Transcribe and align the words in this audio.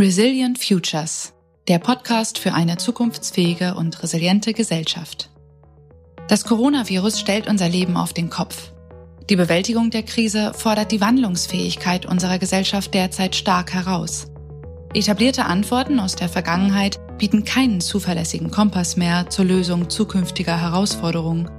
Resilient 0.00 0.58
Futures, 0.58 1.34
der 1.68 1.78
Podcast 1.78 2.38
für 2.38 2.54
eine 2.54 2.78
zukunftsfähige 2.78 3.74
und 3.74 4.02
resiliente 4.02 4.54
Gesellschaft. 4.54 5.28
Das 6.26 6.46
Coronavirus 6.46 7.20
stellt 7.20 7.46
unser 7.46 7.68
Leben 7.68 7.98
auf 7.98 8.14
den 8.14 8.30
Kopf. 8.30 8.72
Die 9.28 9.36
Bewältigung 9.36 9.90
der 9.90 10.02
Krise 10.02 10.52
fordert 10.56 10.90
die 10.90 11.02
Wandlungsfähigkeit 11.02 12.06
unserer 12.06 12.38
Gesellschaft 12.38 12.94
derzeit 12.94 13.36
stark 13.36 13.74
heraus. 13.74 14.28
Etablierte 14.94 15.44
Antworten 15.44 16.00
aus 16.00 16.16
der 16.16 16.30
Vergangenheit 16.30 16.98
bieten 17.18 17.44
keinen 17.44 17.82
zuverlässigen 17.82 18.50
Kompass 18.50 18.96
mehr 18.96 19.28
zur 19.28 19.44
Lösung 19.44 19.90
zukünftiger 19.90 20.58
Herausforderungen. 20.58 21.50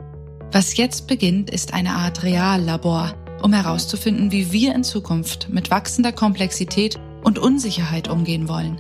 Was 0.52 0.76
jetzt 0.78 1.06
beginnt, 1.06 1.52
ist 1.52 1.76
eine 1.76 1.92
Art 1.92 2.24
Reallabor, 2.24 3.14
um 3.44 3.54
herauszufinden, 3.54 4.32
wie 4.32 4.52
wir 4.52 4.74
in 4.74 4.84
Zukunft 4.84 5.50
mit 5.50 5.70
wachsender 5.70 6.12
Komplexität 6.12 7.00
und 7.24 7.40
Unsicherheit 7.40 8.10
umgehen 8.10 8.48
wollen. 8.48 8.80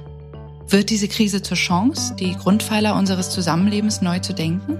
Wird 0.67 0.89
diese 0.89 1.07
Krise 1.07 1.41
zur 1.41 1.57
Chance, 1.57 2.15
die 2.15 2.33
Grundpfeiler 2.33 2.95
unseres 2.95 3.29
Zusammenlebens 3.29 4.01
neu 4.01 4.19
zu 4.19 4.33
denken? 4.33 4.77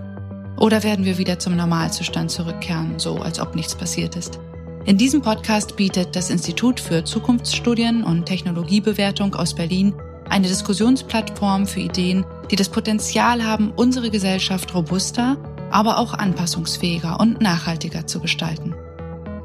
Oder 0.57 0.83
werden 0.83 1.05
wir 1.05 1.17
wieder 1.17 1.39
zum 1.39 1.55
Normalzustand 1.55 2.31
zurückkehren, 2.31 2.97
so 2.97 3.17
als 3.17 3.39
ob 3.39 3.55
nichts 3.55 3.75
passiert 3.75 4.16
ist? 4.16 4.39
In 4.85 4.97
diesem 4.97 5.21
Podcast 5.21 5.75
bietet 5.75 6.16
das 6.16 6.29
Institut 6.29 6.79
für 6.79 7.03
Zukunftsstudien 7.03 8.03
und 8.03 8.25
Technologiebewertung 8.25 9.35
aus 9.35 9.53
Berlin 9.53 9.93
eine 10.30 10.47
Diskussionsplattform 10.47 11.67
für 11.67 11.81
Ideen, 11.81 12.25
die 12.49 12.55
das 12.55 12.69
Potenzial 12.69 13.43
haben, 13.43 13.71
unsere 13.75 14.09
Gesellschaft 14.09 14.73
robuster, 14.73 15.38
aber 15.71 15.97
auch 15.97 16.13
anpassungsfähiger 16.13 17.19
und 17.19 17.41
nachhaltiger 17.41 18.07
zu 18.07 18.19
gestalten. 18.19 18.73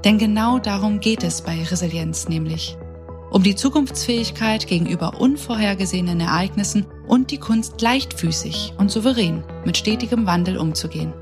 Denn 0.04 0.18
genau 0.18 0.58
darum 0.58 1.00
geht 1.00 1.24
es 1.24 1.42
bei 1.42 1.62
Resilienz 1.64 2.28
nämlich 2.28 2.78
um 3.30 3.42
die 3.42 3.56
Zukunftsfähigkeit 3.56 4.66
gegenüber 4.66 5.20
unvorhergesehenen 5.20 6.20
Ereignissen 6.20 6.86
und 7.06 7.30
die 7.30 7.38
Kunst 7.38 7.80
leichtfüßig 7.80 8.74
und 8.78 8.90
souverän 8.90 9.44
mit 9.64 9.76
stetigem 9.76 10.26
Wandel 10.26 10.58
umzugehen. 10.58 11.12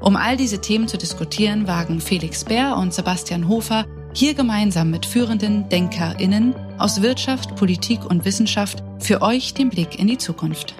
Um 0.00 0.16
all 0.16 0.36
diese 0.36 0.60
Themen 0.60 0.88
zu 0.88 0.98
diskutieren, 0.98 1.66
wagen 1.66 2.00
Felix 2.00 2.44
Bär 2.44 2.76
und 2.76 2.92
Sebastian 2.92 3.48
Hofer 3.48 3.86
hier 4.12 4.34
gemeinsam 4.34 4.90
mit 4.90 5.04
führenden 5.04 5.68
DenkerInnen 5.68 6.54
aus 6.78 7.02
Wirtschaft, 7.02 7.56
Politik 7.56 8.04
und 8.04 8.24
Wissenschaft 8.24 8.82
für 8.98 9.22
euch 9.22 9.54
den 9.54 9.68
Blick 9.68 9.98
in 9.98 10.06
die 10.06 10.18
Zukunft. 10.18 10.74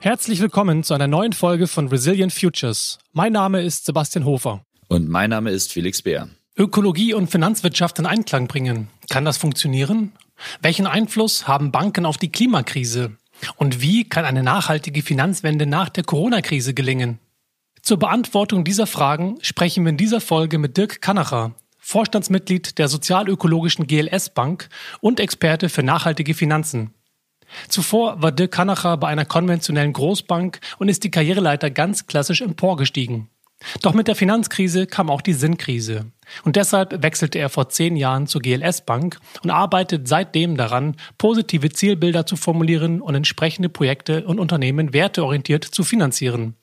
Herzlich 0.00 0.40
willkommen 0.40 0.84
zu 0.84 0.94
einer 0.94 1.08
neuen 1.08 1.32
Folge 1.32 1.66
von 1.66 1.88
Resilient 1.88 2.32
Futures. 2.32 2.98
Mein 3.12 3.32
Name 3.32 3.62
ist 3.62 3.84
Sebastian 3.84 4.24
Hofer. 4.24 4.62
Und 4.88 5.08
mein 5.08 5.30
Name 5.30 5.50
ist 5.50 5.72
Felix 5.72 6.00
Bär. 6.02 6.28
Ökologie 6.58 7.14
und 7.14 7.30
Finanzwirtschaft 7.30 8.00
in 8.00 8.06
Einklang 8.06 8.48
bringen. 8.48 8.88
Kann 9.08 9.24
das 9.24 9.36
funktionieren? 9.36 10.10
Welchen 10.60 10.88
Einfluss 10.88 11.46
haben 11.46 11.70
Banken 11.70 12.04
auf 12.04 12.16
die 12.16 12.32
Klimakrise? 12.32 13.12
Und 13.54 13.80
wie 13.80 14.02
kann 14.02 14.24
eine 14.24 14.42
nachhaltige 14.42 15.02
Finanzwende 15.02 15.66
nach 15.66 15.88
der 15.88 16.02
Corona-Krise 16.02 16.74
gelingen? 16.74 17.20
Zur 17.80 18.00
Beantwortung 18.00 18.64
dieser 18.64 18.88
Fragen 18.88 19.38
sprechen 19.40 19.84
wir 19.84 19.90
in 19.90 19.96
dieser 19.96 20.20
Folge 20.20 20.58
mit 20.58 20.76
Dirk 20.76 21.00
Kanacher, 21.00 21.54
Vorstandsmitglied 21.78 22.76
der 22.78 22.88
sozialökologischen 22.88 23.86
GLS 23.86 24.30
Bank 24.30 24.68
und 25.00 25.20
Experte 25.20 25.68
für 25.68 25.84
nachhaltige 25.84 26.34
Finanzen. 26.34 26.92
Zuvor 27.68 28.20
war 28.20 28.32
Dirk 28.32 28.50
Kanacher 28.50 28.96
bei 28.96 29.06
einer 29.06 29.24
konventionellen 29.24 29.92
Großbank 29.92 30.58
und 30.78 30.88
ist 30.88 31.04
die 31.04 31.12
Karriereleiter 31.12 31.70
ganz 31.70 32.08
klassisch 32.08 32.40
emporgestiegen. 32.40 33.28
Doch 33.80 33.94
mit 33.94 34.08
der 34.08 34.16
Finanzkrise 34.16 34.86
kam 34.86 35.08
auch 35.08 35.22
die 35.22 35.32
Sinnkrise. 35.32 36.06
Und 36.44 36.56
deshalb 36.56 37.02
wechselte 37.02 37.38
er 37.38 37.48
vor 37.48 37.68
zehn 37.68 37.96
Jahren 37.96 38.26
zur 38.26 38.40
GLS 38.40 38.84
Bank 38.84 39.18
und 39.42 39.50
arbeitet 39.50 40.08
seitdem 40.08 40.56
daran, 40.56 40.96
positive 41.16 41.70
Zielbilder 41.70 42.26
zu 42.26 42.36
formulieren 42.36 43.00
und 43.00 43.14
entsprechende 43.14 43.68
Projekte 43.68 44.24
und 44.24 44.38
Unternehmen 44.38 44.92
werteorientiert 44.92 45.64
zu 45.64 45.84
finanzieren. 45.84 46.54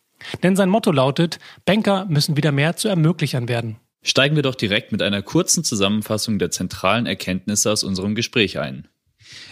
Denn 0.43 0.55
sein 0.55 0.69
Motto 0.69 0.91
lautet, 0.91 1.39
Banker 1.65 2.05
müssen 2.05 2.37
wieder 2.37 2.51
mehr 2.51 2.75
zu 2.77 2.87
Ermöglichern 2.87 3.47
werden. 3.47 3.77
Steigen 4.01 4.35
wir 4.35 4.43
doch 4.43 4.55
direkt 4.55 4.91
mit 4.91 5.01
einer 5.01 5.21
kurzen 5.21 5.63
Zusammenfassung 5.63 6.37
der 6.37 6.51
zentralen 6.51 7.07
Erkenntnisse 7.07 7.71
aus 7.71 7.83
unserem 7.83 8.15
Gespräch 8.15 8.59
ein. 8.59 8.87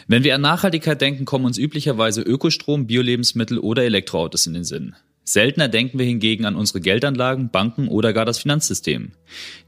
Wenn 0.07 0.23
wir 0.23 0.35
an 0.35 0.41
Nachhaltigkeit 0.41 1.01
denken, 1.01 1.25
kommen 1.25 1.45
uns 1.45 1.57
üblicherweise 1.57 2.21
Ökostrom, 2.21 2.85
Biolebensmittel 2.85 3.57
oder 3.57 3.83
Elektroautos 3.83 4.45
in 4.45 4.53
den 4.53 4.63
Sinn. 4.63 4.95
Seltener 5.25 5.69
denken 5.69 5.99
wir 5.99 6.05
hingegen 6.05 6.45
an 6.45 6.55
unsere 6.55 6.81
Geldanlagen, 6.81 7.49
Banken 7.49 7.87
oder 7.87 8.11
gar 8.11 8.25
das 8.25 8.39
Finanzsystem. 8.39 9.13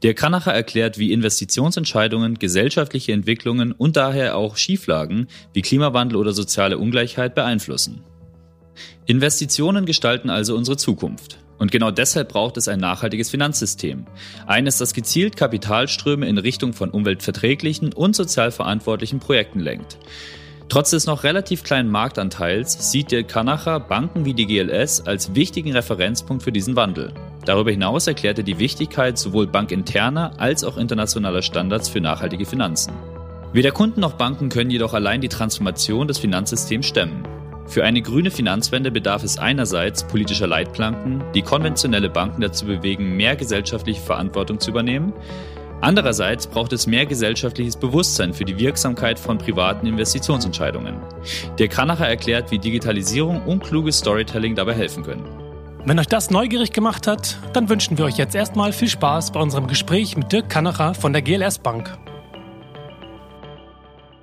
Der 0.02 0.12
Kranacher 0.12 0.52
erklärt, 0.52 0.98
wie 0.98 1.12
Investitionsentscheidungen, 1.12 2.38
gesellschaftliche 2.38 3.12
Entwicklungen 3.12 3.72
und 3.72 3.96
daher 3.96 4.36
auch 4.36 4.56
Schieflagen 4.58 5.28
wie 5.54 5.62
Klimawandel 5.62 6.18
oder 6.18 6.32
soziale 6.32 6.76
Ungleichheit 6.76 7.34
beeinflussen. 7.34 8.02
Investitionen 9.06 9.86
gestalten 9.86 10.28
also 10.28 10.56
unsere 10.56 10.76
Zukunft. 10.76 11.38
Und 11.58 11.70
genau 11.72 11.90
deshalb 11.90 12.28
braucht 12.28 12.58
es 12.58 12.68
ein 12.68 12.80
nachhaltiges 12.80 13.30
Finanzsystem. 13.30 14.04
Eines, 14.46 14.76
das 14.76 14.92
gezielt 14.92 15.36
Kapitalströme 15.36 16.28
in 16.28 16.36
Richtung 16.36 16.74
von 16.74 16.90
umweltverträglichen 16.90 17.94
und 17.94 18.14
sozial 18.14 18.50
verantwortlichen 18.50 19.20
Projekten 19.20 19.60
lenkt. 19.60 19.96
Trotz 20.68 20.90
des 20.90 21.06
noch 21.06 21.22
relativ 21.22 21.62
kleinen 21.62 21.88
Marktanteils 21.88 22.90
sieht 22.90 23.12
der 23.12 23.22
Kanacher 23.22 23.78
Banken 23.78 24.24
wie 24.24 24.34
die 24.34 24.46
GLS 24.46 25.06
als 25.06 25.34
wichtigen 25.34 25.72
Referenzpunkt 25.72 26.42
für 26.42 26.50
diesen 26.50 26.74
Wandel. 26.74 27.12
Darüber 27.44 27.70
hinaus 27.70 28.08
erklärt 28.08 28.38
er 28.38 28.44
die 28.44 28.58
Wichtigkeit 28.58 29.16
sowohl 29.16 29.46
bankinterner 29.46 30.32
als 30.38 30.64
auch 30.64 30.76
internationaler 30.76 31.42
Standards 31.42 31.88
für 31.88 32.00
nachhaltige 32.00 32.46
Finanzen. 32.46 32.92
Weder 33.52 33.70
Kunden 33.70 34.00
noch 34.00 34.14
Banken 34.14 34.48
können 34.48 34.70
jedoch 34.70 34.92
allein 34.92 35.20
die 35.20 35.28
Transformation 35.28 36.08
des 36.08 36.18
Finanzsystems 36.18 36.86
stemmen. 36.86 37.22
Für 37.68 37.84
eine 37.84 38.02
grüne 38.02 38.32
Finanzwende 38.32 38.90
bedarf 38.90 39.22
es 39.22 39.38
einerseits 39.38 40.04
politischer 40.04 40.46
Leitplanken, 40.46 41.22
die 41.34 41.42
konventionelle 41.42 42.10
Banken 42.10 42.40
dazu 42.40 42.66
bewegen, 42.66 43.16
mehr 43.16 43.36
gesellschaftliche 43.36 44.00
Verantwortung 44.00 44.60
zu 44.60 44.70
übernehmen, 44.70 45.12
Andererseits 45.80 46.46
braucht 46.46 46.72
es 46.72 46.86
mehr 46.86 47.04
gesellschaftliches 47.04 47.76
Bewusstsein 47.76 48.32
für 48.32 48.44
die 48.44 48.58
Wirksamkeit 48.58 49.18
von 49.18 49.36
privaten 49.36 49.86
Investitionsentscheidungen. 49.86 50.96
Der 51.58 51.68
Kranacher 51.68 52.08
erklärt, 52.08 52.50
wie 52.50 52.58
Digitalisierung 52.58 53.42
und 53.42 53.62
kluges 53.62 53.98
Storytelling 53.98 54.54
dabei 54.54 54.74
helfen 54.74 55.04
können. 55.04 55.26
Wenn 55.84 55.98
euch 55.98 56.08
das 56.08 56.30
neugierig 56.30 56.72
gemacht 56.72 57.06
hat, 57.06 57.38
dann 57.52 57.68
wünschen 57.68 57.98
wir 57.98 58.06
euch 58.06 58.16
jetzt 58.16 58.34
erstmal 58.34 58.72
viel 58.72 58.88
Spaß 58.88 59.32
bei 59.32 59.40
unserem 59.40 59.68
Gespräch 59.68 60.16
mit 60.16 60.32
Dirk 60.32 60.48
Kanacher 60.48 60.94
von 60.94 61.12
der 61.12 61.22
GLS 61.22 61.58
Bank. 61.58 61.96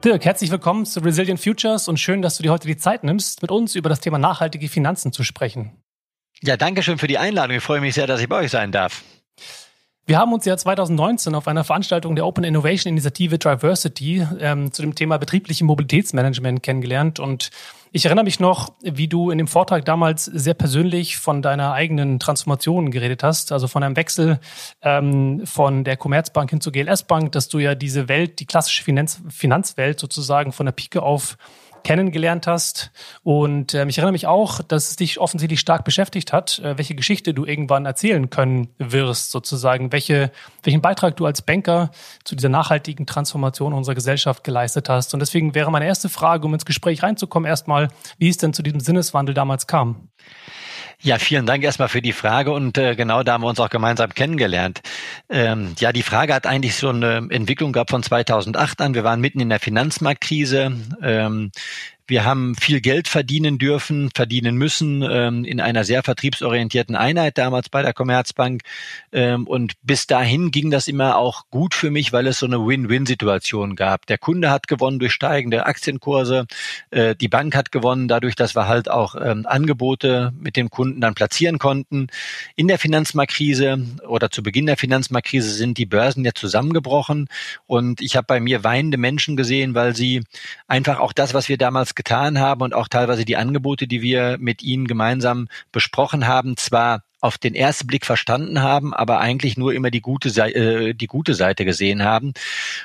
Dirk, 0.03 0.25
herzlich 0.25 0.51
willkommen 0.51 0.85
zu 0.85 0.99
Resilient 0.99 1.39
Futures 1.39 1.87
und 1.87 1.97
schön, 1.97 2.21
dass 2.21 2.35
du 2.35 2.43
dir 2.43 2.51
heute 2.51 2.67
die 2.67 2.75
Zeit 2.75 3.05
nimmst, 3.05 3.41
mit 3.41 3.51
uns 3.51 3.75
über 3.75 3.87
das 3.87 4.01
Thema 4.01 4.17
nachhaltige 4.17 4.67
Finanzen 4.67 5.13
zu 5.13 5.23
sprechen. 5.23 5.71
Ja, 6.41 6.57
danke 6.57 6.83
schön 6.83 6.97
für 6.97 7.07
die 7.07 7.19
Einladung. 7.19 7.55
Ich 7.55 7.63
freue 7.63 7.79
mich 7.79 7.93
sehr, 7.93 8.07
dass 8.07 8.19
ich 8.19 8.27
bei 8.27 8.39
euch 8.39 8.51
sein 8.51 8.73
darf. 8.73 9.01
Wir 10.05 10.17
haben 10.17 10.33
uns 10.33 10.43
ja 10.43 10.57
2019 10.57 11.33
auf 11.33 11.47
einer 11.47 11.63
Veranstaltung 11.63 12.17
der 12.17 12.25
Open 12.25 12.43
Innovation 12.43 12.91
Initiative 12.91 13.37
Diversity 13.37 14.27
ähm, 14.37 14.73
zu 14.73 14.81
dem 14.81 14.95
Thema 14.95 15.17
betriebliche 15.17 15.63
Mobilitätsmanagement 15.63 16.61
kennengelernt. 16.61 17.21
Und 17.21 17.51
ich 17.93 18.03
erinnere 18.03 18.25
mich 18.25 18.41
noch, 18.41 18.73
wie 18.81 19.07
du 19.07 19.31
in 19.31 19.37
dem 19.37 19.47
Vortrag 19.47 19.85
damals 19.85 20.25
sehr 20.25 20.55
persönlich 20.55 21.15
von 21.15 21.41
deiner 21.41 21.71
eigenen 21.71 22.19
Transformation 22.19 22.91
geredet 22.91 23.23
hast, 23.23 23.53
also 23.53 23.69
von 23.69 23.81
einem 23.81 23.95
Wechsel 23.95 24.41
ähm, 24.81 25.43
von 25.45 25.85
der 25.85 25.95
Commerzbank 25.95 26.49
hin 26.49 26.59
zur 26.59 26.73
GLS 26.73 27.03
Bank, 27.03 27.31
dass 27.31 27.47
du 27.47 27.59
ja 27.59 27.73
diese 27.73 28.09
Welt, 28.09 28.41
die 28.41 28.45
klassische 28.45 28.83
Finanz 28.83 29.21
Finanzwelt 29.29 30.01
sozusagen 30.01 30.51
von 30.51 30.65
der 30.65 30.73
Pike 30.73 31.01
auf 31.01 31.37
kennengelernt 31.83 32.47
hast. 32.47 32.91
Und 33.23 33.73
äh, 33.73 33.85
ich 33.87 33.97
erinnere 33.97 34.13
mich 34.13 34.27
auch, 34.27 34.61
dass 34.61 34.89
es 34.89 34.95
dich 34.95 35.19
offensichtlich 35.19 35.59
stark 35.59 35.83
beschäftigt 35.83 36.33
hat, 36.33 36.59
äh, 36.59 36.77
welche 36.77 36.95
Geschichte 36.95 37.33
du 37.33 37.45
irgendwann 37.45 37.85
erzählen 37.85 38.29
können 38.29 38.69
wirst, 38.77 39.31
sozusagen, 39.31 39.91
welche, 39.91 40.31
welchen 40.63 40.81
Beitrag 40.81 41.17
du 41.17 41.25
als 41.25 41.41
Banker 41.41 41.91
zu 42.23 42.35
dieser 42.35 42.49
nachhaltigen 42.49 43.05
Transformation 43.05 43.73
unserer 43.73 43.95
Gesellschaft 43.95 44.43
geleistet 44.43 44.89
hast. 44.89 45.13
Und 45.13 45.19
deswegen 45.19 45.55
wäre 45.55 45.71
meine 45.71 45.85
erste 45.85 46.09
Frage, 46.09 46.45
um 46.45 46.53
ins 46.53 46.65
Gespräch 46.65 47.03
reinzukommen, 47.03 47.47
erstmal, 47.47 47.89
wie 48.17 48.29
es 48.29 48.37
denn 48.37 48.53
zu 48.53 48.63
diesem 48.63 48.79
Sinneswandel 48.79 49.33
damals 49.33 49.67
kam. 49.67 50.09
Ja, 51.01 51.19
vielen 51.19 51.45
Dank 51.45 51.65
erstmal 51.65 51.89
für 51.89 52.01
die 52.01 52.13
Frage 52.13 52.51
und 52.51 52.77
äh, 52.77 52.95
genau 52.95 53.23
da 53.23 53.33
haben 53.33 53.43
wir 53.43 53.49
uns 53.49 53.59
auch 53.59 53.69
gemeinsam 53.69 54.13
kennengelernt. 54.13 54.81
Ähm, 55.29 55.75
ja, 55.77 55.91
die 55.91 56.01
Frage 56.01 56.33
hat 56.33 56.47
eigentlich 56.47 56.75
so 56.75 56.89
eine 56.89 57.27
Entwicklung 57.29 57.73
gehabt 57.73 57.89
von 57.89 58.01
2008 58.01 58.79
an. 58.79 58.93
Wir 58.93 59.03
waren 59.03 59.19
mitten 59.19 59.41
in 59.41 59.49
der 59.49 59.59
Finanzmarktkrise. 59.59 60.71
Ähm, 61.01 61.51
Wir 62.05 62.25
haben 62.25 62.53
viel 62.55 62.81
Geld 62.81 63.07
verdienen 63.07 63.57
dürfen, 63.57 64.09
verdienen 64.13 64.57
müssen 64.57 65.03
ähm, 65.09 65.45
in 65.45 65.61
einer 65.61 65.85
sehr 65.85 66.03
vertriebsorientierten 66.03 66.97
Einheit 66.97 67.37
damals 67.37 67.69
bei 67.69 67.81
der 67.81 67.93
Commerzbank. 67.93 68.61
Ähm, 69.13 69.47
und 69.47 69.73
bis 69.83 70.05
dahin 70.05 70.51
ging 70.51 70.69
das 70.69 70.89
immer 70.89 71.17
auch 71.17 71.43
gut 71.49 71.73
für 71.73 71.91
mich, 71.91 72.11
weil 72.11 72.27
es 72.27 72.39
so 72.39 72.45
eine 72.45 72.59
Win-Win-Situation 72.59 73.77
gab. 73.77 74.05
Der 74.07 74.17
Kunde 74.17 74.49
hat 74.49 74.67
gewonnen 74.67 74.99
durch 74.99 75.13
steigende 75.13 75.65
Aktienkurse, 75.65 76.45
äh, 76.91 77.15
die 77.15 77.29
Bank 77.29 77.55
hat 77.55 77.71
gewonnen 77.71 78.09
dadurch, 78.09 78.35
dass 78.35 78.53
wir 78.53 78.67
halt 78.67 78.91
auch 78.91 79.15
ähm, 79.15 79.45
Angebote 79.45 80.33
mit 80.37 80.57
dem 80.57 80.69
Kunden 80.69 80.99
dann 80.99 81.15
platzieren 81.15 81.57
konnten. 81.57 82.07
In 82.57 82.67
der 82.67 82.79
Finanzmarktkrise 82.79 83.81
oder 84.09 84.29
zu 84.29 84.43
Beginn 84.43 84.65
der 84.65 84.75
Finanzmarktkrise 84.75 85.51
sind 85.51 85.77
die 85.77 85.85
Börsen 85.85 86.25
ja 86.25 86.33
zusammengebrochen 86.33 87.29
und 87.65 88.01
ich 88.01 88.17
habe 88.17 88.25
bei 88.27 88.41
mir 88.41 88.65
weinende 88.65 88.97
Menschen 88.97 89.37
gesehen, 89.37 89.73
weil 89.73 89.95
sie 89.95 90.23
einfach 90.67 90.99
auch 90.99 91.13
das, 91.13 91.33
was 91.33 91.47
wir 91.47 91.57
damals 91.57 91.92
getan 91.95 92.39
haben 92.39 92.61
und 92.61 92.73
auch 92.73 92.87
teilweise 92.87 93.25
die 93.25 93.37
Angebote, 93.37 93.87
die 93.87 94.01
wir 94.01 94.37
mit 94.39 94.63
ihnen 94.63 94.87
gemeinsam 94.87 95.47
besprochen 95.71 96.27
haben, 96.27 96.57
zwar 96.57 97.03
auf 97.23 97.37
den 97.37 97.55
ersten 97.55 97.87
Blick 97.87 98.05
verstanden 98.05 98.61
haben, 98.61 98.93
aber 98.93 99.19
eigentlich 99.19 99.55
nur 99.55 99.73
immer 99.73 99.91
die 99.91 100.01
gute, 100.01 100.29
äh, 100.53 100.93
die 100.93 101.07
gute 101.07 101.33
Seite 101.33 101.63
gesehen 101.63 102.03
haben. 102.03 102.33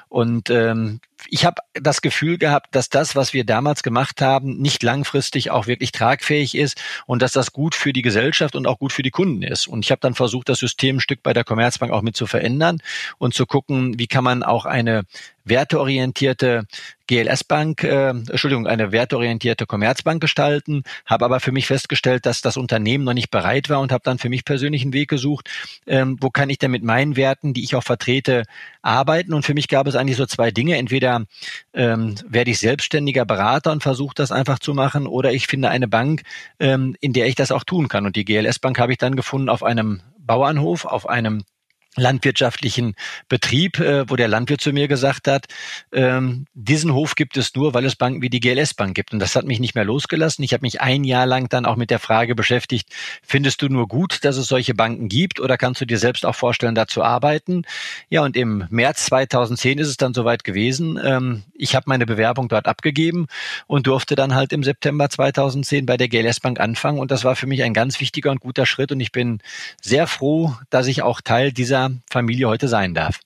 Und 0.09 0.49
ähm, 0.49 1.01
ich 1.27 1.45
habe 1.45 1.63
das 1.75 2.01
Gefühl 2.01 2.39
gehabt, 2.39 2.75
dass 2.75 2.89
das, 2.89 3.17
was 3.17 3.33
wir 3.33 3.45
damals 3.45 3.83
gemacht 3.83 4.21
haben, 4.21 4.59
nicht 4.59 4.83
langfristig 4.83 5.51
auch 5.51 5.67
wirklich 5.67 5.93
tragfähig 5.93 6.55
ist 6.55 6.81
und 7.07 7.23
dass 7.23 7.33
das 7.33 7.53
gut 7.53 7.75
für 7.75 7.93
die 7.93 8.03
Gesellschaft 8.03 8.55
und 8.57 8.67
auch 8.67 8.79
gut 8.79 8.93
für 8.93 9.03
die 9.03 9.11
Kunden 9.11 9.43
ist. 9.43 9.67
Und 9.67 9.85
ich 9.85 9.91
habe 9.91 10.01
dann 10.01 10.15
versucht, 10.15 10.49
das 10.49 10.59
System 10.59 10.97
ein 10.97 11.01
Stück 11.01 11.23
bei 11.23 11.33
der 11.33 11.45
Commerzbank 11.45 11.93
auch 11.93 12.03
mit 12.03 12.17
zu 12.17 12.27
verändern 12.27 12.81
und 13.19 13.35
zu 13.35 13.47
gucken, 13.47 13.99
wie 13.99 14.07
kann 14.07 14.25
man 14.25 14.43
auch 14.43 14.65
eine 14.65 15.05
werteorientierte 15.49 16.67
GLS-Bank, 17.07 17.85
äh, 17.85 18.11
Entschuldigung, 18.11 18.67
eine 18.67 18.93
werteorientierte 18.93 19.65
Commerzbank 19.67 20.21
gestalten, 20.21 20.83
habe 21.07 21.25
aber 21.25 21.41
für 21.41 21.53
mich 21.53 21.67
festgestellt, 21.67 22.27
dass 22.27 22.43
das 22.43 22.59
Unternehmen 22.59 23.05
noch 23.05 23.15
nicht 23.15 23.31
bereit 23.31 23.71
war 23.71 23.81
und 23.81 23.93
habe 23.93 24.03
dann 24.05 24.19
für 24.19 24.29
mich 24.29 24.45
persönlich 24.45 24.83
einen 24.83 24.93
Weg 24.93 25.09
gesucht, 25.09 25.49
ähm, 25.87 26.19
wo 26.21 26.29
kann 26.29 26.51
ich 26.51 26.59
denn 26.59 26.71
mit 26.71 26.83
meinen 26.83 27.17
Werten, 27.17 27.55
die 27.55 27.65
ich 27.65 27.75
auch 27.75 27.83
vertrete, 27.83 28.45
arbeiten. 28.83 29.33
Und 29.33 29.45
für 29.45 29.55
mich 29.55 29.69
gab 29.69 29.87
es 29.87 29.95
eigentlich 29.95 30.19
so 30.19 30.27
zwei 30.27 30.51
Dinge. 30.51 30.77
Entweder 30.77 31.08
ähm, 31.73 32.15
werde 32.27 32.51
ich 32.51 32.59
selbstständiger 32.59 33.25
Berater 33.25 33.73
und 33.73 33.83
versuche 33.83 34.15
das 34.15 34.33
einfach 34.33 34.59
zu 34.59 34.75
machen, 34.75 35.07
oder 35.07 35.33
ich 35.33 35.47
finde 35.47 35.71
eine 35.71 35.89
Bank, 35.89 36.23
ähm, 36.59 36.97
in 37.01 37.13
der 37.13 37.27
ich 37.27 37.35
das 37.35 37.53
auch 37.53 37.65
tun 37.65 37.89
kann. 37.89 38.07
Und 38.07 38.17
die 38.17 38.25
GLS-Bank 38.25 38.79
habe 38.79 38.93
ich 38.93 38.99
dann 38.99 39.17
gefunden 39.17 39.49
auf 39.49 39.63
einem 39.63 40.01
Bauernhof, 40.19 40.85
auf 40.85 41.09
einem 41.09 41.45
landwirtschaftlichen 41.99 42.95
Betrieb, 43.29 43.79
äh, 43.79 44.09
wo 44.09 44.17
der 44.17 44.29
Landwirt 44.29 44.61
zu 44.61 44.73
mir 44.73 44.89
gesagt 44.89 45.29
hat, 45.29 45.47
ähm, 45.93 46.47
diesen 46.55 46.93
Hof 46.93 47.15
gibt 47.15 47.37
es 47.37 47.55
nur, 47.55 47.75
weil 47.75 47.85
es 47.85 47.97
Banken 47.97 48.23
wie 48.23 48.31
die 48.31 48.41
GLS 48.41 48.75
Bank 48.75 48.95
gibt. 48.95 49.13
Und 49.13 49.19
das 49.19 49.37
hat 49.37 49.45
mich 49.45 49.61
nicht 49.61 49.75
mehr 49.75 49.85
losgelassen. 49.85 50.45
Ich 50.45 50.53
habe 50.53 50.63
mich 50.63 50.81
ein 50.81 51.05
Jahr 51.05 51.27
lang 51.27 51.49
dann 51.49 51.67
auch 51.67 51.77
mit 51.77 51.91
der 51.91 51.99
Frage 51.99 52.35
beschäftigt, 52.35 52.89
findest 53.23 53.63
du 53.63 53.69
nur 53.69 53.89
gut, 53.89 54.25
dass 54.25 54.37
es 54.37 54.47
solche 54.47 54.75
Banken 54.75 55.09
gibt 55.09 55.41
oder 55.41 55.57
kannst 55.57 55.81
du 55.81 55.87
dir 55.87 55.99
selbst 55.99 56.25
auch 56.25 56.35
vorstellen, 56.35 56.75
da 56.75 56.87
zu 56.87 57.03
arbeiten? 57.03 57.63
Ja, 58.09 58.23
und 58.23 58.37
im 58.37 58.67
März 58.71 59.07
2010 59.07 59.79
ist 59.79 59.89
es 59.89 59.97
dann 59.97 60.15
soweit 60.15 60.45
gewesen. 60.45 60.99
Ähm, 61.03 61.43
ich 61.55 61.75
habe 61.75 61.85
meine 61.89 62.07
Bewerbung 62.07 62.49
dort 62.49 62.67
abgegeben 62.67 63.27
und 63.67 63.87
durfte 63.87 64.15
dann 64.15 64.35
halt 64.35 64.53
im 64.53 64.63
September 64.63 65.09
2010 65.09 65.87
bei 65.87 65.97
der 65.97 66.09
GLS 66.09 66.41
Bank 66.41 66.61
anfangen. 66.61 66.99
Und 66.99 67.11
das 67.11 67.25
war 67.25 67.37
für 67.37 67.47
mich 67.47 67.63
ein 67.63 67.75
ganz 67.75 68.01
wichtiger 68.01 68.31
und 68.31 68.41
guter 68.41 68.67
Schritt. 68.67 68.93
Und 68.93 69.01
ich 69.01 69.13
bin 69.13 69.41
sehr 69.81 70.07
froh, 70.07 70.55
dass 70.71 70.87
ich 70.87 71.03
auch 71.03 71.21
Teil 71.21 71.53
dieser 71.53 71.88
Familie 72.11 72.49
heute 72.49 72.69
sein 72.69 72.95
darf. 72.95 73.21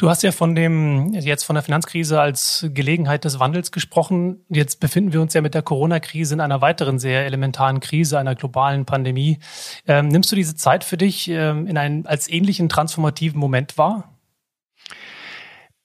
Du 0.00 0.08
hast 0.08 0.22
ja 0.22 0.32
von 0.32 0.54
dem, 0.54 1.12
jetzt 1.12 1.44
von 1.44 1.52
der 1.52 1.62
Finanzkrise 1.62 2.18
als 2.18 2.66
Gelegenheit 2.72 3.26
des 3.26 3.38
Wandels 3.38 3.70
gesprochen. 3.70 4.46
Jetzt 4.48 4.80
befinden 4.80 5.12
wir 5.12 5.20
uns 5.20 5.34
ja 5.34 5.42
mit 5.42 5.52
der 5.52 5.60
Corona-Krise 5.60 6.32
in 6.32 6.40
einer 6.40 6.62
weiteren 6.62 6.98
sehr 6.98 7.26
elementaren 7.26 7.80
Krise, 7.80 8.18
einer 8.18 8.34
globalen 8.34 8.86
Pandemie. 8.86 9.40
Ähm, 9.86 10.08
nimmst 10.08 10.32
du 10.32 10.36
diese 10.36 10.56
Zeit 10.56 10.84
für 10.84 10.96
dich 10.96 11.28
ähm, 11.28 11.66
in 11.66 11.76
einen, 11.76 12.06
als 12.06 12.30
ähnlichen 12.30 12.70
transformativen 12.70 13.38
Moment 13.38 13.76
wahr? 13.76 14.19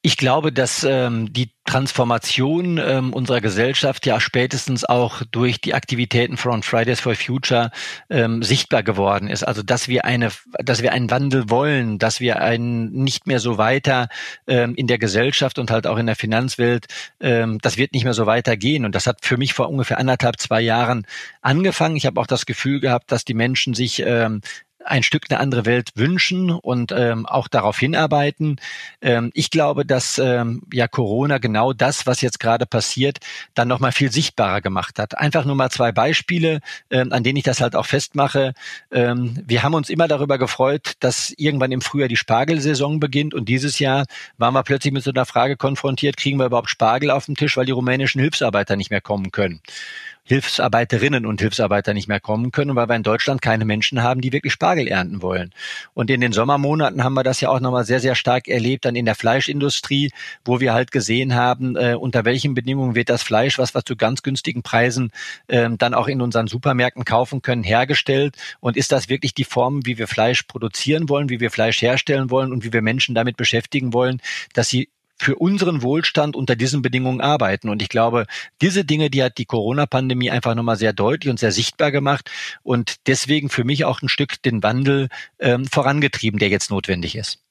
Ich 0.05 0.17
glaube, 0.17 0.51
dass 0.51 0.83
ähm, 0.83 1.33
die 1.33 1.49
Transformation 1.65 2.77
ähm, 2.77 3.11
unserer 3.11 3.41
Gesellschaft 3.41 4.05
ja 4.05 4.19
spätestens 4.19 4.85
auch 4.85 5.23
durch 5.31 5.59
die 5.59 5.73
Aktivitäten 5.73 6.37
von 6.37 6.61
Fridays 6.61 6.99
for 6.99 7.15
Future 7.15 7.71
ähm, 8.11 8.43
sichtbar 8.43 8.83
geworden 8.83 9.27
ist. 9.27 9.41
Also 9.41 9.63
dass 9.63 9.87
wir 9.87 10.05
eine, 10.05 10.29
dass 10.63 10.83
wir 10.83 10.93
einen 10.93 11.09
Wandel 11.09 11.49
wollen, 11.49 11.97
dass 11.97 12.19
wir 12.19 12.39
einen 12.39 12.91
nicht 12.91 13.25
mehr 13.25 13.39
so 13.39 13.57
weiter 13.57 14.07
ähm, 14.45 14.75
in 14.75 14.85
der 14.85 14.99
Gesellschaft 14.99 15.57
und 15.57 15.71
halt 15.71 15.87
auch 15.87 15.97
in 15.97 16.05
der 16.05 16.15
Finanzwelt, 16.15 16.85
ähm, 17.19 17.57
das 17.63 17.77
wird 17.77 17.93
nicht 17.93 18.03
mehr 18.03 18.13
so 18.13 18.27
weitergehen. 18.27 18.85
Und 18.85 18.93
das 18.93 19.07
hat 19.07 19.25
für 19.25 19.37
mich 19.37 19.55
vor 19.55 19.69
ungefähr 19.69 19.97
anderthalb, 19.97 20.39
zwei 20.39 20.61
Jahren 20.61 21.07
angefangen. 21.41 21.95
Ich 21.95 22.05
habe 22.05 22.21
auch 22.21 22.27
das 22.27 22.45
Gefühl 22.45 22.79
gehabt, 22.79 23.11
dass 23.11 23.25
die 23.25 23.33
Menschen 23.33 23.73
sich 23.73 24.03
ähm, 24.05 24.41
ein 24.85 25.03
Stück 25.03 25.25
eine 25.29 25.39
andere 25.39 25.65
Welt 25.65 25.91
wünschen 25.95 26.51
und 26.51 26.91
ähm, 26.91 27.25
auch 27.25 27.47
darauf 27.47 27.77
hinarbeiten. 27.77 28.57
Ähm, 29.01 29.31
ich 29.33 29.49
glaube, 29.49 29.85
dass 29.85 30.17
ähm, 30.19 30.61
ja 30.71 30.87
Corona 30.87 31.39
genau 31.39 31.73
das, 31.73 32.05
was 32.05 32.21
jetzt 32.21 32.39
gerade 32.39 32.65
passiert, 32.65 33.19
dann 33.53 33.67
noch 33.67 33.79
mal 33.79 33.91
viel 33.91 34.11
sichtbarer 34.11 34.61
gemacht 34.61 34.99
hat. 34.99 35.17
Einfach 35.17 35.45
nur 35.45 35.55
mal 35.55 35.69
zwei 35.69 35.91
Beispiele, 35.91 36.59
ähm, 36.89 37.11
an 37.11 37.23
denen 37.23 37.37
ich 37.37 37.43
das 37.43 37.61
halt 37.61 37.75
auch 37.75 37.85
festmache. 37.85 38.53
Ähm, 38.91 39.43
wir 39.45 39.63
haben 39.63 39.73
uns 39.73 39.89
immer 39.89 40.07
darüber 40.07 40.37
gefreut, 40.37 40.93
dass 40.99 41.33
irgendwann 41.37 41.71
im 41.71 41.81
Frühjahr 41.81 42.07
die 42.07 42.17
Spargelsaison 42.17 42.99
beginnt 42.99 43.33
und 43.33 43.49
dieses 43.49 43.79
Jahr 43.79 44.05
waren 44.37 44.53
wir 44.53 44.63
plötzlich 44.63 44.93
mit 44.93 45.03
so 45.03 45.11
einer 45.11 45.25
Frage 45.25 45.57
konfrontiert: 45.57 46.17
Kriegen 46.17 46.37
wir 46.37 46.45
überhaupt 46.45 46.69
Spargel 46.69 47.11
auf 47.11 47.25
dem 47.25 47.35
Tisch, 47.35 47.57
weil 47.57 47.65
die 47.65 47.71
rumänischen 47.71 48.21
Hilfsarbeiter 48.21 48.75
nicht 48.75 48.91
mehr 48.91 49.01
kommen 49.01 49.31
können? 49.31 49.61
Hilfsarbeiterinnen 50.27 51.25
und 51.25 51.39
Hilfsarbeiter 51.39 51.93
nicht 51.93 52.07
mehr 52.07 52.19
kommen 52.19 52.51
können, 52.51 52.75
weil 52.75 52.89
wir 52.89 52.95
in 52.95 53.03
Deutschland 53.03 53.43
keine 53.43 53.63
Menschen 53.63 54.01
haben, 54.01 54.21
die 54.21 54.33
wirklich 54.33 54.53
Spargel 54.53 54.87
ernten 54.87 55.21
wollen. 55.21 55.51
Und 55.93 56.09
in 56.09 56.19
den 56.19 56.33
Sommermonaten 56.33 57.03
haben 57.03 57.13
wir 57.13 57.23
das 57.23 57.41
ja 57.41 57.49
auch 57.49 57.59
nochmal 57.59 57.85
sehr, 57.85 57.99
sehr 57.99 58.15
stark 58.15 58.47
erlebt, 58.47 58.85
dann 58.85 58.95
in 58.95 59.05
der 59.05 59.13
Fleischindustrie, 59.13 60.11
wo 60.43 60.59
wir 60.59 60.73
halt 60.73 60.91
gesehen 60.91 61.35
haben, 61.35 61.75
äh, 61.75 61.93
unter 61.93 62.25
welchen 62.25 62.55
Bedingungen 62.55 62.95
wird 62.95 63.09
das 63.09 63.21
Fleisch, 63.21 63.59
was 63.59 63.75
wir 63.75 63.85
zu 63.85 63.95
ganz 63.95 64.23
günstigen 64.23 64.63
Preisen 64.63 65.11
äh, 65.47 65.69
dann 65.77 65.93
auch 65.93 66.07
in 66.07 66.21
unseren 66.21 66.47
Supermärkten 66.47 67.05
kaufen 67.05 67.43
können, 67.43 67.63
hergestellt. 67.63 68.35
Und 68.59 68.77
ist 68.77 68.91
das 68.91 69.09
wirklich 69.09 69.35
die 69.35 69.43
Form, 69.43 69.85
wie 69.85 69.99
wir 69.99 70.07
Fleisch 70.07 70.43
produzieren 70.43 71.07
wollen, 71.07 71.29
wie 71.29 71.39
wir 71.39 71.51
Fleisch 71.51 71.81
herstellen 71.81 72.31
wollen 72.31 72.51
und 72.51 72.63
wie 72.63 72.73
wir 72.73 72.81
Menschen 72.81 73.13
damit 73.13 73.37
beschäftigen 73.37 73.93
wollen, 73.93 74.21
dass 74.53 74.69
sie 74.69 74.89
für 75.17 75.35
unseren 75.35 75.81
Wohlstand 75.81 76.35
unter 76.35 76.55
diesen 76.55 76.81
Bedingungen 76.81 77.21
arbeiten. 77.21 77.69
Und 77.69 77.81
ich 77.81 77.89
glaube, 77.89 78.25
diese 78.61 78.85
Dinge, 78.85 79.09
die 79.09 79.23
hat 79.23 79.37
die 79.37 79.45
Corona-Pandemie 79.45 80.31
einfach 80.31 80.55
nochmal 80.55 80.77
sehr 80.77 80.93
deutlich 80.93 81.29
und 81.29 81.39
sehr 81.39 81.51
sichtbar 81.51 81.91
gemacht 81.91 82.29
und 82.63 82.95
deswegen 83.07 83.49
für 83.49 83.63
mich 83.63 83.85
auch 83.85 84.01
ein 84.01 84.09
Stück 84.09 84.41
den 84.43 84.63
Wandel 84.63 85.09
ähm, 85.39 85.65
vorangetrieben, 85.65 86.39
der 86.39 86.49
jetzt 86.49 86.69
notwendig 86.71 87.15
ist. 87.15 87.44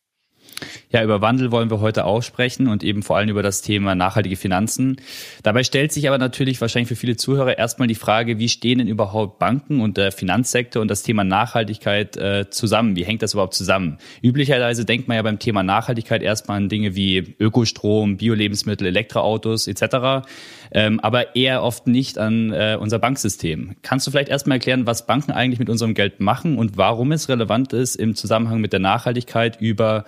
Ja, 0.90 1.02
über 1.02 1.20
Wandel 1.20 1.50
wollen 1.50 1.70
wir 1.70 1.80
heute 1.80 2.04
auch 2.04 2.22
sprechen 2.22 2.68
und 2.68 2.84
eben 2.84 3.02
vor 3.02 3.16
allem 3.16 3.28
über 3.28 3.42
das 3.42 3.62
Thema 3.62 3.94
nachhaltige 3.94 4.36
Finanzen. 4.36 4.96
Dabei 5.42 5.64
stellt 5.64 5.92
sich 5.92 6.06
aber 6.06 6.18
natürlich 6.18 6.60
wahrscheinlich 6.60 6.88
für 6.88 6.96
viele 6.96 7.16
Zuhörer 7.16 7.58
erstmal 7.58 7.88
die 7.88 7.94
Frage, 7.94 8.38
wie 8.38 8.48
stehen 8.48 8.78
denn 8.78 8.86
überhaupt 8.86 9.38
Banken 9.38 9.80
und 9.80 9.96
der 9.96 10.12
Finanzsektor 10.12 10.80
und 10.80 10.88
das 10.88 11.02
Thema 11.02 11.24
Nachhaltigkeit 11.24 12.16
äh, 12.16 12.48
zusammen? 12.50 12.96
Wie 12.96 13.04
hängt 13.04 13.22
das 13.22 13.32
überhaupt 13.32 13.54
zusammen? 13.54 13.98
Üblicherweise 14.22 14.84
denkt 14.84 15.08
man 15.08 15.16
ja 15.16 15.22
beim 15.22 15.38
Thema 15.38 15.62
Nachhaltigkeit 15.62 16.22
erstmal 16.22 16.58
an 16.58 16.68
Dinge 16.68 16.94
wie 16.94 17.34
Ökostrom, 17.40 18.16
Biolebensmittel, 18.16 18.86
Elektroautos 18.86 19.66
etc., 19.66 20.26
ähm, 20.72 20.98
aber 21.00 21.36
eher 21.36 21.62
oft 21.62 21.86
nicht 21.86 22.18
an 22.18 22.52
äh, 22.52 22.76
unser 22.80 22.98
Banksystem. 22.98 23.76
Kannst 23.82 24.06
du 24.06 24.10
vielleicht 24.10 24.28
erstmal 24.28 24.56
erklären, 24.56 24.86
was 24.86 25.06
Banken 25.06 25.32
eigentlich 25.32 25.58
mit 25.58 25.70
unserem 25.70 25.94
Geld 25.94 26.20
machen 26.20 26.58
und 26.58 26.76
warum 26.76 27.12
es 27.12 27.28
relevant 27.28 27.72
ist, 27.72 27.96
im 27.96 28.14
Zusammenhang 28.14 28.60
mit 28.60 28.72
der 28.72 28.80
Nachhaltigkeit 28.80 29.60
über 29.60 30.04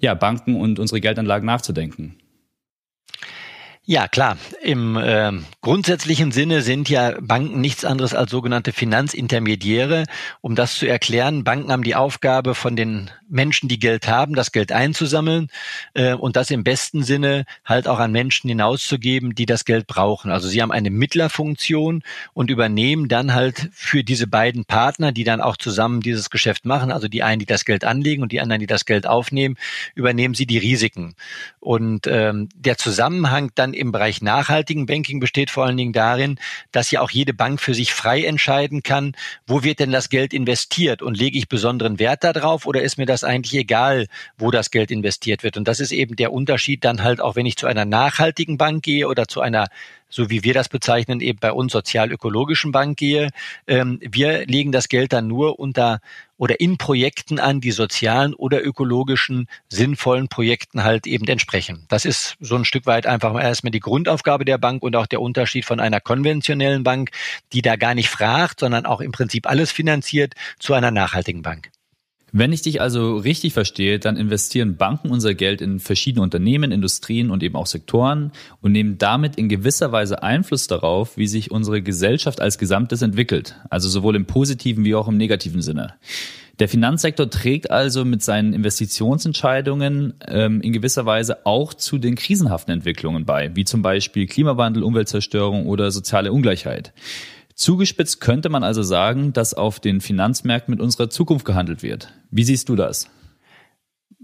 ja, 0.00 0.14
Banken 0.14 0.56
und 0.56 0.78
unsere 0.78 1.00
Geldanlagen 1.00 1.46
nachzudenken. 1.46 2.16
Ja, 3.86 4.08
klar. 4.08 4.36
Im 4.62 4.96
äh, 4.96 5.32
grundsätzlichen 5.62 6.32
Sinne 6.32 6.60
sind 6.60 6.88
ja 6.88 7.14
Banken 7.20 7.60
nichts 7.60 7.84
anderes 7.84 8.14
als 8.14 8.30
sogenannte 8.30 8.72
Finanzintermediäre. 8.72 10.04
Um 10.42 10.54
das 10.54 10.74
zu 10.74 10.86
erklären, 10.86 11.44
Banken 11.44 11.72
haben 11.72 11.82
die 11.82 11.96
Aufgabe, 11.96 12.54
von 12.54 12.76
den 12.76 13.10
Menschen, 13.28 13.68
die 13.68 13.78
Geld 13.78 14.06
haben, 14.06 14.34
das 14.34 14.52
Geld 14.52 14.70
einzusammeln 14.70 15.48
äh, 15.94 16.14
und 16.14 16.36
das 16.36 16.50
im 16.50 16.62
besten 16.62 17.04
Sinne 17.04 17.46
halt 17.64 17.88
auch 17.88 17.98
an 17.98 18.12
Menschen 18.12 18.48
hinauszugeben, 18.48 19.34
die 19.34 19.46
das 19.46 19.64
Geld 19.64 19.86
brauchen. 19.86 20.30
Also 20.30 20.46
sie 20.48 20.60
haben 20.60 20.72
eine 20.72 20.90
Mittlerfunktion 20.90 22.02
und 22.34 22.50
übernehmen 22.50 23.08
dann 23.08 23.32
halt 23.34 23.70
für 23.72 24.04
diese 24.04 24.26
beiden 24.26 24.66
Partner, 24.66 25.10
die 25.10 25.24
dann 25.24 25.40
auch 25.40 25.56
zusammen 25.56 26.00
dieses 26.00 26.28
Geschäft 26.28 26.64
machen, 26.64 26.92
also 26.92 27.08
die 27.08 27.22
einen, 27.22 27.40
die 27.40 27.46
das 27.46 27.64
Geld 27.64 27.84
anlegen 27.84 28.22
und 28.22 28.32
die 28.32 28.40
anderen, 28.40 28.60
die 28.60 28.66
das 28.66 28.84
Geld 28.84 29.06
aufnehmen, 29.06 29.56
übernehmen 29.94 30.34
sie 30.34 30.46
die 30.46 30.58
Risiken. 30.58 31.14
Und 31.60 32.06
ähm, 32.06 32.48
der 32.54 32.76
Zusammenhang 32.76 33.50
dann 33.54 33.69
dann 33.70 33.74
im 33.74 33.92
Bereich 33.92 34.22
nachhaltigen 34.22 34.86
Banking 34.86 35.20
besteht 35.20 35.50
vor 35.50 35.64
allen 35.64 35.76
Dingen 35.76 35.92
darin, 35.92 36.38
dass 36.72 36.90
ja 36.90 37.00
auch 37.00 37.10
jede 37.10 37.32
Bank 37.32 37.60
für 37.60 37.74
sich 37.74 37.92
frei 37.92 38.24
entscheiden 38.24 38.82
kann, 38.82 39.14
wo 39.46 39.62
wird 39.62 39.78
denn 39.78 39.92
das 39.92 40.08
Geld 40.08 40.34
investiert 40.34 41.02
und 41.02 41.16
lege 41.16 41.38
ich 41.38 41.48
besonderen 41.48 41.98
Wert 41.98 42.24
darauf 42.24 42.66
oder 42.66 42.82
ist 42.82 42.98
mir 42.98 43.06
das 43.06 43.24
eigentlich 43.24 43.54
egal, 43.54 44.06
wo 44.38 44.50
das 44.50 44.70
Geld 44.70 44.90
investiert 44.90 45.42
wird? 45.42 45.56
Und 45.56 45.68
das 45.68 45.80
ist 45.80 45.92
eben 45.92 46.16
der 46.16 46.32
Unterschied 46.32 46.84
dann 46.84 47.02
halt 47.02 47.20
auch, 47.20 47.36
wenn 47.36 47.46
ich 47.46 47.56
zu 47.56 47.66
einer 47.66 47.84
nachhaltigen 47.84 48.58
Bank 48.58 48.82
gehe 48.82 49.08
oder 49.08 49.26
zu 49.26 49.40
einer 49.40 49.68
so 50.12 50.28
wie 50.28 50.42
wir 50.42 50.54
das 50.54 50.68
bezeichnen, 50.68 51.20
eben 51.20 51.38
bei 51.38 51.52
uns 51.52 51.70
sozial-ökologischen 51.72 52.72
Bank 52.72 52.98
gehe. 52.98 53.30
Ähm, 53.68 54.00
wir 54.02 54.44
legen 54.44 54.72
das 54.72 54.88
Geld 54.88 55.12
dann 55.12 55.28
nur 55.28 55.60
unter 55.60 56.00
oder 56.40 56.58
in 56.58 56.78
Projekten 56.78 57.38
an, 57.38 57.60
die 57.60 57.70
sozialen 57.70 58.32
oder 58.32 58.64
ökologischen 58.64 59.46
sinnvollen 59.68 60.28
Projekten 60.28 60.82
halt 60.82 61.06
eben 61.06 61.28
entsprechen. 61.28 61.84
Das 61.88 62.06
ist 62.06 62.36
so 62.40 62.56
ein 62.56 62.64
Stück 62.64 62.86
weit 62.86 63.06
einfach 63.06 63.38
erstmal 63.38 63.72
die 63.72 63.80
Grundaufgabe 63.80 64.46
der 64.46 64.56
Bank 64.56 64.82
und 64.82 64.96
auch 64.96 65.06
der 65.06 65.20
Unterschied 65.20 65.66
von 65.66 65.80
einer 65.80 66.00
konventionellen 66.00 66.82
Bank, 66.82 67.10
die 67.52 67.60
da 67.60 67.76
gar 67.76 67.94
nicht 67.94 68.08
fragt, 68.08 68.60
sondern 68.60 68.86
auch 68.86 69.02
im 69.02 69.12
Prinzip 69.12 69.46
alles 69.46 69.70
finanziert, 69.70 70.32
zu 70.58 70.72
einer 70.72 70.90
nachhaltigen 70.90 71.42
Bank. 71.42 71.70
Wenn 72.32 72.52
ich 72.52 72.62
dich 72.62 72.80
also 72.80 73.16
richtig 73.16 73.52
verstehe, 73.52 73.98
dann 73.98 74.16
investieren 74.16 74.76
Banken 74.76 75.10
unser 75.10 75.34
Geld 75.34 75.60
in 75.60 75.80
verschiedene 75.80 76.22
Unternehmen, 76.22 76.72
Industrien 76.72 77.30
und 77.30 77.42
eben 77.42 77.56
auch 77.56 77.66
Sektoren 77.66 78.32
und 78.60 78.72
nehmen 78.72 78.98
damit 78.98 79.36
in 79.36 79.48
gewisser 79.48 79.92
Weise 79.92 80.22
Einfluss 80.22 80.66
darauf, 80.66 81.16
wie 81.16 81.26
sich 81.26 81.50
unsere 81.50 81.82
Gesellschaft 81.82 82.40
als 82.40 82.58
Gesamtes 82.58 83.02
entwickelt, 83.02 83.56
also 83.68 83.88
sowohl 83.88 84.16
im 84.16 84.26
positiven 84.26 84.84
wie 84.84 84.94
auch 84.94 85.08
im 85.08 85.16
negativen 85.16 85.62
Sinne. 85.62 85.94
Der 86.60 86.68
Finanzsektor 86.68 87.30
trägt 87.30 87.70
also 87.70 88.04
mit 88.04 88.22
seinen 88.22 88.52
Investitionsentscheidungen 88.52 90.14
ähm, 90.28 90.60
in 90.60 90.74
gewisser 90.74 91.06
Weise 91.06 91.46
auch 91.46 91.72
zu 91.72 91.96
den 91.96 92.16
krisenhaften 92.16 92.74
Entwicklungen 92.74 93.24
bei, 93.24 93.56
wie 93.56 93.64
zum 93.64 93.80
Beispiel 93.80 94.26
Klimawandel, 94.26 94.82
Umweltzerstörung 94.82 95.66
oder 95.66 95.90
soziale 95.90 96.32
Ungleichheit. 96.32 96.92
Zugespitzt 97.60 98.22
könnte 98.22 98.48
man 98.48 98.64
also 98.64 98.82
sagen, 98.82 99.34
dass 99.34 99.52
auf 99.52 99.80
den 99.80 100.00
Finanzmärkten 100.00 100.72
mit 100.72 100.80
unserer 100.80 101.10
Zukunft 101.10 101.44
gehandelt 101.44 101.82
wird. 101.82 102.10
Wie 102.30 102.42
siehst 102.42 102.70
du 102.70 102.74
das? 102.74 103.06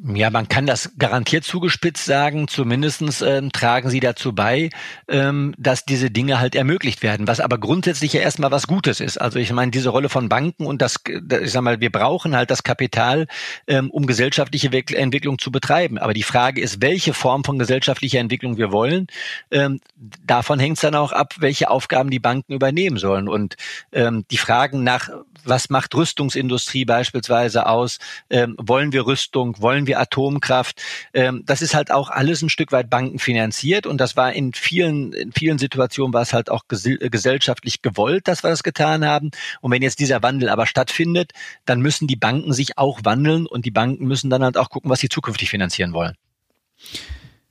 Ja, 0.05 0.29
man 0.29 0.47
kann 0.47 0.67
das 0.67 0.93
garantiert 0.99 1.45
zugespitzt 1.45 2.05
sagen. 2.05 2.49
Zumindestens 2.49 3.23
ähm, 3.23 3.51
tragen 3.51 3.89
sie 3.89 4.01
dazu 4.01 4.35
bei, 4.35 4.69
ähm, 5.09 5.55
dass 5.57 5.87
diese 5.87 6.11
Dinge 6.11 6.39
halt 6.39 6.55
ermöglicht 6.55 7.03
werden, 7.03 7.27
was 7.27 7.41
aber 7.41 7.57
grundsätzlich 7.57 8.13
ja 8.13 8.21
erstmal 8.21 8.51
was 8.51 8.67
Gutes 8.67 9.01
ist. 9.01 9.17
Also 9.17 9.39
ich 9.39 9.51
meine, 9.53 9.71
diese 9.71 9.89
Rolle 9.89 10.11
von 10.11 10.29
Banken 10.29 10.67
und 10.67 10.83
das, 10.83 10.97
ich 11.41 11.51
sag 11.51 11.63
mal, 11.63 11.81
wir 11.81 11.91
brauchen 11.91 12.37
halt 12.37 12.51
das 12.51 12.63
Kapital, 12.63 13.27
ähm, 13.69 13.91
um 13.91 14.07
gesellschaftliche 14.07 14.71
Entwicklung 14.71 15.39
zu 15.39 15.51
betreiben. 15.51 15.97
Aber 15.97 16.13
die 16.13 16.23
Frage 16.23 16.61
ist, 16.61 16.83
welche 16.83 17.15
Form 17.15 17.43
von 17.43 17.59
gesellschaftlicher 17.59 18.19
Entwicklung 18.19 18.59
wir 18.59 18.73
wollen. 18.73 19.07
Ähm, 19.51 19.81
davon 20.27 20.59
hängt 20.59 20.77
es 20.77 20.83
dann 20.83 20.95
auch 20.95 21.13
ab, 21.13 21.37
welche 21.39 21.71
Aufgaben 21.71 22.11
die 22.11 22.21
Banken 22.21 22.53
übernehmen 22.53 22.99
sollen. 22.99 23.29
Und 23.29 23.57
ähm, 23.93 24.27
die 24.31 24.37
Fragen 24.37 24.85
nach, 24.85 25.09
was 25.47 25.71
macht 25.71 25.95
Rüstungsindustrie 25.95 26.85
beispielsweise 26.85 27.67
aus? 27.67 27.99
Ähm, 28.29 28.57
wollen 28.59 28.93
wir 28.93 29.07
Rüstung? 29.07 29.57
Wollen 29.63 29.86
wir 29.87 30.01
Atomkraft. 30.01 30.83
Ähm, 31.13 31.43
das 31.47 31.63
ist 31.63 31.75
halt 31.75 31.91
auch 31.91 32.11
alles 32.11 32.43
ein 32.43 32.49
Stück 32.49 32.73
weit 32.73 32.91
bankenfinanziert 32.91 33.87
und 33.87 34.01
das 34.01 34.17
war 34.17 34.33
in 34.33 34.53
vielen, 34.53 35.13
in 35.13 35.33
vielen 35.33 35.59
Situationen 35.59 36.13
war 36.13 36.23
es 36.23 36.33
halt 36.33 36.51
auch 36.51 36.65
äh, 36.71 37.11
gesellschaftlich 37.11 37.83
gewollt, 37.83 38.29
dass 38.29 38.45
wir 38.45 38.51
das 38.51 38.63
getan 38.63 39.05
haben. 39.05 39.31
Und 39.61 39.71
wenn 39.71 39.83
jetzt 39.83 40.01
dieser 40.01 40.23
Wandel 40.23 40.49
aber 40.49 40.67
stattfindet, 40.67 41.33
dann 41.65 41.81
müssen 41.81 42.07
die 42.07 42.17
Banken 42.17 42.53
sich 42.53 42.79
auch 42.79 43.01
wandeln 43.05 43.47
und 43.47 43.65
die 43.65 43.71
Banken 43.71 44.07
müssen 44.07 44.31
dann 44.31 44.43
halt 44.43 44.57
auch 44.57 44.71
gucken, 44.71 44.91
was 44.91 45.01
sie 45.01 45.09
zukünftig 45.09 45.51
finanzieren 45.51 45.93
wollen. 45.93 46.15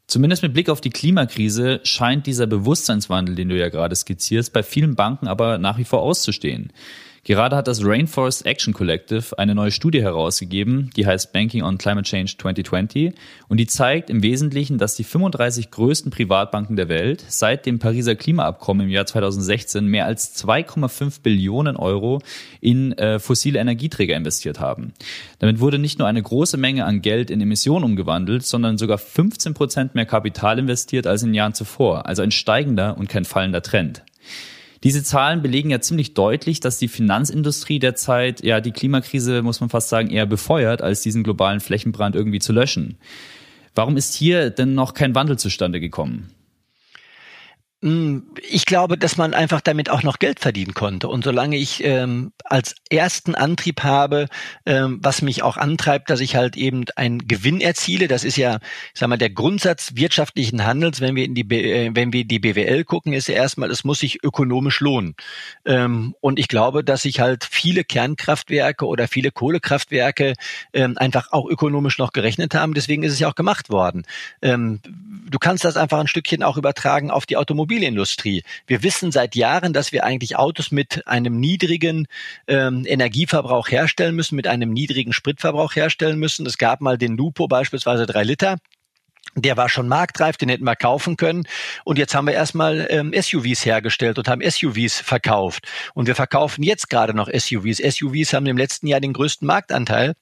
Zumindest 0.07 0.43
mit 0.43 0.53
Blick 0.53 0.69
auf 0.69 0.81
die 0.81 0.91
Klimakrise 0.91 1.79
scheint 1.83 2.27
dieser 2.27 2.45
Bewusstseinswandel, 2.45 3.35
den 3.35 3.49
du 3.49 3.57
ja 3.57 3.69
gerade 3.69 3.95
skizzierst, 3.95 4.53
bei 4.53 4.61
vielen 4.61 4.95
Banken 4.95 5.27
aber 5.27 5.57
nach 5.57 5.79
wie 5.79 5.83
vor 5.83 6.01
auszustehen. 6.01 6.71
Gerade 7.27 7.55
hat 7.55 7.67
das 7.67 7.83
Rainforest 7.83 8.45
Action 8.45 8.71
Collective 8.71 9.39
eine 9.39 9.55
neue 9.55 9.71
Studie 9.71 9.99
herausgegeben, 9.99 10.91
die 10.95 11.07
heißt 11.07 11.33
Banking 11.33 11.63
on 11.63 11.79
Climate 11.79 12.07
Change 12.07 12.35
2020 12.37 13.15
und 13.47 13.57
die 13.57 13.65
zeigt 13.65 14.11
im 14.11 14.21
Wesentlichen, 14.21 14.77
dass 14.77 14.93
die 14.93 15.03
35 15.03 15.71
größten 15.71 16.11
Privatbanken 16.11 16.75
der 16.75 16.87
Welt 16.87 17.25
seit 17.27 17.65
dem 17.65 17.79
Pariser 17.79 18.13
Klimaabkommen 18.13 18.85
im 18.85 18.91
Jahr 18.91 19.07
2016 19.07 19.87
mehr 19.87 20.05
als 20.05 20.35
2,5 20.45 21.23
Billionen 21.23 21.77
Euro 21.77 22.21
in 22.61 22.91
äh, 22.99 23.17
fossile 23.17 23.57
Energieträger 23.57 24.15
investiert 24.15 24.59
haben. 24.59 24.93
Damit 25.39 25.59
wurde 25.59 25.79
nicht 25.79 25.97
nur 25.97 26.07
eine 26.07 26.21
große 26.21 26.57
Menge 26.57 26.85
an 26.85 27.01
Geld 27.01 27.31
in 27.31 27.41
Emissionen 27.41 27.85
umgewandelt, 27.85 28.45
sondern 28.45 28.77
sogar 28.77 28.99
15 28.99 29.55
Prozent 29.55 29.95
mehr 29.95 30.05
Kapital 30.05 30.59
investiert 30.59 31.07
als 31.07 31.23
in 31.23 31.33
Jahren 31.33 31.55
zuvor, 31.55 32.05
also 32.05 32.21
ein 32.21 32.29
steigender 32.29 32.95
und 32.99 33.09
kein 33.09 33.25
fallender 33.25 33.63
Trend. 33.63 34.03
Diese 34.85 35.01
Zahlen 35.01 35.41
belegen 35.41 35.71
ja 35.71 35.81
ziemlich 35.81 36.13
deutlich, 36.13 36.59
dass 36.59 36.77
die 36.77 36.87
Finanzindustrie 36.87 37.79
derzeit 37.79 38.43
ja 38.43 38.61
die 38.61 38.71
Klimakrise, 38.71 39.41
muss 39.41 39.59
man 39.59 39.71
fast 39.71 39.89
sagen, 39.89 40.11
eher 40.11 40.27
befeuert, 40.27 40.83
als 40.83 41.01
diesen 41.01 41.23
globalen 41.23 41.59
Flächenbrand 41.59 42.15
irgendwie 42.15 42.37
zu 42.37 42.53
löschen. 42.53 42.99
Warum 43.73 43.97
ist 43.97 44.13
hier 44.13 44.51
denn 44.51 44.75
noch 44.75 44.93
kein 44.93 45.15
Wandel 45.15 45.39
zustande 45.39 45.79
gekommen? 45.79 46.29
Hm, 47.85 48.23
ich 48.49 48.65
glaube, 48.65 48.97
dass 48.97 49.15
man 49.15 49.35
einfach 49.35 49.61
damit 49.61 49.91
auch 49.91 50.01
noch 50.01 50.17
Geld 50.17 50.39
verdienen 50.39 50.73
konnte. 50.73 51.07
Und 51.07 51.23
solange 51.23 51.55
ich 51.55 51.83
ähm, 51.83 52.31
als 52.43 52.73
ersten 52.89 53.35
Antrieb 53.35 53.83
habe, 53.83 54.27
ähm, 54.65 54.97
was 55.03 55.21
mich 55.21 55.43
auch 55.43 55.55
antreibt, 55.55 56.09
dass 56.09 56.19
ich 56.19 56.35
halt 56.35 56.57
eben 56.57 56.85
einen 56.95 57.27
Gewinn 57.27 57.61
erziele, 57.61 58.07
das 58.07 58.23
ist 58.23 58.37
ja, 58.37 58.55
ich 58.91 58.99
sag 58.99 59.07
mal, 59.07 59.17
der 59.17 59.29
Grundsatz 59.29 59.91
wirtschaftlichen 59.93 60.65
Handels, 60.65 60.99
wenn 60.99 61.15
wir 61.15 61.25
in 61.25 61.35
die, 61.35 61.43
äh, 61.43 61.91
wenn 61.93 62.11
wir 62.11 62.25
die 62.25 62.39
BWL 62.39 62.85
gucken, 62.85 63.13
ist 63.13 63.27
ja 63.27 63.35
erstmal, 63.35 63.69
es 63.69 63.83
muss 63.83 63.99
sich 63.99 64.23
ökonomisch 64.23 64.79
lohnen. 64.79 65.13
Ähm, 65.63 66.15
und 66.21 66.39
ich 66.39 66.47
glaube, 66.47 66.83
dass 66.83 67.03
sich 67.03 67.19
halt 67.19 67.43
viele 67.43 67.83
Kernkraftwerke 67.83 68.87
oder 68.87 69.07
viele 69.07 69.29
Kohlekraftwerke 69.29 70.33
ähm, 70.73 70.97
einfach 70.97 71.31
auch 71.33 71.47
ökonomisch 71.47 71.99
noch 71.99 72.13
gerechnet 72.13 72.55
haben. 72.55 72.73
Deswegen 72.73 73.03
ist 73.03 73.13
es 73.13 73.19
ja 73.19 73.29
auch 73.29 73.35
gemacht 73.35 73.69
worden. 73.69 74.07
Ähm, 74.41 74.79
du 75.29 75.37
kannst 75.37 75.63
das 75.65 75.77
einfach 75.77 75.99
ein 75.99 76.07
Stückchen 76.07 76.41
auch 76.41 76.57
übertragen 76.57 77.11
auf 77.11 77.27
die 77.27 77.37
Automobil 77.37 77.74
Automobilindustrie. 77.75 78.43
Wir 78.67 78.83
wissen 78.83 79.11
seit 79.11 79.35
Jahren, 79.35 79.73
dass 79.73 79.91
wir 79.91 80.03
eigentlich 80.03 80.37
Autos 80.37 80.71
mit 80.71 81.07
einem 81.07 81.39
niedrigen 81.39 82.07
ähm, 82.47 82.85
Energieverbrauch 82.85 83.69
herstellen 83.69 84.15
müssen, 84.15 84.35
mit 84.35 84.47
einem 84.47 84.71
niedrigen 84.71 85.11
Spritverbrauch 85.13 85.75
herstellen 85.75 86.17
müssen. 86.17 86.45
Es 86.45 86.57
gab 86.57 86.81
mal 86.81 86.97
den 86.97 87.17
Lupo 87.17 87.47
beispielsweise 87.47 88.05
drei 88.05 88.23
Liter. 88.23 88.57
Der 89.35 89.57
war 89.57 89.67
schon 89.67 89.89
marktreif, 89.89 90.37
den 90.37 90.47
hätten 90.47 90.63
wir 90.63 90.77
kaufen 90.77 91.17
können. 91.17 91.43
Und 91.83 91.97
jetzt 91.97 92.15
haben 92.15 92.27
wir 92.27 92.33
erstmal 92.33 92.87
ähm, 92.89 93.13
SUVs 93.13 93.65
hergestellt 93.65 94.17
und 94.17 94.29
haben 94.29 94.41
SUVs 94.49 95.01
verkauft. 95.01 95.67
Und 95.93 96.07
wir 96.07 96.15
verkaufen 96.15 96.63
jetzt 96.63 96.89
gerade 96.89 97.13
noch 97.13 97.27
SUVs. 97.27 97.77
SUVs 97.77 98.33
haben 98.33 98.45
im 98.45 98.57
letzten 98.57 98.87
Jahr 98.87 99.01
den 99.01 99.11
größten 99.11 99.45
Marktanteil 99.45 100.13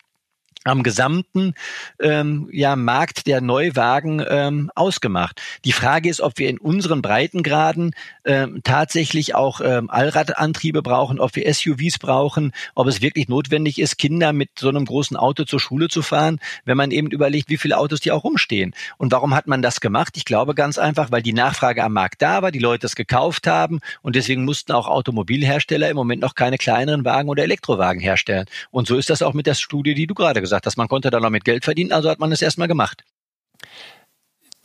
am 0.63 0.83
gesamten 0.83 1.53
ähm, 1.99 2.49
ja, 2.51 2.75
Markt 2.75 3.27
der 3.27 3.41
Neuwagen 3.41 4.23
ähm, 4.27 4.71
ausgemacht. 4.75 5.41
Die 5.65 5.71
Frage 5.71 6.09
ist, 6.09 6.21
ob 6.21 6.37
wir 6.37 6.49
in 6.49 6.57
unseren 6.57 7.01
Breitengraden 7.01 7.93
ähm, 8.25 8.61
tatsächlich 8.63 9.35
auch 9.35 9.61
ähm, 9.61 9.89
Allradantriebe 9.89 10.81
brauchen, 10.81 11.19
ob 11.19 11.35
wir 11.35 11.51
SUVs 11.53 11.99
brauchen, 11.99 12.53
ob 12.75 12.87
es 12.87 13.01
wirklich 13.01 13.27
notwendig 13.27 13.79
ist, 13.79 13.97
Kinder 13.97 14.33
mit 14.33 14.51
so 14.57 14.69
einem 14.69 14.85
großen 14.85 15.17
Auto 15.17 15.43
zur 15.43 15.59
Schule 15.59 15.89
zu 15.89 16.01
fahren, 16.01 16.39
wenn 16.65 16.77
man 16.77 16.91
eben 16.91 17.11
überlegt, 17.11 17.49
wie 17.49 17.57
viele 17.57 17.77
Autos 17.77 17.99
die 17.99 18.11
auch 18.11 18.23
rumstehen. 18.23 18.73
Und 18.97 19.11
warum 19.11 19.33
hat 19.33 19.47
man 19.47 19.61
das 19.61 19.81
gemacht? 19.81 20.15
Ich 20.15 20.25
glaube 20.25 20.55
ganz 20.55 20.77
einfach, 20.77 21.11
weil 21.11 21.21
die 21.21 21.33
Nachfrage 21.33 21.83
am 21.83 21.93
Markt 21.93 22.21
da 22.21 22.41
war, 22.41 22.51
die 22.51 22.59
Leute 22.59 22.85
es 22.85 22.95
gekauft 22.95 23.47
haben 23.47 23.79
und 24.01 24.15
deswegen 24.15 24.45
mussten 24.45 24.71
auch 24.71 24.87
Automobilhersteller 24.87 25.89
im 25.89 25.95
Moment 25.95 26.21
noch 26.21 26.35
keine 26.35 26.57
kleineren 26.57 27.03
Wagen 27.05 27.29
oder 27.29 27.43
Elektrowagen 27.43 28.01
herstellen. 28.01 28.45
Und 28.71 28.87
so 28.87 28.97
ist 28.97 29.09
das 29.09 29.21
auch 29.21 29.33
mit 29.33 29.47
der 29.47 29.55
Studie, 29.55 29.93
die 29.93 30.07
du 30.07 30.13
gerade 30.13 30.41
gesagt 30.41 30.52
gesagt 30.53 30.67
hast. 30.67 30.77
Man 30.77 30.87
konnte 30.87 31.09
da 31.09 31.19
noch 31.19 31.29
mit 31.29 31.45
Geld 31.45 31.65
verdienen, 31.65 31.91
also 31.91 32.09
hat 32.09 32.19
man 32.19 32.31
es 32.31 32.41
erstmal 32.41 32.67
gemacht. 32.67 33.03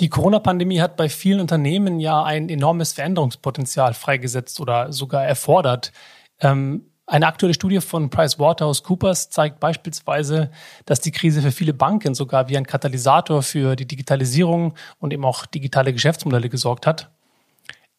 Die 0.00 0.08
Corona-Pandemie 0.08 0.80
hat 0.80 0.96
bei 0.96 1.08
vielen 1.08 1.40
Unternehmen 1.40 1.98
ja 1.98 2.22
ein 2.22 2.48
enormes 2.48 2.92
Veränderungspotenzial 2.92 3.94
freigesetzt 3.94 4.60
oder 4.60 4.92
sogar 4.92 5.24
erfordert. 5.24 5.92
Ähm, 6.40 6.84
eine 7.06 7.26
aktuelle 7.26 7.54
Studie 7.54 7.80
von 7.80 8.10
PricewaterhouseCoopers 8.10 9.30
zeigt 9.30 9.60
beispielsweise, 9.60 10.50
dass 10.84 11.00
die 11.00 11.10
Krise 11.10 11.40
für 11.40 11.52
viele 11.52 11.72
Banken 11.72 12.14
sogar 12.14 12.48
wie 12.48 12.56
ein 12.56 12.66
Katalysator 12.66 13.42
für 13.42 13.76
die 13.76 13.86
Digitalisierung 13.86 14.74
und 15.00 15.12
eben 15.12 15.24
auch 15.24 15.46
digitale 15.46 15.94
Geschäftsmodelle 15.94 16.50
gesorgt 16.50 16.86
hat. 16.86 17.10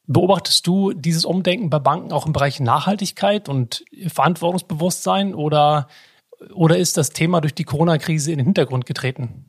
Beobachtest 0.05 0.65
du 0.67 0.93
dieses 0.93 1.25
Umdenken 1.25 1.69
bei 1.69 1.79
Banken 1.79 2.13
auch 2.13 2.27
im 2.27 2.33
Bereich 2.33 2.59
Nachhaltigkeit 2.59 3.49
und 3.49 3.83
Verantwortungsbewusstsein 4.07 5.33
oder 5.33 5.87
oder 6.53 6.77
ist 6.77 6.97
das 6.97 7.09
Thema 7.09 7.41
durch 7.41 7.53
die 7.53 7.63
Corona-Krise 7.63 8.31
in 8.31 8.37
den 8.37 8.45
Hintergrund 8.45 8.85
getreten? 8.85 9.45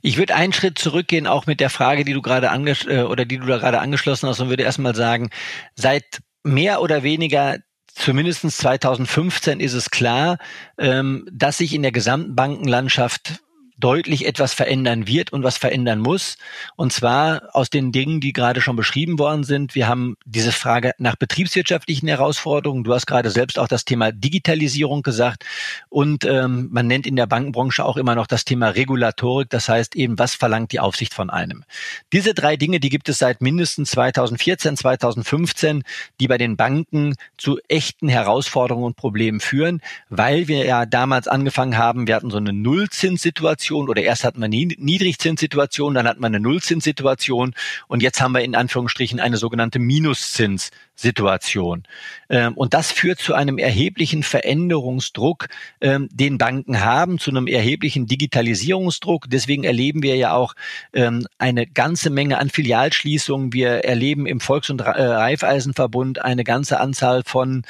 Ich 0.00 0.16
würde 0.16 0.34
einen 0.34 0.52
Schritt 0.52 0.78
zurückgehen, 0.78 1.26
auch 1.26 1.46
mit 1.46 1.60
der 1.60 1.70
Frage, 1.70 2.04
die 2.04 2.12
du 2.12 2.22
gerade 2.22 2.48
äh, 2.88 3.02
oder 3.02 3.24
die 3.24 3.38
du 3.38 3.46
da 3.46 3.58
gerade 3.58 3.80
angeschlossen 3.80 4.28
hast, 4.28 4.40
und 4.40 4.48
würde 4.48 4.62
erstmal 4.62 4.94
sagen, 4.94 5.30
seit 5.74 6.20
mehr 6.44 6.82
oder 6.82 7.02
weniger 7.02 7.58
zumindest 7.94 8.50
2015 8.50 9.60
ist 9.60 9.74
es 9.74 9.90
klar, 9.90 10.38
ähm, 10.78 11.26
dass 11.30 11.58
sich 11.58 11.74
in 11.74 11.82
der 11.82 11.92
gesamten 11.92 12.34
Bankenlandschaft 12.34 13.42
deutlich 13.82 14.26
etwas 14.26 14.54
verändern 14.54 15.08
wird 15.08 15.32
und 15.32 15.42
was 15.42 15.58
verändern 15.58 15.98
muss. 15.98 16.38
Und 16.76 16.92
zwar 16.92 17.50
aus 17.52 17.68
den 17.68 17.90
Dingen, 17.90 18.20
die 18.20 18.32
gerade 18.32 18.60
schon 18.60 18.76
beschrieben 18.76 19.18
worden 19.18 19.42
sind. 19.42 19.74
Wir 19.74 19.88
haben 19.88 20.16
diese 20.24 20.52
Frage 20.52 20.92
nach 20.98 21.16
betriebswirtschaftlichen 21.16 22.06
Herausforderungen. 22.06 22.84
Du 22.84 22.94
hast 22.94 23.06
gerade 23.06 23.30
selbst 23.30 23.58
auch 23.58 23.66
das 23.66 23.84
Thema 23.84 24.12
Digitalisierung 24.12 25.02
gesagt. 25.02 25.44
Und 25.88 26.24
ähm, 26.24 26.68
man 26.70 26.86
nennt 26.86 27.06
in 27.06 27.16
der 27.16 27.26
Bankenbranche 27.26 27.84
auch 27.84 27.96
immer 27.96 28.14
noch 28.14 28.28
das 28.28 28.44
Thema 28.44 28.68
Regulatorik. 28.68 29.50
Das 29.50 29.68
heißt 29.68 29.96
eben, 29.96 30.16
was 30.18 30.34
verlangt 30.34 30.70
die 30.70 30.80
Aufsicht 30.80 31.12
von 31.12 31.28
einem? 31.28 31.64
Diese 32.12 32.34
drei 32.34 32.56
Dinge, 32.56 32.78
die 32.78 32.88
gibt 32.88 33.08
es 33.08 33.18
seit 33.18 33.40
mindestens 33.40 33.90
2014, 33.90 34.76
2015, 34.76 35.82
die 36.20 36.28
bei 36.28 36.38
den 36.38 36.56
Banken 36.56 37.16
zu 37.36 37.58
echten 37.66 38.08
Herausforderungen 38.08 38.86
und 38.86 38.96
Problemen 38.96 39.40
führen, 39.40 39.80
weil 40.08 40.46
wir 40.46 40.64
ja 40.64 40.86
damals 40.86 41.26
angefangen 41.26 41.76
haben, 41.76 42.06
wir 42.06 42.14
hatten 42.14 42.30
so 42.30 42.36
eine 42.36 42.52
Nullzinssituation 42.52 43.71
oder 43.72 44.02
erst 44.02 44.24
hatten 44.24 44.40
wir 44.40 44.46
eine 44.46 44.56
Niedrigzinssituation, 44.56 45.94
dann 45.94 46.06
hatten 46.06 46.20
wir 46.20 46.26
eine 46.26 46.40
Nullzinssituation 46.40 47.54
und 47.88 48.02
jetzt 48.02 48.20
haben 48.20 48.32
wir 48.32 48.42
in 48.42 48.54
Anführungsstrichen 48.54 49.20
eine 49.20 49.36
sogenannte 49.36 49.78
Minuszinssituation. 49.78 51.84
Ähm, 52.28 52.54
und 52.54 52.74
das 52.74 52.92
führt 52.92 53.18
zu 53.18 53.34
einem 53.34 53.58
erheblichen 53.58 54.22
Veränderungsdruck, 54.22 55.48
ähm, 55.80 56.08
den 56.12 56.38
Banken 56.38 56.80
haben, 56.80 57.18
zu 57.18 57.30
einem 57.30 57.46
erheblichen 57.46 58.06
Digitalisierungsdruck. 58.06 59.26
Deswegen 59.28 59.64
erleben 59.64 60.02
wir 60.02 60.16
ja 60.16 60.34
auch 60.34 60.54
ähm, 60.92 61.26
eine 61.38 61.66
ganze 61.66 62.10
Menge 62.10 62.38
an 62.38 62.50
Filialschließungen. 62.50 63.52
Wir 63.52 63.84
erleben 63.84 64.26
im 64.26 64.40
Volks- 64.40 64.70
und 64.70 64.80
äh, 64.80 64.84
Raiffeisenverbund 64.84 66.22
eine 66.22 66.44
ganze 66.44 66.80
Anzahl 66.80 67.22
von, 67.24 67.62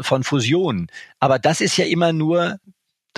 von 0.00 0.24
Fusionen. 0.24 0.88
Aber 1.20 1.38
das 1.38 1.60
ist 1.60 1.76
ja 1.76 1.84
immer 1.84 2.12
nur 2.12 2.58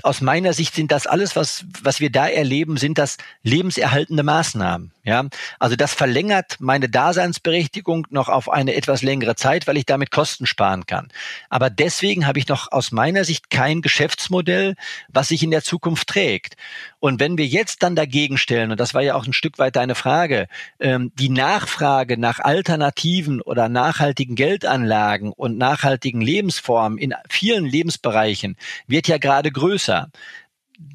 aus 0.05 0.21
meiner 0.21 0.53
Sicht 0.53 0.75
sind 0.75 0.93
das 0.93 1.07
alles, 1.07 1.37
was, 1.37 1.65
was 1.83 2.01
wir 2.01 2.11
da 2.11 2.29
erleben, 2.29 2.77
sind 2.77 2.99
das 2.99 3.17
lebenserhaltende 3.43 4.23
Maßnahmen. 4.23 4.93
Ja, 5.03 5.25
also 5.59 5.77
das 5.77 5.95
verlängert 5.95 6.57
meine 6.61 6.89
Daseinsberechtigung 6.89 8.07
noch 8.11 8.29
auf 8.29 8.51
eine 8.51 8.75
etwas 8.75 9.03
längere 9.03 9.35
Zeit, 9.35 9.67
weil 9.67 9.79
ich 9.79 9.87
damit 9.87 10.11
Kosten 10.11 10.47
sparen 10.47 10.85
kann. 10.85 11.09
Aber 11.49 11.71
deswegen 11.71 12.27
habe 12.27 12.39
ich 12.39 12.49
noch 12.49 12.71
aus 12.71 12.93
meiner 12.93 13.25
Sicht 13.25 13.49
kein 13.49 13.81
Geschäftsmodell, 13.81 14.75
was 15.09 15.29
sich 15.29 15.43
in 15.43 15.51
der 15.51 15.63
Zukunft 15.63 16.09
trägt. 16.09 16.57
Und 17.01 17.19
wenn 17.19 17.39
wir 17.39 17.47
jetzt 17.47 17.83
dann 17.83 17.97
dagegen 17.97 18.39
stellen, 18.39 18.71
und 18.71 18.79
das 18.79 18.95
war 18.95 19.03
ja 19.03 19.15
auch 19.15 19.27
ein 19.27 19.33
Stück 19.33 19.59
weit 19.59 19.77
deine 19.77 19.95
Frage, 19.95 20.47
ähm, 20.79 21.13
die 21.19 21.31
Nachfrage 21.31 22.19
nach 22.19 22.39
alternativen 22.39 23.41
oder 23.41 23.69
nachhaltigen 23.69 24.37
Geldanlagen 24.37 25.33
und 25.33 25.59
nachhaltigen 25.59 26.21
Lebensformen 26.21 26.99
in 26.99 27.15
vielen 27.29 27.65
Lebensbereichen 27.65 28.57
wird 28.87 29.09
ja 29.09 29.19
gerade 29.19 29.51
größer 29.51 30.11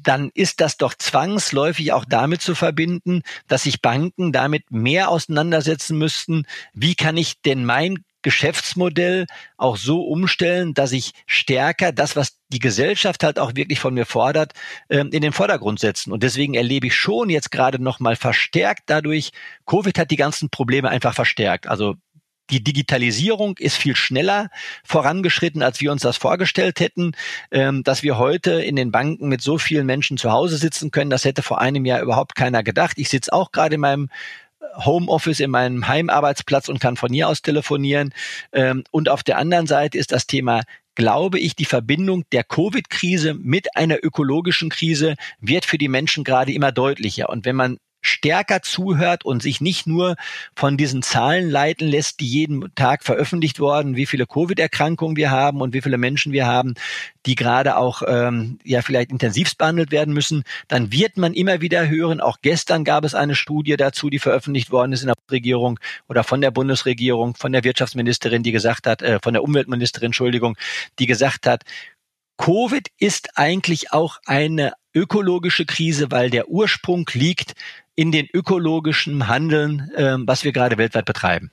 dann 0.02 0.30
ist 0.34 0.60
das 0.60 0.78
doch 0.78 0.94
zwangsläufig 0.94 1.92
auch 1.92 2.04
damit 2.04 2.42
zu 2.42 2.56
verbinden, 2.56 3.22
dass 3.46 3.62
sich 3.62 3.82
Banken 3.82 4.32
damit 4.32 4.70
mehr 4.70 5.10
auseinandersetzen 5.10 5.96
müssten, 5.96 6.44
wie 6.72 6.96
kann 6.96 7.16
ich 7.16 7.40
denn 7.42 7.64
mein 7.64 8.04
Geschäftsmodell 8.22 9.26
auch 9.56 9.76
so 9.76 10.02
umstellen, 10.02 10.74
dass 10.74 10.90
ich 10.90 11.12
stärker 11.26 11.92
das, 11.92 12.16
was 12.16 12.35
die 12.48 12.58
Gesellschaft 12.58 13.24
halt 13.24 13.38
auch 13.38 13.54
wirklich 13.54 13.80
von 13.80 13.94
mir 13.94 14.06
fordert, 14.06 14.52
ähm, 14.88 15.10
in 15.12 15.22
den 15.22 15.32
Vordergrund 15.32 15.80
setzen. 15.80 16.12
Und 16.12 16.22
deswegen 16.22 16.54
erlebe 16.54 16.86
ich 16.86 16.94
schon 16.94 17.30
jetzt 17.30 17.50
gerade 17.50 17.82
nochmal 17.82 18.16
verstärkt 18.16 18.84
dadurch, 18.86 19.30
Covid 19.66 19.98
hat 19.98 20.10
die 20.10 20.16
ganzen 20.16 20.50
Probleme 20.50 20.88
einfach 20.88 21.14
verstärkt. 21.14 21.66
Also 21.66 21.96
die 22.50 22.62
Digitalisierung 22.62 23.56
ist 23.58 23.76
viel 23.76 23.96
schneller 23.96 24.50
vorangeschritten, 24.84 25.62
als 25.62 25.80
wir 25.80 25.90
uns 25.90 26.02
das 26.02 26.16
vorgestellt 26.16 26.78
hätten. 26.78 27.12
Ähm, 27.50 27.82
dass 27.82 28.02
wir 28.02 28.18
heute 28.18 28.62
in 28.62 28.76
den 28.76 28.92
Banken 28.92 29.28
mit 29.28 29.42
so 29.42 29.58
vielen 29.58 29.86
Menschen 29.86 30.16
zu 30.16 30.30
Hause 30.30 30.56
sitzen 30.56 30.92
können, 30.92 31.10
das 31.10 31.24
hätte 31.24 31.42
vor 31.42 31.60
einem 31.60 31.84
Jahr 31.84 32.00
überhaupt 32.00 32.36
keiner 32.36 32.62
gedacht. 32.62 32.98
Ich 32.98 33.08
sitze 33.08 33.32
auch 33.32 33.50
gerade 33.50 33.74
in 33.74 33.80
meinem 33.80 34.08
Homeoffice 34.84 35.40
in 35.40 35.50
meinem 35.50 35.88
Heimarbeitsplatz 35.88 36.68
und 36.68 36.80
kann 36.80 36.96
von 36.96 37.12
hier 37.12 37.28
aus 37.28 37.42
telefonieren. 37.42 38.12
Ähm, 38.52 38.84
und 38.90 39.08
auf 39.08 39.22
der 39.22 39.38
anderen 39.38 39.66
Seite 39.66 39.98
ist 39.98 40.12
das 40.12 40.26
Thema 40.26 40.62
glaube 40.96 41.38
ich, 41.38 41.54
die 41.54 41.64
Verbindung 41.64 42.24
der 42.32 42.42
Covid-Krise 42.42 43.34
mit 43.34 43.76
einer 43.76 43.98
ökologischen 44.02 44.70
Krise 44.70 45.14
wird 45.40 45.64
für 45.64 45.78
die 45.78 45.88
Menschen 45.88 46.24
gerade 46.24 46.52
immer 46.52 46.72
deutlicher. 46.72 47.28
Und 47.28 47.44
wenn 47.44 47.54
man 47.54 47.78
stärker 48.06 48.62
zuhört 48.62 49.24
und 49.24 49.42
sich 49.42 49.60
nicht 49.60 49.86
nur 49.86 50.16
von 50.54 50.76
diesen 50.76 51.02
Zahlen 51.02 51.50
leiten 51.50 51.88
lässt, 51.88 52.20
die 52.20 52.26
jeden 52.26 52.74
Tag 52.74 53.04
veröffentlicht 53.04 53.60
worden, 53.60 53.96
wie 53.96 54.06
viele 54.06 54.26
Covid-Erkrankungen 54.26 55.16
wir 55.16 55.30
haben 55.30 55.60
und 55.60 55.74
wie 55.74 55.82
viele 55.82 55.98
Menschen 55.98 56.32
wir 56.32 56.46
haben, 56.46 56.74
die 57.26 57.34
gerade 57.34 57.76
auch 57.76 58.02
ähm, 58.06 58.58
ja 58.64 58.82
vielleicht 58.82 59.10
intensivst 59.10 59.58
behandelt 59.58 59.90
werden 59.90 60.14
müssen, 60.14 60.44
dann 60.68 60.92
wird 60.92 61.16
man 61.16 61.34
immer 61.34 61.60
wieder 61.60 61.88
hören, 61.88 62.20
auch 62.20 62.38
gestern 62.42 62.84
gab 62.84 63.04
es 63.04 63.14
eine 63.14 63.34
Studie 63.34 63.76
dazu, 63.76 64.10
die 64.10 64.18
veröffentlicht 64.18 64.70
worden 64.70 64.92
ist 64.92 65.02
in 65.02 65.08
der 65.08 65.16
Regierung 65.30 65.78
oder 66.08 66.24
von 66.24 66.40
der 66.40 66.50
Bundesregierung, 66.50 67.34
von 67.34 67.52
der 67.52 67.64
Wirtschaftsministerin, 67.64 68.42
die 68.42 68.52
gesagt 68.52 68.86
hat, 68.86 69.02
äh, 69.02 69.18
von 69.22 69.34
der 69.34 69.42
Umweltministerin, 69.42 70.06
Entschuldigung, 70.06 70.56
die 70.98 71.06
gesagt 71.06 71.46
hat, 71.46 71.64
Covid 72.38 72.88
ist 72.98 73.30
eigentlich 73.36 73.92
auch 73.92 74.18
eine 74.26 74.72
ökologische 74.96 75.66
Krise, 75.66 76.10
weil 76.10 76.30
der 76.30 76.48
Ursprung 76.48 77.08
liegt 77.12 77.54
in 77.94 78.10
den 78.10 78.26
ökologischen 78.32 79.28
Handeln, 79.28 79.90
äh, 79.94 80.16
was 80.18 80.42
wir 80.42 80.52
gerade 80.52 80.78
weltweit 80.78 81.04
betreiben. 81.04 81.50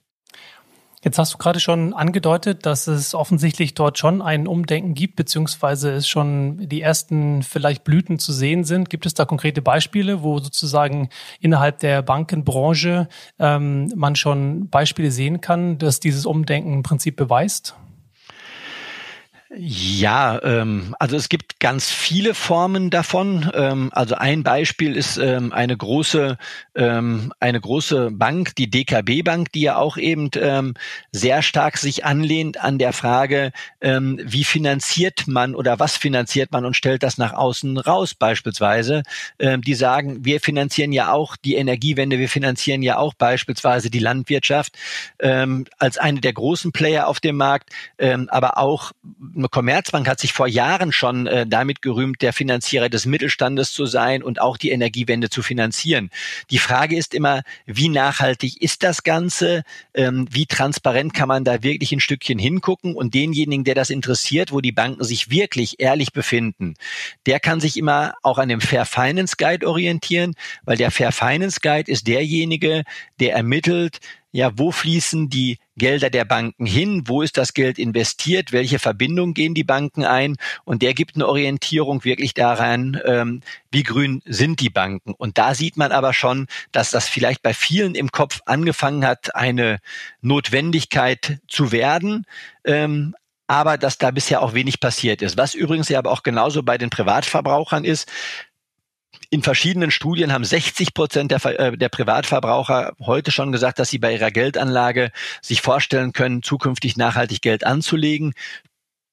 Jetzt 1.03 1.19
hast 1.19 1.33
du 1.33 1.38
gerade 1.38 1.59
schon 1.59 1.94
angedeutet, 1.94 2.65
dass 2.65 2.87
es 2.87 3.13
offensichtlich 3.13 3.74
dort 3.74 3.98
schon 3.98 4.22
ein 4.22 4.48
Umdenken 4.48 4.94
gibt, 4.94 5.18
beziehungsweise 5.18 5.91
es 5.91 6.07
schon 6.07 6.70
die 6.70 6.81
ersten 6.81 7.44
vielleicht 7.44 7.83
Blüten 7.83 8.20
zu 8.20 8.31
sehen 8.31 8.63
sind. 8.63 8.89
Gibt 8.89 9.05
es 9.05 9.13
da 9.13 9.25
konkrete 9.25 9.61
Beispiele, 9.61 10.24
wo 10.24 10.39
sozusagen 10.39 11.09
innerhalb 11.41 11.79
der 11.79 12.01
Bankenbranche 12.03 13.09
ähm, 13.37 13.91
man 13.98 14.15
schon 14.15 14.70
Beispiele 14.70 15.11
sehen 15.11 15.41
kann, 15.41 15.77
dass 15.77 16.00
dieses 16.00 16.25
Umdenken 16.25 16.74
im 16.74 16.83
Prinzip 16.83 17.18
beweist? 17.18 17.75
Ja, 19.55 20.42
ähm, 20.44 20.96
also 20.98 21.16
es 21.16 21.29
gibt 21.29 21.59
ganz 21.59 21.92
viele 21.92 22.33
Formen 22.33 22.89
davon. 22.89 23.51
Ähm, 23.53 23.92
also 23.94 24.16
ein 24.16 24.42
Beispiel 24.42 24.96
ist 24.98 25.18
ähm, 25.18 25.53
eine 25.53 25.77
große 25.77 26.37
ähm, 26.74 27.31
eine 27.39 27.61
große 27.61 28.09
Bank, 28.11 28.55
die 28.55 28.68
DKB 28.68 29.22
Bank, 29.24 29.51
die 29.51 29.61
ja 29.61 29.75
auch 29.75 29.98
eben 29.98 30.31
ähm, 30.37 30.74
sehr 31.11 31.44
stark 31.44 31.77
sich 31.77 32.03
anlehnt 32.03 32.63
an 32.63 32.79
der 32.79 32.94
Frage, 32.94 33.51
ähm, 33.79 34.20
wie 34.24 34.44
finanziert 34.44 35.27
man 35.27 35.53
oder 35.53 35.79
was 35.79 35.98
finanziert 35.98 36.51
man 36.51 36.66
und 36.66 36.75
stellt 36.75 37.03
das 37.03 37.20
nach 37.20 37.33
außen 37.33 37.77
raus 37.77 38.16
beispielsweise. 38.16 39.03
Ähm, 39.37 39.61
die 39.61 39.75
sagen, 39.75 40.25
wir 40.25 40.39
finanzieren 40.39 40.92
ja 40.92 41.11
auch 41.11 41.35
die 41.35 41.55
Energiewende, 41.55 42.18
wir 42.18 42.29
finanzieren 42.29 42.81
ja 42.81 42.98
auch 42.98 43.13
beispielsweise 43.13 43.92
die 43.92 44.00
Landwirtschaft 44.00 44.74
ähm, 45.20 45.66
als 45.77 46.00
eine 46.00 46.22
der 46.22 46.33
großen 46.33 46.72
Player 46.72 47.07
auf 47.07 47.20
dem 47.20 47.37
Markt, 47.37 47.70
ähm, 48.00 48.29
aber 48.31 48.57
auch 48.57 48.94
Commerzbank 49.50 50.08
hat 50.08 50.20
sich 50.20 50.34
vor 50.34 50.48
Jahren 50.48 50.92
schon 50.92 51.27
äh, 51.27 51.46
damit 51.48 51.82
gerühmt, 51.82 52.22
der 52.22 52.34
Finanzierer 52.34 52.90
des 52.90 53.06
Mittelstandes 53.06 53.72
zu 53.74 53.86
sein 53.86 54.24
und 54.24 54.42
auch 54.42 54.58
die 54.58 54.72
Energiewende 54.72 55.29
zu 55.29 55.42
finanzieren. 55.42 56.10
Die 56.50 56.58
Frage 56.58 56.96
ist 56.96 57.14
immer, 57.14 57.44
wie 57.66 57.90
nachhaltig 57.90 58.62
ist 58.62 58.84
das 58.84 59.03
Ganze? 59.03 59.64
Ähm, 59.94 60.27
wie 60.32 60.46
transparent 60.46 61.14
kann 61.14 61.27
man 61.27 61.44
da 61.44 61.64
wirklich 61.64 61.92
ein 61.92 62.00
Stückchen 62.00 62.40
hingucken? 62.40 62.96
Und 62.96 63.14
denjenigen, 63.14 63.64
der 63.64 63.75
das 63.75 63.90
interessiert, 63.90 64.51
wo 64.51 64.62
die 64.62 64.72
Banken 64.72 65.03
sich 65.03 65.29
wirklich 65.29 65.79
ehrlich 65.79 66.14
befinden, 66.14 66.75
der 67.25 67.40
kann 67.40 67.60
sich 67.60 67.77
immer 67.77 68.16
auch 68.22 68.38
an 68.38 68.50
dem 68.50 68.62
Fair 68.62 68.86
Finance 68.86 69.36
Guide 69.38 69.68
orientieren, 69.68 70.36
weil 70.64 70.77
der 70.77 70.92
Fair 70.92 71.12
Finance 71.12 71.60
Guide 71.62 71.92
ist 71.92 72.08
derjenige, 72.08 72.84
der 73.20 73.34
ermittelt, 73.36 74.00
ja, 74.33 74.51
wo 74.57 74.72
fließen 74.72 75.29
die 75.29 75.59
Gelder 75.77 76.09
der 76.09 76.25
Banken 76.25 76.65
hin? 76.65 77.03
Wo 77.05 77.22
ist 77.22 77.37
das 77.37 77.53
Geld 77.53 77.77
investiert? 77.77 78.51
Welche 78.51 78.79
Verbindungen 78.79 79.35
gehen 79.35 79.53
die 79.53 79.63
Banken 79.63 80.05
ein? 80.05 80.37
Und 80.65 80.81
der 80.81 80.96
gibt 80.96 81.15
eine 81.15 81.27
Orientierung 81.27 82.03
wirklich 82.03 82.33
daran, 82.33 83.00
ähm, 83.05 83.41
wie 83.72 83.83
grün 83.83 84.24
sind 84.25 84.59
die 84.59 84.72
Banken. 84.72 85.13
Und 85.13 85.37
da 85.37 85.53
sieht 85.53 85.77
man 85.77 85.91
aber 85.91 86.13
schon, 86.13 86.48
dass 86.72 86.89
das 86.89 87.07
vielleicht 87.07 87.43
bei 87.43 87.53
vielen 87.53 87.93
im 87.93 88.11
Kopf 88.11 88.41
angefangen 88.48 89.05
hat, 89.05 89.35
eine 89.35 89.79
Notwendigkeit 90.22 91.39
zu 91.48 91.72
werden. 91.72 92.25
Ähm, 92.65 93.15
aber 93.46 93.77
dass 93.77 94.00
da 94.00 94.09
bisher 94.09 94.41
auch 94.41 94.55
wenig 94.55 94.79
passiert 94.79 95.22
ist. 95.22 95.37
Was 95.37 95.53
übrigens 95.53 95.89
ja 95.89 96.00
aber 96.00 96.11
auch 96.11 96.24
genauso 96.24 96.63
bei 96.63 96.79
den 96.79 96.89
Privatverbrauchern 96.89 97.85
ist 97.85 98.09
in 99.33 99.41
verschiedenen 99.41 99.89
Studien 99.89 100.31
haben 100.31 100.46
60 100.46 100.93
Prozent 100.93 101.31
der, 101.31 101.43
äh, 101.46 101.75
der, 101.75 101.89
Privatverbraucher 101.89 102.93
heute 103.00 103.31
schon 103.31 103.51
gesagt, 103.51 103.79
dass 103.79 103.89
sie 103.89 103.98
bei 103.98 104.13
ihrer 104.13 104.29
Geldanlage 104.29 105.11
sich 105.41 105.61
vorstellen 105.61 106.13
können, 106.13 106.43
zukünftig 106.43 106.98
nachhaltig 106.98 107.41
Geld 107.41 107.65
anzulegen. 107.65 108.33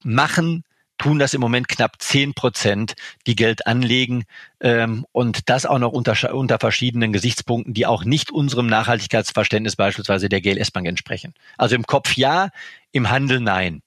Machen 0.05 0.63
tun 0.99 1.19
das 1.19 1.33
im 1.33 1.41
Moment 1.41 1.69
knapp 1.69 2.03
10 2.03 2.35
Prozent, 2.35 2.97
die 3.27 3.35
Geld 3.35 3.67
anlegen 3.67 4.25
ähm, 4.61 5.07
und 5.13 5.49
das 5.49 5.65
auch 5.65 5.79
noch 5.79 5.93
unter, 5.93 6.35
unter 6.35 6.59
verschiedenen 6.59 7.15
Gesichtspunkten, 7.15 7.73
die 7.73 7.87
auch 7.87 8.05
nicht 8.05 8.31
unserem 8.31 8.67
Nachhaltigkeitsverständnis 8.67 9.77
beispielsweise 9.77 10.29
der 10.29 10.43
GLS 10.43 10.71
Bank 10.71 10.87
entsprechen. 10.87 11.33
Also 11.57 11.77
im 11.77 11.85
Kopf 11.85 12.15
ja, 12.19 12.51
im 12.93 13.09
Handel 13.09 13.41
nein. 13.41 13.81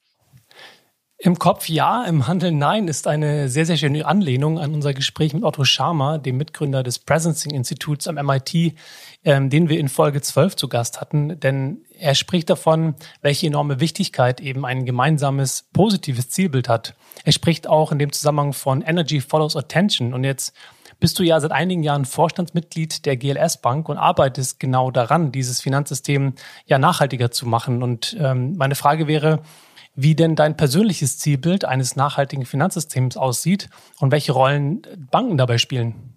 Im 1.25 1.39
Kopf 1.39 1.69
ja, 1.69 2.03
im 2.03 2.27
Handeln 2.27 2.57
nein 2.57 2.89
ist 2.89 3.07
eine 3.07 3.47
sehr, 3.47 3.65
sehr 3.65 3.77
schöne 3.77 4.05
Anlehnung 4.05 4.59
an 4.59 4.73
unser 4.73 4.93
Gespräch 4.93 5.33
mit 5.33 5.45
Otto 5.45 5.63
Scharmer, 5.63 6.19
dem 6.19 6.35
Mitgründer 6.35 6.83
des 6.83 6.99
Presencing 6.99 7.53
Instituts 7.53 8.09
am 8.09 8.15
MIT, 8.15 8.75
ähm, 9.23 9.49
den 9.49 9.69
wir 9.69 9.79
in 9.79 9.87
Folge 9.87 10.19
12 10.19 10.57
zu 10.57 10.67
Gast 10.67 10.99
hatten. 10.99 11.39
Denn 11.39 11.77
er 11.97 12.15
spricht 12.15 12.49
davon, 12.49 12.95
welche 13.21 13.47
enorme 13.47 13.79
Wichtigkeit 13.79 14.41
eben 14.41 14.65
ein 14.65 14.83
gemeinsames, 14.83 15.69
positives 15.71 16.27
Zielbild 16.27 16.67
hat. 16.67 16.93
Er 17.23 17.31
spricht 17.31 17.67
auch 17.67 17.93
in 17.93 17.99
dem 17.99 18.11
Zusammenhang 18.11 18.51
von 18.51 18.81
Energy 18.81 19.21
follows 19.21 19.55
Attention. 19.55 20.13
Und 20.13 20.25
jetzt 20.25 20.53
bist 20.99 21.17
du 21.19 21.23
ja 21.23 21.39
seit 21.39 21.53
einigen 21.53 21.83
Jahren 21.83 22.03
Vorstandsmitglied 22.03 23.05
der 23.05 23.15
GLS 23.15 23.61
Bank 23.61 23.87
und 23.87 23.97
arbeitest 23.97 24.59
genau 24.59 24.91
daran, 24.91 25.31
dieses 25.31 25.61
Finanzsystem 25.61 26.33
ja 26.65 26.79
nachhaltiger 26.79 27.31
zu 27.31 27.47
machen. 27.47 27.81
Und 27.81 28.17
ähm, 28.19 28.57
meine 28.57 28.75
Frage 28.75 29.07
wäre, 29.07 29.39
wie 29.95 30.15
denn 30.15 30.35
dein 30.35 30.57
persönliches 30.57 31.19
Zielbild 31.19 31.65
eines 31.65 31.95
nachhaltigen 31.95 32.45
Finanzsystems 32.45 33.17
aussieht 33.17 33.69
und 33.99 34.11
welche 34.11 34.31
Rollen 34.31 34.81
Banken 35.11 35.37
dabei 35.37 35.57
spielen. 35.57 36.12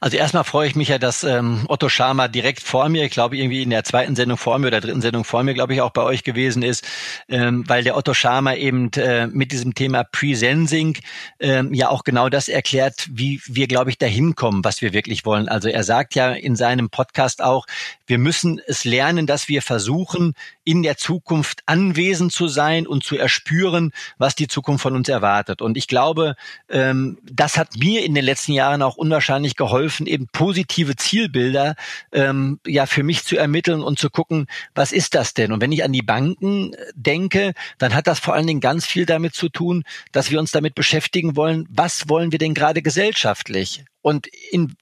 Also 0.00 0.16
erstmal 0.16 0.44
freue 0.44 0.68
ich 0.68 0.74
mich 0.74 0.88
ja, 0.88 0.98
dass 0.98 1.22
ähm, 1.22 1.66
Otto 1.68 1.90
Schama 1.90 2.28
direkt 2.28 2.62
vor 2.62 2.88
mir, 2.88 3.04
ich 3.04 3.12
glaube 3.12 3.36
irgendwie 3.36 3.62
in 3.62 3.70
der 3.70 3.84
zweiten 3.84 4.16
Sendung 4.16 4.38
vor 4.38 4.58
mir 4.58 4.68
oder 4.68 4.80
dritten 4.80 5.02
Sendung 5.02 5.24
vor 5.24 5.42
mir, 5.42 5.52
glaube 5.52 5.74
ich, 5.74 5.82
auch 5.82 5.90
bei 5.90 6.02
euch 6.02 6.24
gewesen 6.24 6.62
ist, 6.62 6.86
ähm, 7.28 7.64
weil 7.68 7.84
der 7.84 7.96
Otto 7.96 8.14
Schama 8.14 8.54
eben 8.54 8.90
äh, 8.92 9.26
mit 9.26 9.52
diesem 9.52 9.74
Thema 9.74 10.04
Presensing 10.04 10.98
ähm, 11.40 11.74
ja 11.74 11.90
auch 11.90 12.04
genau 12.04 12.30
das 12.30 12.48
erklärt, 12.48 13.06
wie 13.10 13.40
wir, 13.46 13.68
glaube 13.68 13.90
ich, 13.90 13.98
dahin 13.98 14.34
kommen, 14.34 14.64
was 14.64 14.80
wir 14.80 14.94
wirklich 14.94 15.26
wollen. 15.26 15.48
Also 15.48 15.68
er 15.68 15.84
sagt 15.84 16.14
ja 16.14 16.30
in 16.32 16.56
seinem 16.56 16.88
Podcast 16.88 17.42
auch, 17.42 17.66
wir 18.06 18.18
müssen 18.18 18.60
es 18.66 18.84
lernen, 18.84 19.26
dass 19.26 19.48
wir 19.48 19.60
versuchen, 19.60 20.34
in 20.64 20.82
der 20.82 20.96
Zukunft 20.96 21.62
anwesend 21.66 22.32
zu 22.32 22.48
sein 22.48 22.86
und 22.86 23.04
zu 23.04 23.16
erspüren, 23.16 23.92
was 24.18 24.34
die 24.34 24.48
Zukunft 24.48 24.82
von 24.82 24.96
uns 24.96 25.08
erwartet. 25.08 25.62
Und 25.62 25.76
ich 25.76 25.86
glaube, 25.86 26.34
ähm, 26.68 27.18
das 27.22 27.58
hat 27.58 27.76
mir 27.76 28.04
in 28.04 28.14
den 28.14 28.24
letzten 28.24 28.52
Jahren 28.52 28.82
auch 28.82 28.96
unwahrscheinlich 28.96 29.49
geholfen, 29.56 30.06
eben 30.06 30.26
positive 30.32 30.96
Zielbilder 30.96 31.74
ähm, 32.12 32.60
ja 32.66 32.86
für 32.86 33.02
mich 33.02 33.24
zu 33.24 33.36
ermitteln 33.36 33.82
und 33.82 33.98
zu 33.98 34.10
gucken, 34.10 34.46
was 34.74 34.92
ist 34.92 35.14
das 35.14 35.34
denn? 35.34 35.52
Und 35.52 35.60
wenn 35.60 35.72
ich 35.72 35.84
an 35.84 35.92
die 35.92 36.02
Banken 36.02 36.74
denke, 36.94 37.52
dann 37.78 37.94
hat 37.94 38.06
das 38.06 38.18
vor 38.18 38.34
allen 38.34 38.46
Dingen 38.46 38.60
ganz 38.60 38.86
viel 38.86 39.06
damit 39.06 39.34
zu 39.34 39.48
tun, 39.48 39.84
dass 40.12 40.30
wir 40.30 40.38
uns 40.38 40.50
damit 40.50 40.74
beschäftigen 40.74 41.36
wollen, 41.36 41.66
was 41.70 42.08
wollen 42.08 42.32
wir 42.32 42.38
denn 42.38 42.54
gerade 42.54 42.82
gesellschaftlich? 42.82 43.84
Und 44.02 44.26
in 44.50 44.74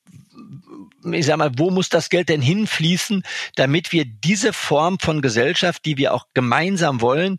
ich 1.13 1.27
sag 1.27 1.37
mal, 1.37 1.53
wo 1.57 1.71
muss 1.71 1.89
das 1.89 2.11
Geld 2.11 2.29
denn 2.29 2.43
hinfließen, 2.43 3.23
damit 3.55 3.93
wir 3.93 4.05
diese 4.05 4.53
Form 4.53 4.99
von 4.99 5.23
Gesellschaft, 5.23 5.85
die 5.85 5.97
wir 5.97 6.13
auch 6.13 6.27
gemeinsam 6.35 7.01
wollen, 7.01 7.39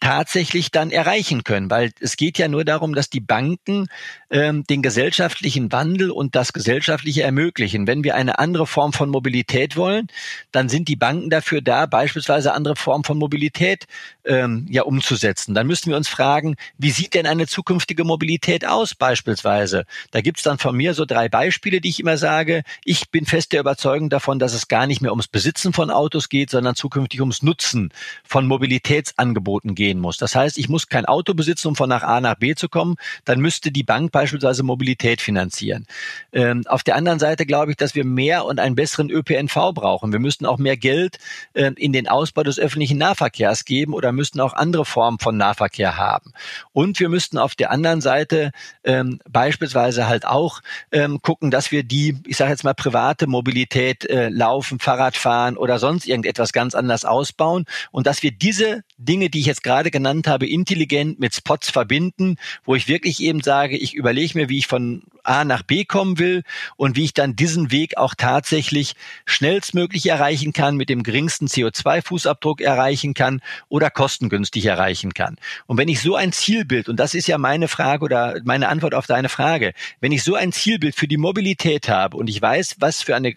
tatsächlich 0.00 0.70
dann 0.70 0.90
erreichen 0.90 1.42
können, 1.42 1.70
weil 1.70 1.90
es 2.00 2.16
geht 2.16 2.38
ja 2.38 2.46
nur 2.46 2.64
darum, 2.64 2.94
dass 2.94 3.10
die 3.10 3.20
Banken 3.20 3.88
ähm, 4.30 4.64
den 4.64 4.80
gesellschaftlichen 4.80 5.72
Wandel 5.72 6.10
und 6.10 6.36
das 6.36 6.52
Gesellschaftliche 6.52 7.22
ermöglichen. 7.24 7.86
Wenn 7.86 8.04
wir 8.04 8.14
eine 8.14 8.38
andere 8.38 8.66
Form 8.66 8.92
von 8.92 9.08
Mobilität 9.08 9.76
wollen, 9.76 10.06
dann 10.52 10.68
sind 10.68 10.88
die 10.88 10.96
Banken 10.96 11.30
dafür 11.30 11.62
da, 11.62 11.86
beispielsweise 11.86 12.52
andere 12.52 12.76
Formen 12.76 13.02
von 13.02 13.18
Mobilität 13.18 13.86
ähm, 14.24 14.66
ja 14.70 14.82
umzusetzen. 14.82 15.54
Dann 15.54 15.66
müssen 15.66 15.90
wir 15.90 15.96
uns 15.96 16.08
fragen, 16.08 16.54
wie 16.76 16.90
sieht 16.90 17.14
denn 17.14 17.26
eine 17.26 17.48
zukünftige 17.48 18.04
Mobilität 18.04 18.64
aus 18.64 18.94
beispielsweise? 18.94 19.84
Da 20.12 20.20
gibt's 20.20 20.42
dann 20.42 20.58
von 20.58 20.76
mir 20.76 20.94
so 20.94 21.06
drei 21.06 21.28
Beispiele, 21.28 21.80
die 21.80 21.88
ich 21.88 21.98
immer 21.98 22.18
sage. 22.18 22.62
Ich 22.84 23.10
bin 23.10 23.26
fest 23.26 23.52
der 23.52 23.60
Überzeugung 23.60 24.10
davon, 24.10 24.38
dass 24.38 24.54
es 24.54 24.68
gar 24.68 24.86
nicht 24.86 25.00
mehr 25.00 25.10
ums 25.10 25.26
Besitzen 25.28 25.72
von 25.72 25.90
Autos 25.90 26.28
geht, 26.28 26.50
sondern 26.50 26.76
zukünftig 26.76 27.20
ums 27.20 27.42
Nutzen 27.42 27.90
von 28.22 28.46
Mobilitätsangeboten 28.46 29.74
geht 29.74 29.87
gehen 29.88 30.00
muss. 30.00 30.18
Das 30.18 30.34
heißt, 30.34 30.58
ich 30.58 30.68
muss 30.68 30.88
kein 30.88 31.06
Auto 31.06 31.32
besitzen, 31.32 31.68
um 31.68 31.76
von 31.76 31.88
nach 31.88 32.02
A 32.02 32.20
nach 32.20 32.34
B 32.34 32.54
zu 32.54 32.68
kommen. 32.68 32.96
Dann 33.24 33.40
müsste 33.40 33.70
die 33.72 33.82
Bank 33.82 34.12
beispielsweise 34.12 34.62
Mobilität 34.62 35.22
finanzieren. 35.22 35.86
Ähm, 36.32 36.62
auf 36.66 36.82
der 36.82 36.96
anderen 36.96 37.18
Seite 37.18 37.46
glaube 37.46 37.70
ich, 37.70 37.78
dass 37.78 37.94
wir 37.94 38.04
mehr 38.04 38.44
und 38.44 38.60
einen 38.60 38.74
besseren 38.74 39.10
ÖPNV 39.10 39.72
brauchen. 39.72 40.12
Wir 40.12 40.18
müssten 40.18 40.44
auch 40.44 40.58
mehr 40.58 40.76
Geld 40.76 41.16
äh, 41.54 41.72
in 41.76 41.94
den 41.94 42.06
Ausbau 42.06 42.42
des 42.42 42.58
öffentlichen 42.58 42.98
Nahverkehrs 42.98 43.64
geben 43.64 43.94
oder 43.94 44.12
müssten 44.12 44.40
auch 44.40 44.52
andere 44.52 44.84
Formen 44.84 45.18
von 45.18 45.38
Nahverkehr 45.38 45.96
haben. 45.96 46.32
Und 46.72 47.00
wir 47.00 47.08
müssten 47.08 47.38
auf 47.38 47.54
der 47.54 47.70
anderen 47.70 48.02
Seite 48.02 48.50
ähm, 48.84 49.20
beispielsweise 49.28 50.06
halt 50.06 50.26
auch 50.26 50.60
ähm, 50.92 51.22
gucken, 51.22 51.50
dass 51.50 51.72
wir 51.72 51.82
die, 51.82 52.18
ich 52.26 52.36
sage 52.36 52.50
jetzt 52.50 52.64
mal, 52.64 52.74
private 52.74 53.26
Mobilität, 53.26 54.04
äh, 54.04 54.28
Laufen, 54.28 54.80
Fahrradfahren 54.80 55.56
oder 55.56 55.78
sonst 55.78 56.06
irgendetwas 56.06 56.52
ganz 56.52 56.74
anders 56.74 57.06
ausbauen 57.06 57.64
und 57.90 58.06
dass 58.06 58.22
wir 58.22 58.32
diese 58.32 58.82
Dinge, 58.98 59.30
die 59.30 59.40
ich 59.40 59.46
jetzt 59.46 59.62
gerade 59.62 59.90
genannt 59.90 60.26
habe, 60.26 60.46
intelligent 60.46 61.20
mit 61.20 61.34
Spots 61.34 61.70
verbinden, 61.70 62.36
wo 62.64 62.74
ich 62.74 62.88
wirklich 62.88 63.22
eben 63.22 63.42
sage, 63.42 63.76
ich 63.76 63.94
überlege 63.94 64.36
mir, 64.36 64.48
wie 64.48 64.58
ich 64.58 64.66
von 64.66 65.04
A 65.22 65.44
nach 65.44 65.62
B 65.62 65.84
kommen 65.84 66.18
will 66.18 66.42
und 66.76 66.96
wie 66.96 67.04
ich 67.04 67.14
dann 67.14 67.36
diesen 67.36 67.70
Weg 67.70 67.96
auch 67.96 68.14
tatsächlich 68.16 68.94
schnellstmöglich 69.24 70.06
erreichen 70.06 70.52
kann, 70.52 70.76
mit 70.76 70.88
dem 70.88 71.04
geringsten 71.04 71.46
CO2-Fußabdruck 71.46 72.60
erreichen 72.60 73.14
kann 73.14 73.40
oder 73.68 73.90
kostengünstig 73.90 74.66
erreichen 74.66 75.14
kann. 75.14 75.36
Und 75.66 75.78
wenn 75.78 75.88
ich 75.88 76.00
so 76.00 76.16
ein 76.16 76.32
Zielbild, 76.32 76.88
und 76.88 76.96
das 76.96 77.14
ist 77.14 77.28
ja 77.28 77.38
meine 77.38 77.68
Frage 77.68 78.04
oder 78.04 78.40
meine 78.44 78.68
Antwort 78.68 78.94
auf 78.94 79.06
deine 79.06 79.28
Frage, 79.28 79.74
wenn 80.00 80.12
ich 80.12 80.24
so 80.24 80.34
ein 80.34 80.52
Zielbild 80.52 80.96
für 80.96 81.08
die 81.08 81.18
Mobilität 81.18 81.88
habe 81.88 82.16
und 82.16 82.28
ich 82.28 82.42
weiß, 82.42 82.76
was 82.80 83.02
für 83.02 83.14
eine 83.14 83.34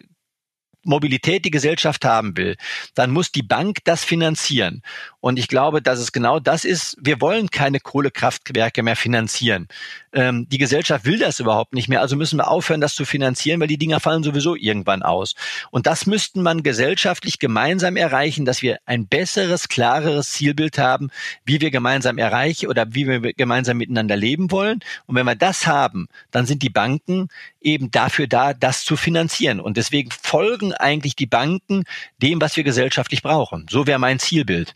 Mobilität 0.83 1.45
die 1.45 1.51
Gesellschaft 1.51 2.05
haben 2.05 2.35
will, 2.37 2.57
dann 2.95 3.11
muss 3.11 3.31
die 3.31 3.43
Bank 3.43 3.79
das 3.83 4.03
finanzieren. 4.03 4.81
Und 5.19 5.37
ich 5.37 5.47
glaube, 5.47 5.81
dass 5.81 5.99
es 5.99 6.11
genau 6.11 6.39
das 6.39 6.65
ist. 6.65 6.97
Wir 6.99 7.21
wollen 7.21 7.49
keine 7.49 7.79
Kohlekraftwerke 7.79 8.81
mehr 8.81 8.95
finanzieren. 8.95 9.67
Ähm, 10.13 10.47
die 10.49 10.57
Gesellschaft 10.57 11.05
will 11.05 11.19
das 11.19 11.39
überhaupt 11.39 11.73
nicht 11.73 11.87
mehr. 11.87 12.01
Also 12.01 12.15
müssen 12.15 12.37
wir 12.37 12.49
aufhören, 12.49 12.81
das 12.81 12.95
zu 12.95 13.05
finanzieren, 13.05 13.59
weil 13.61 13.67
die 13.67 13.77
Dinger 13.77 13.99
fallen 13.99 14.23
sowieso 14.23 14.55
irgendwann 14.55 15.03
aus. 15.03 15.35
Und 15.69 15.85
das 15.85 16.07
müssten 16.07 16.41
man 16.41 16.63
gesellschaftlich 16.63 17.37
gemeinsam 17.37 17.95
erreichen, 17.95 18.45
dass 18.45 18.61
wir 18.61 18.79
ein 18.85 19.07
besseres, 19.07 19.67
klareres 19.67 20.31
Zielbild 20.31 20.79
haben, 20.79 21.11
wie 21.45 21.61
wir 21.61 21.69
gemeinsam 21.69 22.17
erreichen 22.17 22.67
oder 22.67 22.93
wie 22.93 23.07
wir 23.07 23.33
gemeinsam 23.33 23.77
miteinander 23.77 24.17
leben 24.17 24.51
wollen. 24.51 24.79
Und 25.05 25.15
wenn 25.15 25.25
wir 25.25 25.35
das 25.35 25.67
haben, 25.67 26.07
dann 26.31 26.45
sind 26.45 26.63
die 26.63 26.69
Banken 26.69 27.29
eben 27.61 27.91
dafür 27.91 28.27
da, 28.27 28.53
das 28.53 28.83
zu 28.83 28.97
finanzieren. 28.97 29.59
Und 29.59 29.77
deswegen 29.77 30.11
folgen 30.11 30.73
eigentlich 30.73 31.15
die 31.15 31.27
Banken 31.27 31.83
dem, 32.21 32.41
was 32.41 32.57
wir 32.57 32.63
gesellschaftlich 32.63 33.21
brauchen. 33.21 33.67
So 33.69 33.87
wäre 33.87 33.99
mein 33.99 34.19
Zielbild. 34.19 34.75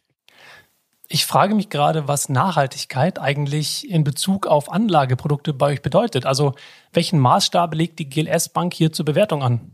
Ich 1.08 1.26
frage 1.26 1.54
mich 1.54 1.69
gerade, 1.69 2.08
was 2.08 2.30
Nachhaltigkeit 2.30 3.19
eigentlich 3.19 3.89
in 3.89 4.04
Bezug 4.04 4.48
auf 4.48 4.71
Anlageprodukte 4.71 5.54
bei 5.54 5.74
euch 5.74 5.82
bedeutet. 5.82 6.26
Also 6.26 6.56
welchen 6.93 7.19
Maßstab 7.19 7.76
legt 7.76 8.00
die 8.00 8.10
GLS 8.10 8.50
Bank 8.50 8.74
hier 8.74 8.91
zur 8.91 9.06
Bewertung 9.06 9.43
an? 9.43 9.71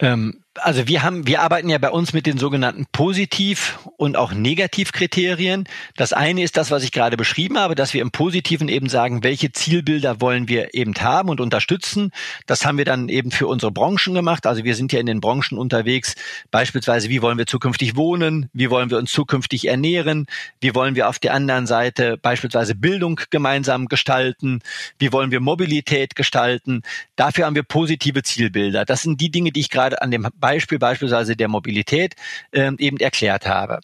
Ähm, 0.00 0.42
also 0.62 0.88
wir 0.88 1.02
haben, 1.02 1.26
wir 1.26 1.40
arbeiten 1.40 1.68
ja 1.68 1.78
bei 1.78 1.90
uns 1.90 2.12
mit 2.12 2.26
den 2.26 2.38
sogenannten 2.38 2.86
Positiv- 2.92 3.78
und 3.96 4.16
auch 4.16 4.32
Negativkriterien. 4.32 5.64
Das 5.96 6.12
eine 6.12 6.42
ist 6.42 6.56
das, 6.56 6.70
was 6.70 6.82
ich 6.82 6.92
gerade 6.92 7.16
beschrieben 7.16 7.58
habe, 7.58 7.74
dass 7.74 7.94
wir 7.94 8.02
im 8.02 8.10
Positiven 8.10 8.68
eben 8.68 8.88
sagen, 8.88 9.22
welche 9.24 9.52
Zielbilder 9.52 10.20
wollen 10.20 10.48
wir 10.48 10.74
eben 10.74 10.94
haben 10.96 11.28
und 11.28 11.40
unterstützen. 11.40 12.12
Das 12.46 12.64
haben 12.64 12.78
wir 12.78 12.84
dann 12.84 13.08
eben 13.08 13.30
für 13.30 13.46
unsere 13.46 13.72
Branchen 13.72 14.14
gemacht. 14.14 14.46
Also 14.46 14.64
wir 14.64 14.74
sind 14.74 14.92
ja 14.92 15.00
in 15.00 15.06
den 15.06 15.20
Branchen 15.20 15.58
unterwegs. 15.58 16.14
Beispielsweise, 16.50 17.08
wie 17.08 17.22
wollen 17.22 17.38
wir 17.38 17.46
zukünftig 17.46 17.96
wohnen? 17.96 18.48
Wie 18.52 18.70
wollen 18.70 18.90
wir 18.90 18.98
uns 18.98 19.12
zukünftig 19.12 19.68
ernähren? 19.68 20.26
Wie 20.60 20.74
wollen 20.74 20.94
wir 20.94 21.08
auf 21.08 21.18
der 21.18 21.34
anderen 21.34 21.66
Seite 21.66 22.16
beispielsweise 22.16 22.74
Bildung 22.74 23.20
gemeinsam 23.30 23.86
gestalten? 23.86 24.60
Wie 24.98 25.12
wollen 25.12 25.30
wir 25.30 25.40
Mobilität 25.40 26.14
gestalten? 26.14 26.82
Dafür 27.16 27.46
haben 27.46 27.54
wir 27.54 27.62
positive 27.62 28.22
Zielbilder. 28.22 28.84
Das 28.84 29.02
sind 29.02 29.20
die 29.20 29.30
Dinge, 29.30 29.52
die 29.52 29.60
ich 29.60 29.70
gerade 29.70 30.02
an 30.02 30.10
dem 30.10 30.26
Beispiel 30.48 30.78
beispielsweise 30.78 31.36
der 31.36 31.48
Mobilität 31.48 32.14
äh, 32.52 32.70
eben 32.78 32.96
erklärt 32.96 33.46
habe. 33.46 33.80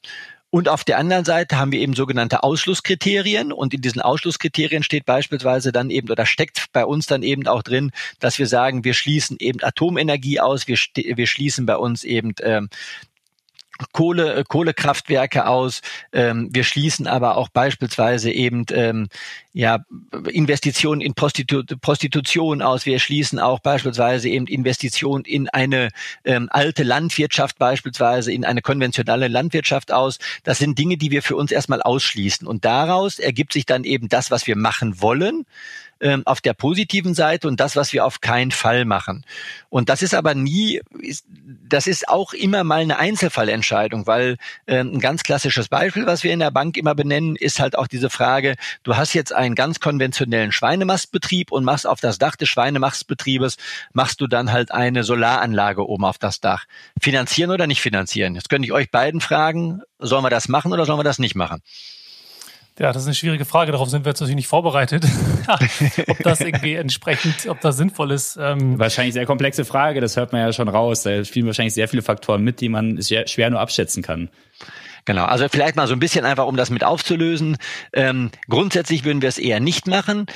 Und 0.49 0.69
auf 0.69 0.83
der 0.85 0.99
anderen 0.99 1.25
Seite 1.25 1.59
haben 1.59 1.73
wir 1.73 1.81
eben 1.81 1.95
sogenannte 1.95 2.43
Ausschlusskriterien 2.43 3.53
und 3.53 3.75
in 3.75 3.83
diesen 3.83 4.01
Ausschlusskriterien 4.01 4.83
steht 4.83 5.05
beispielsweise 5.05 5.73
dann 5.73 5.91
eben 5.91 6.09
oder 6.11 6.25
steckt 6.25 6.67
bei 6.73 6.87
uns 6.87 7.07
dann 7.07 7.23
eben 7.23 7.47
auch 7.49 7.63
drin, 7.63 7.91
dass 8.21 8.39
wir 8.39 8.47
sagen, 8.47 8.85
wir 8.85 8.95
schließen 8.95 9.37
eben 9.41 9.63
Atomenergie 9.63 10.41
aus, 10.41 10.67
wir, 10.67 10.79
wir 10.95 11.27
schließen 11.27 11.67
bei 11.67 11.77
uns 11.77 12.03
eben 12.05 12.35
ähm, 12.41 12.71
Kohle, 13.93 14.35
äh, 14.35 14.45
Kohlekraftwerke 14.47 15.47
aus. 15.47 15.81
Ähm, 16.13 16.49
wir 16.53 16.65
schließen 16.65 17.07
aber 17.07 17.37
auch 17.37 17.49
beispielsweise 17.49 18.31
eben 18.31 18.65
ähm, 18.73 19.09
ja, 19.53 19.85
Investitionen 20.31 21.01
in 21.01 21.15
Prostitu 21.15 21.63
Prostitution 21.81 22.63
aus. 22.63 22.87
Wir 22.87 22.99
schließen 22.99 23.39
auch 23.39 23.61
beispielsweise 23.61 24.29
eben 24.29 24.47
Investitionen 24.47 25.25
in 25.25 25.49
eine 25.49 25.91
ähm, 26.25 26.49
alte 26.51 26.83
Landwirtschaft 26.83 27.59
beispielsweise, 27.59 28.33
in 28.33 28.45
eine 28.45 28.63
konventionelle 28.63 29.29
Landwirtschaft 29.29 29.93
aus. 29.93 30.19
Das 30.43 30.59
sind 30.59 30.79
Dinge, 30.79 30.97
die 30.97 31.11
wir 31.11 31.23
für 31.23 31.37
uns 31.37 31.53
erstmal 31.53 31.83
ausschließen. 31.83 32.47
Und 32.47 32.65
daraus 32.65 33.19
ergibt 33.19 33.53
sich 33.53 33.67
dann 33.67 33.85
eben 33.85 34.09
das, 34.09 34.31
was 34.31 34.47
wir 34.47 34.57
machen 34.57 35.01
wollen 35.01 35.47
ähm, 36.01 36.23
auf 36.27 36.41
der 36.41 36.55
positiven 36.55 37.15
Seite 37.15 37.49
und 37.49 37.61
das, 37.61 37.77
was 37.77 37.93
wir 37.93 38.05
auf 38.05 38.21
keinen 38.21 38.51
Fall 38.51 38.85
machen. 38.85 39.25
Und 39.69 39.89
das 39.89 40.03
ist 40.03 40.15
aber 40.15 40.35
nie, 40.35 40.81
das 41.69 41.87
ist 41.87 42.09
auch 42.09 42.33
immer 42.33 42.65
mal 42.65 42.81
eine 42.81 42.99
Einzelfallentscheidung, 42.99 44.07
weil 44.07 44.37
äh, 44.67 44.79
ein 44.79 45.01
ganz 45.01 45.23
klassisches 45.23 45.69
Beispiel, 45.69 46.07
was 46.07 46.25
wir 46.25 46.33
in 46.33 46.39
der 46.39 46.51
Bank 46.51 46.77
immer 46.77 46.95
benennen, 46.95 47.37
ist 47.37 47.61
halt 47.61 47.77
auch 47.77 47.87
diese 47.87 48.11
Frage, 48.11 48.57
du 48.83 48.97
hast 48.97 49.15
jetzt 49.15 49.33
einen 49.33 49.55
ganz 49.55 49.81
konventionellen 49.81 50.53
Schweinemastbetrieb 50.53 51.53
und 51.53 51.65
machst 51.65 51.87
auf 51.87 52.01
das 52.01 52.19
Dach 52.19 52.37
des 52.37 52.49
Schweinemastbetriebes, 52.49 53.57
machst 53.93 54.21
du 54.21 54.27
dann 54.27 54.53
halt 54.53 54.73
eine 54.73 55.05
Solaranlage 55.05 55.89
oben 55.89 56.05
auf 56.05 56.19
das 56.19 56.41
Dach. 56.41 56.65
Finanzieren 57.01 57.51
oder 57.51 57.67
nicht 57.67 57.81
finanzieren? 57.81 58.35
Jetzt 58.35 58.49
könnte 58.49 58.67
ich 58.67 58.73
euch 58.73 58.91
beiden 58.91 59.21
fragen, 59.21 59.83
sollen 59.99 60.25
wir 60.25 60.31
das 60.31 60.49
machen 60.49 60.73
oder 60.73 60.87
sollen 60.87 60.99
wir 60.99 61.05
das 61.05 61.19
nicht 61.19 61.35
machen? 61.35 61.63
Ja, 62.79 62.93
das 62.93 63.03
ist 63.03 63.07
eine 63.07 63.15
schwierige 63.15 63.45
Frage. 63.45 63.71
Darauf 63.71 63.89
sind 63.89 64.05
wir 64.05 64.11
jetzt 64.11 64.21
natürlich 64.21 64.37
nicht 64.37 64.49
vorbereitet. 64.49 65.05
ob 66.09 66.19
das 66.19 66.41
irgendwie 66.41 66.75
entsprechend, 66.75 67.47
ob 67.49 67.61
das 67.61 67.77
sinnvoll 67.77 68.11
ist. 68.11 68.37
Ähm 68.41 68.79
wahrscheinlich 68.79 69.15
sehr 69.15 69.27
komplexe 69.27 69.65
Frage. 69.65 70.01
Das 70.01 70.17
hört 70.17 70.33
man 70.33 70.41
ja 70.41 70.53
schon 70.53 70.69
raus. 70.69 71.03
Da 71.03 71.25
spielen 71.25 71.47
wahrscheinlich 71.47 71.75
sehr 71.75 71.87
viele 71.87 72.03
Faktoren 72.03 72.43
mit, 72.43 72.61
die 72.61 72.69
man 72.69 73.01
schwer 73.03 73.51
nur 73.51 73.61
abschätzen 73.61 74.03
kann. 74.03 74.29
Genau, 75.07 75.25
also 75.27 75.47
vielleicht 75.51 75.77
mal 75.77 75.87
so 75.87 75.93
ein 75.93 75.99
bisschen 75.99 76.25
einfach, 76.25 76.47
um 76.47 76.57
das 76.57 76.71
mit 76.71 76.83
aufzulösen. 76.83 77.59
Ähm, 77.93 78.31
grundsätzlich 78.49 79.05
würden 79.05 79.21
wir 79.21 79.29
es 79.29 79.37
eher 79.37 79.61
nicht 79.61 79.87
machen, 79.87 80.27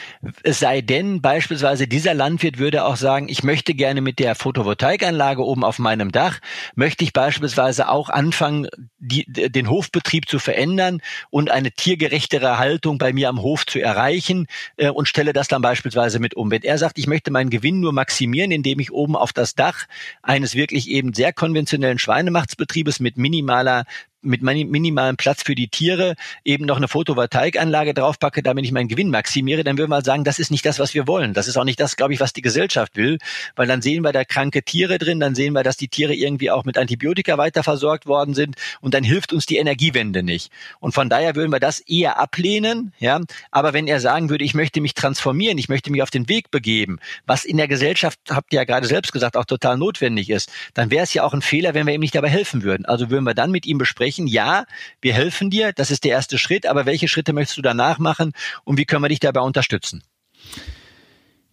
es 0.43 0.59
sei 0.59 0.83
denn 0.83 1.23
beispielsweise 1.23 1.89
dieser 1.89 2.13
Landwirt 2.13 2.59
würde 2.59 2.85
auch 2.85 2.97
sagen, 2.97 3.29
ich 3.31 3.43
möchte 3.43 3.73
gerne 3.73 4.03
mit 4.03 4.19
der 4.19 4.35
Photovoltaikanlage 4.35 5.43
oben 5.43 5.65
auf 5.65 5.79
meinem 5.79 6.13
Dach, 6.13 6.41
möchte 6.75 7.03
ich 7.05 7.15
beispielsweise 7.15 7.89
auch 7.89 8.11
anfangen, 8.11 8.69
die, 8.99 9.25
den 9.27 9.71
Hofbetrieb 9.71 10.29
zu 10.29 10.39
verändern 10.39 11.01
und 11.31 11.51
eine 11.51 11.71
tiergerechtere 11.71 12.59
Haltung 12.59 12.99
bei 12.99 13.15
mir 13.15 13.31
am 13.31 13.41
Hof 13.41 13.65
zu 13.65 13.81
erreichen 13.81 14.49
äh, 14.77 14.91
und 14.91 15.09
stelle 15.09 15.33
das 15.33 15.49
dann 15.49 15.63
beispielsweise 15.63 16.19
mit 16.19 16.35
um. 16.35 16.51
Wenn 16.51 16.63
er 16.63 16.77
sagt, 16.77 16.99
ich 16.99 17.07
möchte 17.07 17.31
meinen 17.31 17.49
Gewinn 17.51 17.81
nur 17.81 17.95
maximieren, 17.95 18.51
indem 18.51 18.81
ich 18.81 18.93
oben 18.93 19.17
auf 19.17 19.33
das 19.33 19.55
Dach 19.55 19.87
eines 20.23 20.55
wirklich 20.55 20.91
eben 20.91 21.15
sehr 21.15 21.33
konventionellen 21.33 21.99
Schweinemachtsbetriebes 21.99 23.01
mit 23.01 23.17
minimaler 23.17 23.85
mit 24.21 24.43
minimalem 24.43 25.17
Platz 25.17 25.43
für 25.43 25.55
die 25.55 25.69
Tiere 25.69 26.15
eben 26.45 26.65
noch 26.67 26.77
eine 26.77 26.89
Photovoltaikanlage 26.89 27.95
draufpacke, 27.95 28.43
damit 28.43 28.65
ich 28.65 28.73
meinen 28.73 28.89
Gewinn 28.89 29.11
maximiere, 29.11 29.63
dann 29.65 29.79
würden 29.79 29.91
wir 29.91 30.03
sagen, 30.03 30.25
das 30.25 30.39
ist 30.39 30.51
nicht 30.51 30.67
das, 30.67 30.79
was 30.79 30.95
wir 30.95 31.07
wollen. 31.07 31.35
Das 31.35 31.47
ist 31.47 31.57
auch 31.57 31.65
nicht 31.65 31.79
das, 31.79 31.97
glaube 31.97 32.15
ich, 32.15 32.21
was 32.21 32.33
die 32.33 32.43
Gesellschaft 32.43 32.97
will, 32.97 33.19
weil 33.55 33.67
dann 33.67 33.81
sehen 33.81 34.03
wir 34.03 34.13
da 34.13 34.25
kranke 34.25 34.63
Tiere 34.63 34.99
drin, 34.99 35.21
dann 35.21 35.35
sehen 35.35 35.53
wir, 35.53 35.63
dass 35.63 35.77
die 35.77 35.89
Tiere 35.89 36.15
irgendwie 36.15 36.51
auch 36.51 36.65
mit 36.65 36.77
Antibiotika 36.79 37.39
weiter 37.39 37.63
versorgt 37.63 38.07
worden 38.07 38.35
sind 38.35 38.57
und 38.81 38.95
dann 38.95 39.05
hilft 39.05 39.33
uns 39.33 39.47
die 39.47 39.57
Energiewende 39.57 40.23
nicht. 40.23 40.51
Und 40.81 40.93
von 40.93 41.09
daher 41.09 41.37
würden 41.37 41.53
wir 41.53 41.61
das 41.61 41.81
eher 41.81 42.19
ablehnen, 42.19 42.93
ja. 42.99 43.21
Aber 43.53 43.73
wenn 43.73 43.87
er 43.87 44.01
sagen 44.01 44.31
würde, 44.31 44.45
ich 44.45 44.55
möchte 44.55 44.81
mich 44.81 44.95
transformieren, 44.95 45.59
ich 45.59 45.69
möchte 45.69 45.93
mich 45.93 46.03
auf 46.03 46.11
den 46.11 46.29
Weg 46.29 46.51
begeben, 46.51 46.99
was 47.27 47.45
in 47.45 47.57
der 47.57 47.69
Gesellschaft, 47.69 48.19
habt 48.31 48.53
ihr 48.53 48.59
ja 48.59 48.65
gerade 48.65 48.87
selbst 48.87 49.13
gesagt, 49.13 49.37
auch 49.37 49.45
total 49.45 49.79
notwendig 49.79 50.31
ist, 50.31 50.51
dann 50.75 50.91
wäre 50.91 51.05
es 51.05 51.15
ja 51.15 51.23
auch 51.23 51.35
ein 51.35 51.43
Fehler, 51.43 51.75
wenn 51.75 51.87
wir 51.87 51.95
ihm 51.95 52.01
nicht 52.01 52.15
dabei 52.15 52.29
helfen 52.29 52.63
würden. 52.63 52.85
Also 52.85 53.11
würden 53.11 53.25
wir 53.25 53.35
dann 53.35 53.51
mit 53.51 53.65
ihm 53.67 53.79
besprechen, 53.79 54.08
sprechen, 54.09 54.27
ja, 54.27 54.65
wir 55.03 55.13
helfen 55.13 55.51
dir, 55.51 55.73
das 55.73 55.91
ist 55.91 56.05
der 56.05 56.13
erste 56.13 56.39
Schritt, 56.39 56.67
aber 56.67 56.87
welche 56.87 57.09
Schritte 57.09 57.35
möchtest 57.35 57.59
du 57.59 57.63
danach 57.63 57.99
machen 57.99 58.33
und 58.65 58.79
wie 58.79 58.87
können 58.87 59.03
wir 59.03 59.09
dich 59.09 59.21
dabei 59.21 59.41
unterstützen? 59.41 60.03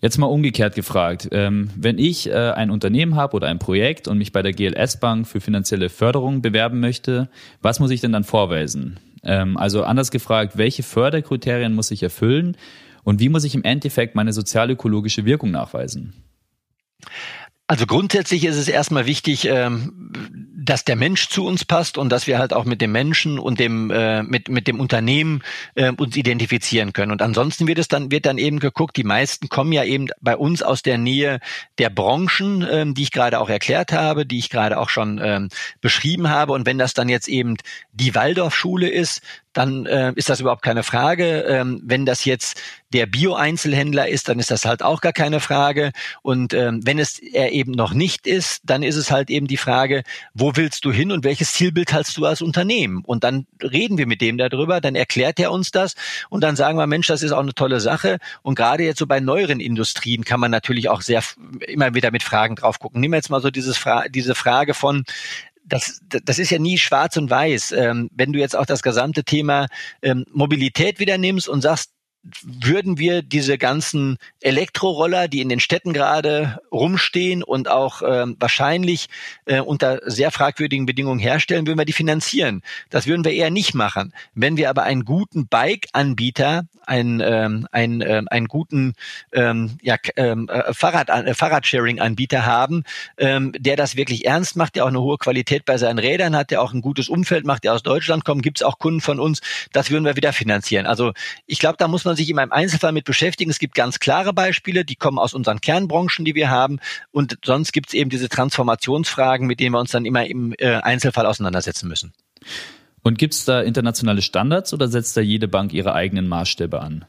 Jetzt 0.02 0.18
mal 0.18 0.28
umgekehrt 0.28 0.76
gefragt. 0.76 1.28
Ähm, 1.32 1.70
wenn 1.76 1.98
ich 1.98 2.30
äh, 2.30 2.34
ein 2.34 2.70
Unternehmen 2.70 3.16
habe 3.16 3.36
oder 3.36 3.48
ein 3.48 3.60
Projekt 3.60 4.08
und 4.08 4.18
mich 4.18 4.32
bei 4.32 4.42
der 4.42 4.54
GLS 4.54 5.00
Bank 5.00 5.28
für 5.28 5.42
finanzielle 5.42 5.90
Förderung 5.90 6.42
bewerben 6.42 6.80
möchte, 6.80 7.30
was 7.62 7.80
muss 7.80 7.92
ich 7.92 8.02
denn 8.02 8.12
dann 8.12 8.24
vorweisen? 8.24 9.00
Ähm, 9.24 9.58
also 9.58 9.84
anders 9.84 10.12
gefragt, 10.12 10.58
welche 10.58 10.84
Förderkriterien 10.84 11.74
muss 11.74 11.92
ich 11.92 12.04
erfüllen 12.04 12.56
und 13.04 13.20
wie 13.20 13.30
muss 13.30 13.44
ich 13.44 13.56
im 13.56 13.64
Endeffekt 13.64 14.16
meine 14.16 14.32
sozialökologische 14.32 15.26
Wirkung 15.26 15.52
nachweisen? 15.52 16.14
Also 17.68 17.88
grundsätzlich 17.88 18.46
ist 18.46 18.58
es 18.58 18.68
erstmal 18.68 19.08
wichtig, 19.08 19.46
ähm, 19.46 20.05
dass 20.66 20.84
der 20.84 20.96
Mensch 20.96 21.30
zu 21.30 21.46
uns 21.46 21.64
passt 21.64 21.98
und 21.98 22.10
dass 22.10 22.28
wir 22.28 22.40
halt 22.40 22.54
auch 22.54 22.66
mit 22.66 22.82
dem 22.82 22.92
Menschen 22.92 23.40
und 23.40 23.60
dem 23.60 23.92
äh, 23.92 24.24
mit 24.24 24.50
mit 24.50 24.68
dem 24.68 24.80
Unternehmen 24.80 25.44
äh, 25.76 25.92
uns 25.92 26.16
identifizieren 26.16 26.92
können. 26.92 27.12
Und 27.12 27.22
ansonsten 27.22 27.68
wird 27.68 27.78
es 27.78 27.88
dann 27.88 28.12
wird 28.12 28.26
dann 28.26 28.38
eben 28.38 28.60
geguckt. 28.60 28.98
Die 28.98 29.04
meisten 29.04 29.48
kommen 29.50 29.72
ja 29.72 29.84
eben 29.84 30.08
bei 30.22 30.36
uns 30.36 30.64
aus 30.64 30.82
der 30.82 30.98
Nähe 30.98 31.40
der 31.78 31.90
Branchen, 31.90 32.66
ähm, 32.70 32.94
die 32.96 33.04
ich 33.04 33.12
gerade 33.12 33.40
auch 33.40 33.50
erklärt 33.50 33.92
habe, 33.92 34.26
die 34.26 34.40
ich 34.40 34.50
gerade 34.50 34.80
auch 34.80 34.90
schon 34.90 35.22
ähm, 35.24 35.50
beschrieben 35.82 36.30
habe. 36.30 36.54
Und 36.54 36.66
wenn 36.66 36.78
das 36.78 36.94
dann 36.94 37.10
jetzt 37.10 37.28
eben 37.28 37.56
die 37.94 38.16
Waldorfschule 38.16 38.90
ist, 38.90 39.22
dann 39.56 39.86
äh, 39.86 40.12
ist 40.16 40.30
das 40.30 40.42
überhaupt 40.42 40.62
keine 40.62 40.84
Frage. 40.84 41.46
Ähm, 41.48 41.82
wenn 41.84 42.06
das 42.06 42.26
jetzt 42.26 42.62
der 42.92 43.06
Bio-Einzelhändler 43.06 44.08
ist, 44.08 44.28
dann 44.28 44.38
ist 44.38 44.52
das 44.52 44.66
halt 44.66 44.84
auch 44.84 45.00
gar 45.00 45.14
keine 45.14 45.40
Frage. 45.40 45.92
Und 46.22 46.54
ähm, 46.54 46.82
wenn 46.84 47.00
es 47.00 47.20
er 47.20 47.54
eben 47.54 47.72
noch 47.72 47.94
nicht 47.94 48.28
ist, 48.28 48.62
dann 48.66 48.84
ist 48.84 48.98
es 48.98 49.12
halt 49.12 49.30
eben 49.30 49.48
die 49.48 49.58
Frage, 49.58 50.04
wo 50.34 50.56
willst 50.56 50.84
du 50.84 50.92
hin 50.92 51.12
und 51.12 51.24
welches 51.24 51.54
Zielbild 51.54 51.94
hast 51.94 52.18
du 52.18 52.26
als 52.26 52.42
Unternehmen? 52.42 53.02
Und 53.06 53.24
dann 53.24 53.48
reden 53.64 53.98
wir 53.98 54.08
mit 54.08 54.20
dem 54.20 54.38
darüber, 54.38 54.82
dann 54.82 54.96
erklärt 54.96 55.40
er 55.40 55.54
uns 55.54 55.72
das 55.72 55.96
und 56.30 56.42
dann 56.42 56.58
sagen 56.58 56.78
wir, 56.78 56.86
Mensch, 56.86 57.08
das 57.08 57.24
ist 57.24 57.32
auch 57.32 57.40
eine 57.40 57.54
tolle 57.54 57.80
Sache. 57.80 58.18
Und 58.42 58.56
gerade 58.56 58.84
jetzt 58.84 59.00
so 59.00 59.08
bei 59.08 59.22
neueren 59.22 59.62
Industrien 59.62 60.26
kann 60.26 60.42
man 60.42 60.52
natürlich 60.52 60.90
auch 60.90 61.02
sehr 61.02 61.24
immer 61.66 61.96
wieder 61.96 62.12
mit 62.12 62.24
Fragen 62.24 62.58
drauf 62.58 62.80
gucken. 62.80 63.00
Nehmen 63.00 63.14
wir 63.14 63.18
jetzt 63.18 63.30
mal 63.30 63.42
so 63.42 63.52
dieses 63.52 63.78
Fra 63.78 64.10
diese 64.10 64.36
Frage 64.36 64.74
von, 64.74 65.06
das, 65.66 66.02
das 66.24 66.40
ist 66.40 66.52
ja 66.52 66.60
nie 66.60 66.78
schwarz 66.78 67.18
und 67.18 67.30
weiß. 67.30 67.72
Ähm, 67.74 68.10
wenn 68.14 68.32
du 68.32 68.40
jetzt 68.40 68.56
auch 68.56 68.66
das 68.66 68.84
gesamte 68.84 69.24
Thema 69.24 69.68
ähm, 70.02 70.26
Mobilität 70.32 71.00
wieder 71.00 71.18
nimmst 71.18 71.50
und 71.50 71.62
sagst, 71.62 71.92
würden 72.44 72.98
wir 72.98 73.22
diese 73.22 73.58
ganzen 73.58 74.18
Elektroroller, 74.42 75.28
die 75.28 75.42
in 75.42 75.50
den 75.50 75.60
Städten 75.60 75.94
gerade 75.94 76.60
rumstehen 76.72 77.44
und 77.44 77.70
auch 77.70 78.02
ähm, 78.06 78.36
wahrscheinlich 78.40 79.08
äh, 79.46 79.60
unter 79.60 80.00
sehr 80.06 80.32
fragwürdigen 80.32 80.86
Bedingungen 80.86 81.20
herstellen, 81.20 81.68
würden 81.68 81.80
wir 81.80 81.86
die 81.86 81.94
finanzieren. 81.94 82.62
Das 82.90 83.08
würden 83.08 83.24
wir 83.24 83.34
eher 83.34 83.52
nicht 83.52 83.76
machen. 83.76 84.14
Wenn 84.34 84.58
wir 84.58 84.70
aber 84.70 84.84
einen 84.84 85.06
guten 85.06 85.48
Bike-Anbieter 85.48 86.66
einen, 86.88 87.22
ähm, 87.22 87.68
einen, 87.72 88.02
ähm, 88.02 88.28
einen 88.30 88.48
guten 88.48 88.94
ähm, 89.32 89.78
ja, 89.82 89.98
ähm, 90.16 90.48
äh, 90.50 90.74
Fahrrad, 90.74 91.10
äh, 91.10 91.34
Fahrradsharing-Anbieter 91.34 92.46
haben, 92.46 92.84
ähm, 93.18 93.52
der 93.58 93.76
das 93.76 93.96
wirklich 93.96 94.26
ernst 94.26 94.56
macht, 94.56 94.76
der 94.76 94.86
auch 94.86 94.90
eine 94.90 95.02
hohe 95.02 95.18
Qualität 95.18 95.66
bei 95.66 95.78
seinen 95.78 96.00
Rädern 96.00 96.36
hat, 96.36 96.52
der 96.52 96.62
auch 96.62 96.74
ein 96.74 96.82
gutes 96.82 97.10
Umfeld 97.10 97.46
macht, 97.46 97.64
der 97.64 97.74
aus 97.74 97.84
Deutschland 97.84 98.26
kommt, 98.26 98.44
gibt 98.44 98.60
es 98.60 98.64
auch 98.64 98.80
Kunden 98.80 99.02
von 99.02 99.20
uns, 99.20 99.42
das 99.74 99.92
würden 99.92 100.06
wir 100.06 100.16
wieder 100.16 100.34
finanzieren. 100.34 100.86
Also 100.86 101.14
ich 101.46 101.60
glaube, 101.60 101.78
da 101.78 101.88
muss 101.88 102.06
man 102.06 102.15
sich 102.16 102.30
immer 102.30 102.44
im 102.44 102.52
Einzelfall 102.52 102.92
mit 102.92 103.06
beschäftigen. 103.06 103.52
Es 103.52 103.60
gibt 103.60 103.76
ganz 103.76 104.00
klare 104.00 104.34
Beispiele, 104.34 104.86
die 104.86 104.96
kommen 104.96 105.20
aus 105.20 105.34
unseren 105.34 105.62
Kernbranchen, 105.62 106.26
die 106.26 106.36
wir 106.36 106.50
haben. 106.50 106.80
Und 107.12 107.38
sonst 107.44 107.72
gibt 107.72 107.90
es 107.90 107.94
eben 107.94 108.10
diese 108.10 108.30
Transformationsfragen, 108.30 109.48
mit 109.48 109.60
denen 109.60 109.74
wir 109.74 109.80
uns 109.80 109.92
dann 109.92 110.06
immer 110.06 110.26
im 110.26 110.54
äh, 110.58 110.76
Einzelfall 110.76 111.26
auseinandersetzen 111.26 111.88
müssen. 111.88 112.14
Und 113.04 113.20
gibt 113.20 113.34
es 113.34 113.46
da 113.46 113.62
internationale 113.62 114.22
Standards 114.22 114.74
oder 114.74 114.88
setzt 114.88 115.16
da 115.16 115.22
jede 115.22 115.48
Bank 115.48 115.74
ihre 115.74 115.94
eigenen 115.94 116.28
Maßstäbe 116.28 116.82
an? 116.82 117.06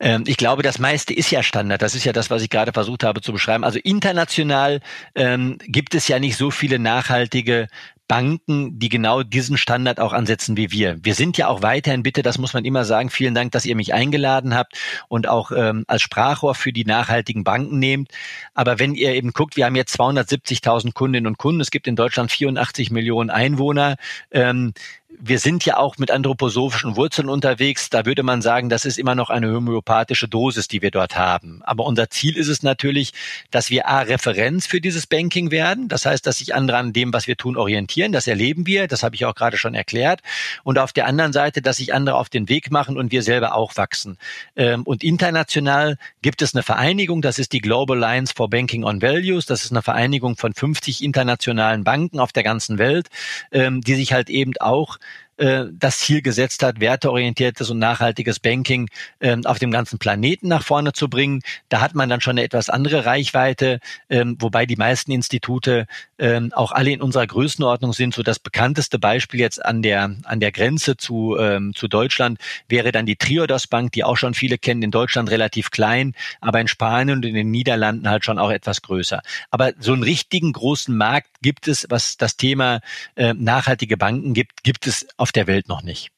Ähm, 0.00 0.24
ich 0.26 0.36
glaube, 0.36 0.62
das 0.62 0.78
meiste 0.78 1.12
ist 1.12 1.30
ja 1.30 1.42
Standard. 1.42 1.82
Das 1.82 1.94
ist 1.94 2.04
ja 2.04 2.12
das, 2.12 2.30
was 2.30 2.42
ich 2.42 2.50
gerade 2.50 2.72
versucht 2.72 3.02
habe 3.02 3.20
zu 3.20 3.32
beschreiben. 3.32 3.64
Also 3.64 3.78
international 3.82 4.80
ähm, 5.14 5.58
gibt 5.66 5.94
es 5.94 6.08
ja 6.08 6.18
nicht 6.18 6.36
so 6.36 6.50
viele 6.50 6.78
nachhaltige 6.78 7.68
Banken, 8.08 8.78
die 8.78 8.88
genau 8.88 9.22
diesen 9.22 9.58
Standard 9.58 10.00
auch 10.00 10.12
ansetzen 10.12 10.56
wie 10.56 10.72
wir. 10.72 10.96
Wir 11.02 11.14
sind 11.14 11.36
ja 11.36 11.48
auch 11.48 11.62
weiterhin, 11.62 12.02
bitte, 12.02 12.22
das 12.22 12.38
muss 12.38 12.54
man 12.54 12.64
immer 12.64 12.84
sagen, 12.84 13.10
vielen 13.10 13.34
Dank, 13.34 13.52
dass 13.52 13.66
ihr 13.66 13.76
mich 13.76 13.92
eingeladen 13.92 14.54
habt 14.54 14.78
und 15.08 15.28
auch 15.28 15.52
ähm, 15.52 15.84
als 15.86 16.02
Sprachrohr 16.02 16.54
für 16.54 16.72
die 16.72 16.86
nachhaltigen 16.86 17.44
Banken 17.44 17.78
nehmt. 17.78 18.10
Aber 18.54 18.78
wenn 18.78 18.94
ihr 18.94 19.14
eben 19.14 19.32
guckt, 19.32 19.56
wir 19.56 19.66
haben 19.66 19.76
jetzt 19.76 20.00
270.000 20.00 20.94
Kundinnen 20.94 21.26
und 21.26 21.38
Kunden, 21.38 21.60
es 21.60 21.70
gibt 21.70 21.86
in 21.86 21.96
Deutschland 21.96 22.32
84 22.32 22.90
Millionen 22.90 23.30
Einwohner. 23.30 23.96
Ähm, 24.30 24.72
wir 25.20 25.38
sind 25.38 25.64
ja 25.64 25.78
auch 25.78 25.96
mit 25.96 26.10
anthroposophischen 26.10 26.96
Wurzeln 26.96 27.30
unterwegs. 27.30 27.88
Da 27.88 28.04
würde 28.04 28.22
man 28.22 28.42
sagen, 28.42 28.68
das 28.68 28.84
ist 28.84 28.98
immer 28.98 29.14
noch 29.14 29.30
eine 29.30 29.50
homöopathische 29.52 30.28
Dosis, 30.28 30.68
die 30.68 30.82
wir 30.82 30.90
dort 30.90 31.16
haben. 31.16 31.62
Aber 31.64 31.86
unser 31.86 32.10
Ziel 32.10 32.36
ist 32.36 32.48
es 32.48 32.62
natürlich, 32.62 33.12
dass 33.50 33.70
wir 33.70 33.88
A, 33.88 34.00
Referenz 34.00 34.66
für 34.66 34.82
dieses 34.82 35.06
Banking 35.06 35.50
werden. 35.50 35.88
Das 35.88 36.04
heißt, 36.04 36.26
dass 36.26 36.38
sich 36.38 36.54
andere 36.54 36.76
an 36.76 36.92
dem, 36.92 37.14
was 37.14 37.26
wir 37.26 37.36
tun, 37.36 37.56
orientieren. 37.56 38.12
Das 38.12 38.26
erleben 38.26 38.66
wir. 38.66 38.86
Das 38.86 39.02
habe 39.02 39.14
ich 39.14 39.24
auch 39.24 39.34
gerade 39.34 39.56
schon 39.56 39.74
erklärt. 39.74 40.20
Und 40.62 40.78
auf 40.78 40.92
der 40.92 41.06
anderen 41.06 41.32
Seite, 41.32 41.62
dass 41.62 41.78
sich 41.78 41.94
andere 41.94 42.16
auf 42.16 42.28
den 42.28 42.50
Weg 42.50 42.70
machen 42.70 42.98
und 42.98 43.10
wir 43.10 43.22
selber 43.22 43.54
auch 43.54 43.76
wachsen. 43.76 44.18
Ähm, 44.56 44.82
und 44.82 45.02
international 45.02 45.96
gibt 46.20 46.42
es 46.42 46.54
eine 46.54 46.62
Vereinigung. 46.62 47.22
Das 47.22 47.38
ist 47.38 47.54
die 47.54 47.60
Global 47.60 48.02
Alliance 48.04 48.34
for 48.36 48.50
Banking 48.50 48.84
on 48.84 49.00
Values. 49.00 49.46
Das 49.46 49.64
ist 49.64 49.72
eine 49.72 49.82
Vereinigung 49.82 50.36
von 50.36 50.52
50 50.52 51.02
internationalen 51.02 51.82
Banken 51.82 52.20
auf 52.20 52.32
der 52.32 52.42
ganzen 52.42 52.76
Welt, 52.76 53.08
ähm, 53.52 53.80
die 53.80 53.94
sich 53.94 54.12
halt 54.12 54.28
eben 54.28 54.52
auch 54.60 54.97
äh, 55.38 55.64
das 55.72 55.98
Ziel 55.98 56.22
gesetzt 56.22 56.62
hat, 56.62 56.80
werteorientiertes 56.80 57.70
und 57.70 57.78
nachhaltiges 57.78 58.40
Banking 58.40 58.88
äh, 59.20 59.36
auf 59.44 59.58
dem 59.58 59.70
ganzen 59.70 59.98
Planeten 59.98 60.48
nach 60.48 60.64
vorne 60.64 60.92
zu 60.92 61.08
bringen. 61.08 61.42
Da 61.68 61.80
hat 61.80 61.94
man 61.94 62.08
dann 62.08 62.20
schon 62.20 62.32
eine 62.32 62.42
etwas 62.42 62.68
andere 62.68 63.04
Reichweite, 63.06 63.80
äh, 64.08 64.24
wobei 64.38 64.66
die 64.66 64.76
meisten 64.76 65.12
Institute 65.12 65.86
äh, 66.18 66.40
auch 66.52 66.72
alle 66.72 66.90
in 66.90 67.00
unserer 67.00 67.26
Größenordnung 67.26 67.92
sind. 67.92 68.14
So 68.14 68.22
das 68.22 68.38
bekannteste 68.38 68.98
Beispiel 68.98 69.40
jetzt 69.40 69.64
an 69.64 69.82
der 69.82 70.16
an 70.24 70.40
der 70.40 70.52
Grenze 70.52 70.96
zu 70.96 71.36
ähm, 71.38 71.74
zu 71.74 71.88
Deutschland 71.88 72.38
wäre 72.68 72.92
dann 72.92 73.06
die 73.06 73.16
Triodos 73.16 73.66
Bank, 73.66 73.92
die 73.92 74.04
auch 74.04 74.16
schon 74.16 74.34
viele 74.34 74.58
kennen. 74.58 74.82
In 74.82 74.90
Deutschland 74.90 75.30
relativ 75.30 75.70
klein, 75.70 76.14
aber 76.40 76.60
in 76.60 76.68
Spanien 76.68 77.18
und 77.18 77.24
in 77.24 77.34
den 77.34 77.50
Niederlanden 77.50 78.08
halt 78.08 78.24
schon 78.24 78.38
auch 78.38 78.50
etwas 78.50 78.82
größer. 78.82 79.22
Aber 79.50 79.72
so 79.78 79.92
einen 79.92 80.02
richtigen 80.02 80.52
großen 80.52 80.96
Markt 80.96 81.28
gibt 81.42 81.68
es, 81.68 81.86
was 81.88 82.16
das 82.16 82.36
Thema 82.36 82.80
äh, 83.16 83.34
nachhaltige 83.34 83.96
Banken 83.96 84.34
gibt, 84.34 84.64
gibt 84.64 84.86
es 84.86 85.06
auf 85.16 85.27
der 85.32 85.46
Welt 85.46 85.68
noch 85.68 85.82
nicht. 85.82 86.08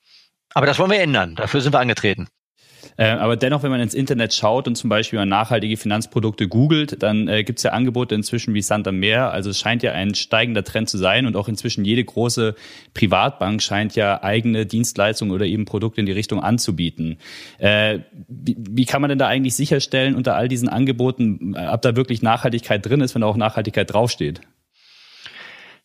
Aber 0.54 0.66
das 0.66 0.78
wollen 0.78 0.90
wir 0.90 1.00
ändern. 1.00 1.36
Dafür 1.36 1.60
sind 1.60 1.72
wir 1.72 1.80
angetreten. 1.80 2.28
Äh, 2.96 3.10
aber 3.10 3.36
dennoch, 3.36 3.62
wenn 3.62 3.70
man 3.70 3.80
ins 3.80 3.94
Internet 3.94 4.34
schaut 4.34 4.68
und 4.68 4.74
zum 4.76 4.90
Beispiel 4.90 5.24
nachhaltige 5.24 5.76
Finanzprodukte 5.76 6.48
googelt, 6.48 7.02
dann 7.02 7.28
äh, 7.28 7.44
gibt 7.44 7.58
es 7.58 7.62
ja 7.62 7.72
Angebote 7.72 8.14
inzwischen 8.14 8.54
wie 8.54 8.62
Santander. 8.62 9.32
Also 9.32 9.50
es 9.50 9.58
scheint 9.58 9.82
ja 9.82 9.92
ein 9.92 10.14
steigender 10.14 10.64
Trend 10.64 10.88
zu 10.88 10.98
sein 10.98 11.26
und 11.26 11.36
auch 11.36 11.48
inzwischen 11.48 11.84
jede 11.84 12.04
große 12.04 12.54
Privatbank 12.94 13.62
scheint 13.62 13.96
ja 13.96 14.22
eigene 14.22 14.66
Dienstleistungen 14.66 15.32
oder 15.32 15.46
eben 15.46 15.64
Produkte 15.64 16.00
in 16.00 16.06
die 16.06 16.12
Richtung 16.12 16.42
anzubieten. 16.42 17.18
Äh, 17.58 18.00
wie, 18.28 18.56
wie 18.58 18.84
kann 18.84 19.00
man 19.00 19.08
denn 19.08 19.18
da 19.18 19.28
eigentlich 19.28 19.54
sicherstellen 19.54 20.14
unter 20.14 20.36
all 20.36 20.48
diesen 20.48 20.68
Angeboten, 20.68 21.54
äh, 21.54 21.68
ob 21.68 21.82
da 21.82 21.96
wirklich 21.96 22.22
Nachhaltigkeit 22.22 22.84
drin 22.84 23.00
ist, 23.00 23.14
wenn 23.14 23.22
da 23.22 23.28
auch 23.28 23.36
Nachhaltigkeit 23.36 23.92
draufsteht? 23.92 24.40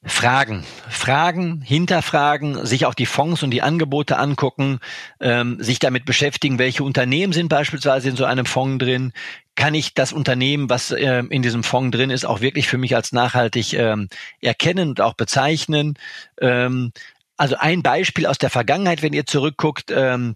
Fragen, 0.08 0.64
Fragen, 0.88 1.62
hinterfragen, 1.62 2.64
sich 2.66 2.86
auch 2.86 2.94
die 2.94 3.08
Fonds 3.08 3.42
und 3.42 3.50
die 3.50 3.64
Angebote 3.64 4.18
angucken, 4.18 4.80
ähm, 5.20 5.58
sich 5.60 5.80
damit 5.80 6.06
beschäftigen, 6.06 6.60
welche 6.60 6.84
Unternehmen 6.84 7.34
sind 7.34 7.50
beispielsweise 7.50 8.10
in 8.10 8.16
so 8.16 8.24
einem 8.24 8.46
Fonds 8.46 8.84
drin. 8.84 9.14
Kann 9.56 9.74
ich 9.74 9.96
das 9.96 10.14
Unternehmen, 10.14 10.70
was 10.70 10.92
äh, 10.92 11.24
in 11.30 11.42
diesem 11.42 11.64
Fonds 11.64 11.98
drin 11.98 12.12
ist, 12.12 12.26
auch 12.26 12.42
wirklich 12.42 12.68
für 12.68 12.78
mich 12.78 12.96
als 12.96 13.14
nachhaltig 13.14 13.74
ähm, 13.74 14.10
erkennen 14.42 14.90
und 14.90 15.02
auch 15.02 15.16
bezeichnen? 15.16 15.98
Ähm, 16.40 16.92
also 17.36 17.56
ein 17.58 17.82
Beispiel 17.82 18.28
aus 18.28 18.38
der 18.38 18.52
Vergangenheit, 18.52 19.02
wenn 19.02 19.14
ihr 19.14 19.26
zurückguckt, 19.26 19.92
ähm, 19.92 20.36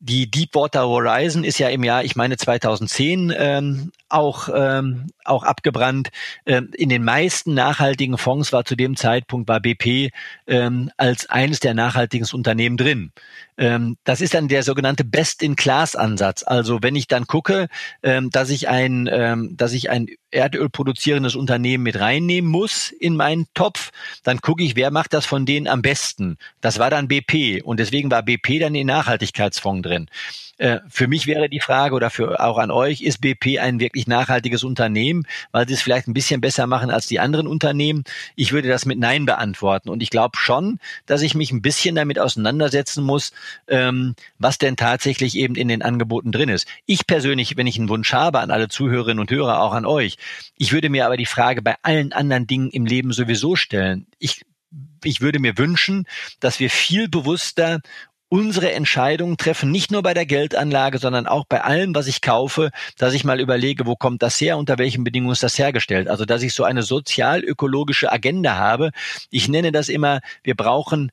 die 0.00 0.30
Deepwater 0.30 0.86
Horizon 0.86 1.42
ist 1.42 1.58
ja 1.58 1.68
im 1.68 1.82
Jahr, 1.82 2.04
ich 2.04 2.14
meine 2.14 2.36
2010 2.36 3.34
ähm, 3.36 3.90
auch 4.08 4.48
ähm, 4.54 5.06
auch 5.24 5.42
abgebrannt. 5.42 6.10
Ähm, 6.46 6.70
in 6.74 6.88
den 6.88 7.02
meisten 7.02 7.54
nachhaltigen 7.54 8.16
Fonds 8.16 8.52
war 8.52 8.64
zu 8.64 8.76
dem 8.76 8.96
Zeitpunkt 8.96 9.48
war 9.48 9.60
BP 9.60 10.10
ähm, 10.46 10.90
als 10.96 11.28
eines 11.28 11.58
der 11.60 11.74
nachhaltigen 11.74 12.26
Unternehmen 12.32 12.76
drin. 12.76 13.12
Ähm, 13.56 13.96
das 14.04 14.20
ist 14.20 14.34
dann 14.34 14.46
der 14.46 14.62
sogenannte 14.62 15.04
Best-in-Class-Ansatz. 15.04 16.44
Also 16.46 16.78
wenn 16.80 16.94
ich 16.94 17.08
dann 17.08 17.26
gucke, 17.26 17.66
ähm, 18.02 18.30
dass 18.30 18.50
ich 18.50 18.68
ein 18.68 19.08
ähm, 19.10 19.56
dass 19.56 19.72
ich 19.72 19.90
ein 19.90 20.06
Erdöl 20.30 20.68
produzierendes 20.68 21.34
Unternehmen 21.36 21.84
mit 21.84 21.98
reinnehmen 21.98 22.50
muss 22.50 22.90
in 22.90 23.16
meinen 23.16 23.46
Topf, 23.54 23.90
dann 24.22 24.40
gucke 24.40 24.62
ich, 24.62 24.76
wer 24.76 24.90
macht 24.90 25.12
das 25.12 25.26
von 25.26 25.46
denen 25.46 25.68
am 25.68 25.82
besten. 25.82 26.36
Das 26.60 26.78
war 26.78 26.90
dann 26.90 27.08
BP 27.08 27.62
und 27.62 27.80
deswegen 27.80 28.10
war 28.10 28.22
BP 28.22 28.58
dann 28.60 28.74
in 28.74 28.86
Nachhaltigkeitsfonds 28.86 29.88
drin. 29.88 30.10
Äh, 30.58 30.80
für 30.88 31.06
mich 31.06 31.26
wäre 31.26 31.48
die 31.48 31.60
Frage 31.60 31.94
oder 31.94 32.10
für 32.10 32.40
auch 32.40 32.58
an 32.58 32.70
euch, 32.70 33.00
ist 33.00 33.20
BP 33.20 33.58
ein 33.58 33.80
wirklich 33.80 34.06
nachhaltiges 34.06 34.64
Unternehmen, 34.64 35.24
weil 35.52 35.66
sie 35.66 35.74
es 35.74 35.82
vielleicht 35.82 36.08
ein 36.08 36.14
bisschen 36.14 36.40
besser 36.40 36.66
machen 36.66 36.90
als 36.90 37.06
die 37.06 37.20
anderen 37.20 37.46
Unternehmen? 37.46 38.04
Ich 38.36 38.52
würde 38.52 38.68
das 38.68 38.84
mit 38.84 38.98
Nein 38.98 39.24
beantworten. 39.24 39.88
Und 39.88 40.02
ich 40.02 40.10
glaube 40.10 40.36
schon, 40.36 40.78
dass 41.06 41.22
ich 41.22 41.34
mich 41.34 41.52
ein 41.52 41.62
bisschen 41.62 41.94
damit 41.94 42.18
auseinandersetzen 42.18 43.04
muss, 43.04 43.32
ähm, 43.68 44.14
was 44.38 44.58
denn 44.58 44.76
tatsächlich 44.76 45.36
eben 45.36 45.54
in 45.54 45.68
den 45.68 45.82
Angeboten 45.82 46.32
drin 46.32 46.48
ist. 46.48 46.66
Ich 46.86 47.06
persönlich, 47.06 47.56
wenn 47.56 47.66
ich 47.66 47.78
einen 47.78 47.88
Wunsch 47.88 48.12
habe 48.12 48.40
an 48.40 48.50
alle 48.50 48.68
Zuhörerinnen 48.68 49.20
und 49.20 49.30
Hörer, 49.30 49.62
auch 49.62 49.72
an 49.72 49.86
euch, 49.86 50.16
ich 50.56 50.72
würde 50.72 50.90
mir 50.90 51.06
aber 51.06 51.16
die 51.16 51.26
Frage 51.26 51.62
bei 51.62 51.76
allen 51.82 52.12
anderen 52.12 52.46
Dingen 52.46 52.70
im 52.70 52.84
Leben 52.84 53.12
sowieso 53.12 53.56
stellen. 53.56 54.06
Ich 54.18 54.42
ich 55.04 55.20
würde 55.20 55.38
mir 55.38 55.56
wünschen, 55.58 56.06
dass 56.40 56.60
wir 56.60 56.70
viel 56.70 57.08
bewusster 57.08 57.80
unsere 58.28 58.72
Entscheidungen 58.72 59.36
treffen, 59.36 59.70
nicht 59.70 59.90
nur 59.90 60.02
bei 60.02 60.14
der 60.14 60.26
Geldanlage, 60.26 60.98
sondern 60.98 61.26
auch 61.26 61.44
bei 61.48 61.62
allem, 61.62 61.94
was 61.94 62.06
ich 62.06 62.20
kaufe, 62.20 62.70
dass 62.96 63.14
ich 63.14 63.24
mal 63.24 63.40
überlege, 63.40 63.86
wo 63.86 63.96
kommt 63.96 64.22
das 64.22 64.40
her, 64.40 64.58
unter 64.58 64.78
welchen 64.78 65.04
Bedingungen 65.04 65.32
ist 65.32 65.42
das 65.42 65.58
hergestellt. 65.58 66.08
Also, 66.08 66.24
dass 66.24 66.42
ich 66.42 66.54
so 66.54 66.64
eine 66.64 66.82
sozial-ökologische 66.82 68.12
Agenda 68.12 68.56
habe. 68.56 68.90
Ich 69.30 69.48
nenne 69.48 69.72
das 69.72 69.88
immer, 69.88 70.20
wir 70.42 70.54
brauchen 70.54 71.10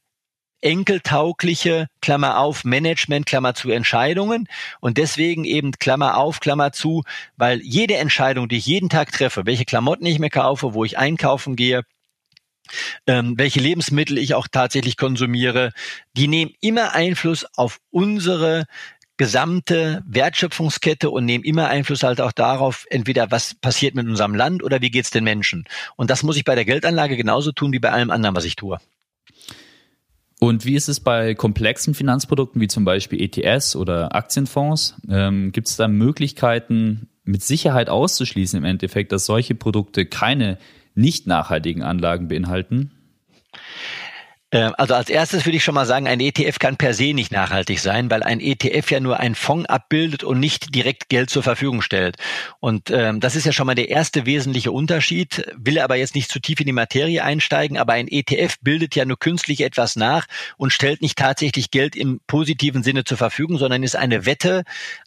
enkeltaugliche, 0.62 1.88
Klammer 2.02 2.40
auf, 2.40 2.64
Management, 2.64 3.28
Klammer 3.28 3.54
zu 3.54 3.70
Entscheidungen 3.70 4.48
und 4.80 4.98
deswegen 4.98 5.46
eben 5.46 5.72
Klammer 5.74 6.18
auf, 6.18 6.40
Klammer 6.40 6.72
zu, 6.72 7.04
weil 7.38 7.62
jede 7.62 7.96
Entscheidung, 7.98 8.50
die 8.50 8.58
ich 8.58 8.66
jeden 8.66 8.90
Tag 8.90 9.12
treffe, 9.12 9.46
welche 9.46 9.66
Klamotten 9.66 10.08
ich 10.08 10.18
mir 10.18 10.32
kaufe, 10.32 10.74
wo 10.74 10.84
ich 10.84 10.98
einkaufen 10.98 11.56
gehe, 11.56 11.84
ähm, 13.08 13.36
welche 13.38 13.60
Lebensmittel 13.60 14.18
ich 14.18 14.34
auch 14.34 14.48
tatsächlich 14.52 14.98
konsumiere, 14.98 15.72
die 16.16 16.28
nehmen 16.28 16.52
immer 16.62 16.94
Einfluss 16.94 17.46
auf 17.56 17.80
unsere 17.92 18.66
gesamte 19.18 20.04
Wertschöpfungskette 20.08 21.10
und 21.10 21.26
nehmen 21.26 21.44
immer 21.44 21.68
Einfluss 21.68 22.04
halt 22.04 22.20
auch 22.20 22.34
darauf, 22.34 22.86
entweder 22.90 23.32
was 23.32 23.56
passiert 23.56 23.96
mit 23.96 24.08
unserem 24.08 24.36
Land 24.36 24.62
oder 24.64 24.82
wie 24.82 24.92
geht's 24.92 25.10
den 25.10 25.24
Menschen. 25.24 25.66
Und 25.96 26.10
das 26.10 26.24
muss 26.24 26.38
ich 26.38 26.44
bei 26.44 26.56
der 26.56 26.66
Geldanlage 26.66 27.16
genauso 27.16 27.52
tun 27.52 27.72
wie 27.72 27.80
bei 27.80 27.92
allem 27.92 28.12
anderen, 28.12 28.36
was 28.36 28.46
ich 28.46 28.56
tue. 28.56 28.78
Und 30.40 30.66
wie 30.66 30.76
ist 30.76 30.90
es 30.90 31.00
bei 31.00 31.34
komplexen 31.34 31.94
Finanzprodukten 31.94 32.60
wie 32.60 32.68
zum 32.68 32.84
Beispiel 32.84 33.22
ETS 33.22 33.76
oder 33.76 34.14
Aktienfonds? 34.14 34.96
Ähm, 35.10 35.54
Gibt 35.54 35.68
es 35.70 35.78
da 35.78 35.88
Möglichkeiten, 35.88 37.10
mit 37.24 37.42
Sicherheit 37.42 37.90
auszuschließen 37.90 38.58
im 38.58 38.66
Endeffekt, 38.66 39.12
dass 39.12 39.26
solche 39.26 39.56
Produkte 39.56 40.06
keine 40.06 40.58
nicht 40.96 41.28
nachhaltigen 41.28 41.84
Anlagen 41.84 42.28
beinhalten? 42.28 42.92
Ähm, 44.56 44.74
also 44.78 44.94
als 44.94 45.10
erstes 45.10 45.46
würde 45.46 45.58
ich 45.58 45.64
schon 45.64 45.76
mal 45.76 45.86
sagen, 45.86 46.08
ein 46.08 46.22
ETF 46.22 46.60
kann 46.60 46.78
per 46.78 46.94
se 46.94 47.14
nicht 47.14 47.32
nachhaltig 47.32 47.80
sein, 47.80 48.10
weil 48.10 48.24
ein 48.24 48.40
ETF 48.40 48.90
ja 48.90 49.00
nur 49.02 49.20
einen 49.20 49.36
Fonds 49.36 49.70
abbildet 49.70 50.24
und 50.24 50.40
nicht 50.40 50.74
direkt 50.74 51.10
Geld 51.10 51.30
zur 51.30 51.44
Verfügung 51.44 51.82
stellt. 51.82 52.16
Und 52.62 52.90
ähm, 52.90 53.20
das 53.20 53.36
ist 53.36 53.46
ja 53.46 53.52
schon 53.52 53.68
mal 53.68 53.76
der 53.76 53.90
erste 53.90 54.26
wesentliche 54.26 54.72
Unterschied. 54.72 55.52
Will 55.58 55.78
aber 55.80 55.98
jetzt 55.98 56.16
nicht 56.16 56.32
zu 56.32 56.40
tief 56.40 56.60
in 56.62 56.68
die 56.68 56.72
Materie 56.72 57.24
einsteigen, 57.24 57.78
aber 57.78 57.94
ein 57.94 58.08
ETF 58.08 58.56
bildet 58.62 58.96
ja 58.96 59.04
nur 59.04 59.20
künstlich 59.20 59.62
etwas 59.62 59.98
nach 59.98 60.26
und 60.56 60.72
stellt 60.72 61.02
nicht 61.02 61.18
tatsächlich 61.18 61.70
Geld 61.70 61.96
im 61.96 62.22
positiven 62.26 62.82
Sinne 62.82 63.04
zur 63.04 63.18
Verfügung, 63.18 63.58
sondern 63.58 63.84
ist 63.84 63.98
eine 63.98 64.26
Wette 64.26 64.64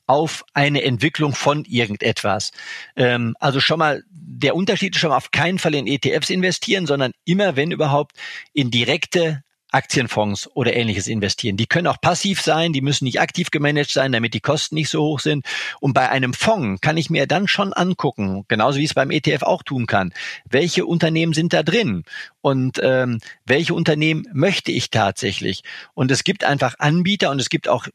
auf 0.09 0.44
eine 0.55 0.83
Entwicklung 0.83 1.35
von 1.35 1.64
irgendetwas. 1.64 2.51
Ähm, 2.97 3.37
also 3.38 3.61
schon 3.61 3.79
mal 3.79 4.03
der 4.11 4.57
Unterschied 4.57 4.94
ist 4.94 5.01
schon 5.01 5.11
mal 5.11 5.16
auf 5.16 5.31
keinen 5.31 5.59
Fall 5.59 5.75
in 5.75 5.87
ETFs 5.87 6.31
investieren, 6.31 6.87
sondern 6.87 7.12
immer, 7.25 7.57
wenn 7.57 7.71
überhaupt, 7.71 8.16
in 8.53 8.71
direkte 8.71 9.44
Aktienfonds 9.71 10.49
oder 10.55 10.75
ähnliches 10.75 11.09
investieren. 11.09 11.59
Die 11.59 11.66
können 11.66 11.87
auch 11.88 12.01
passiv 12.01 12.40
sein, 12.40 12.73
die 12.73 12.81
müssen 12.81 13.05
nicht 13.05 13.21
aktiv 13.21 13.51
gemanagt 13.51 13.90
sein, 13.90 14.12
damit 14.12 14.33
die 14.33 14.40
Kosten 14.40 14.77
nicht 14.77 14.88
so 14.88 15.03
hoch 15.03 15.21
sind. 15.21 15.44
Und 15.81 15.92
bei 15.92 16.09
einem 16.09 16.33
Fonds 16.33 16.81
kann 16.81 16.97
ich 16.97 17.11
mir 17.11 17.27
dann 17.27 17.49
schon 17.49 17.75
angucken, 17.75 18.44
genauso 18.49 18.79
wie 18.79 18.85
es 18.85 18.94
beim 18.94 19.11
ETF 19.11 19.42
auch 19.42 19.62
tun 19.62 19.87
kann, 19.87 20.14
welche 20.49 20.87
Unternehmen 20.87 21.35
sind 21.35 21.53
da 21.53 21.62
drin 21.62 22.05
und 22.40 22.81
ähm, 22.83 23.18
welche 23.44 23.75
Unternehmen 23.75 24.27
möchte 24.33 24.73
ich 24.73 24.88
tatsächlich. 24.88 25.62
Und 25.92 26.11
es 26.11 26.25
gibt 26.25 26.44
einfach 26.44 26.77
Anbieter 26.79 27.31
und 27.31 27.38
es 27.38 27.51
gibt 27.51 27.68
auch 27.68 27.88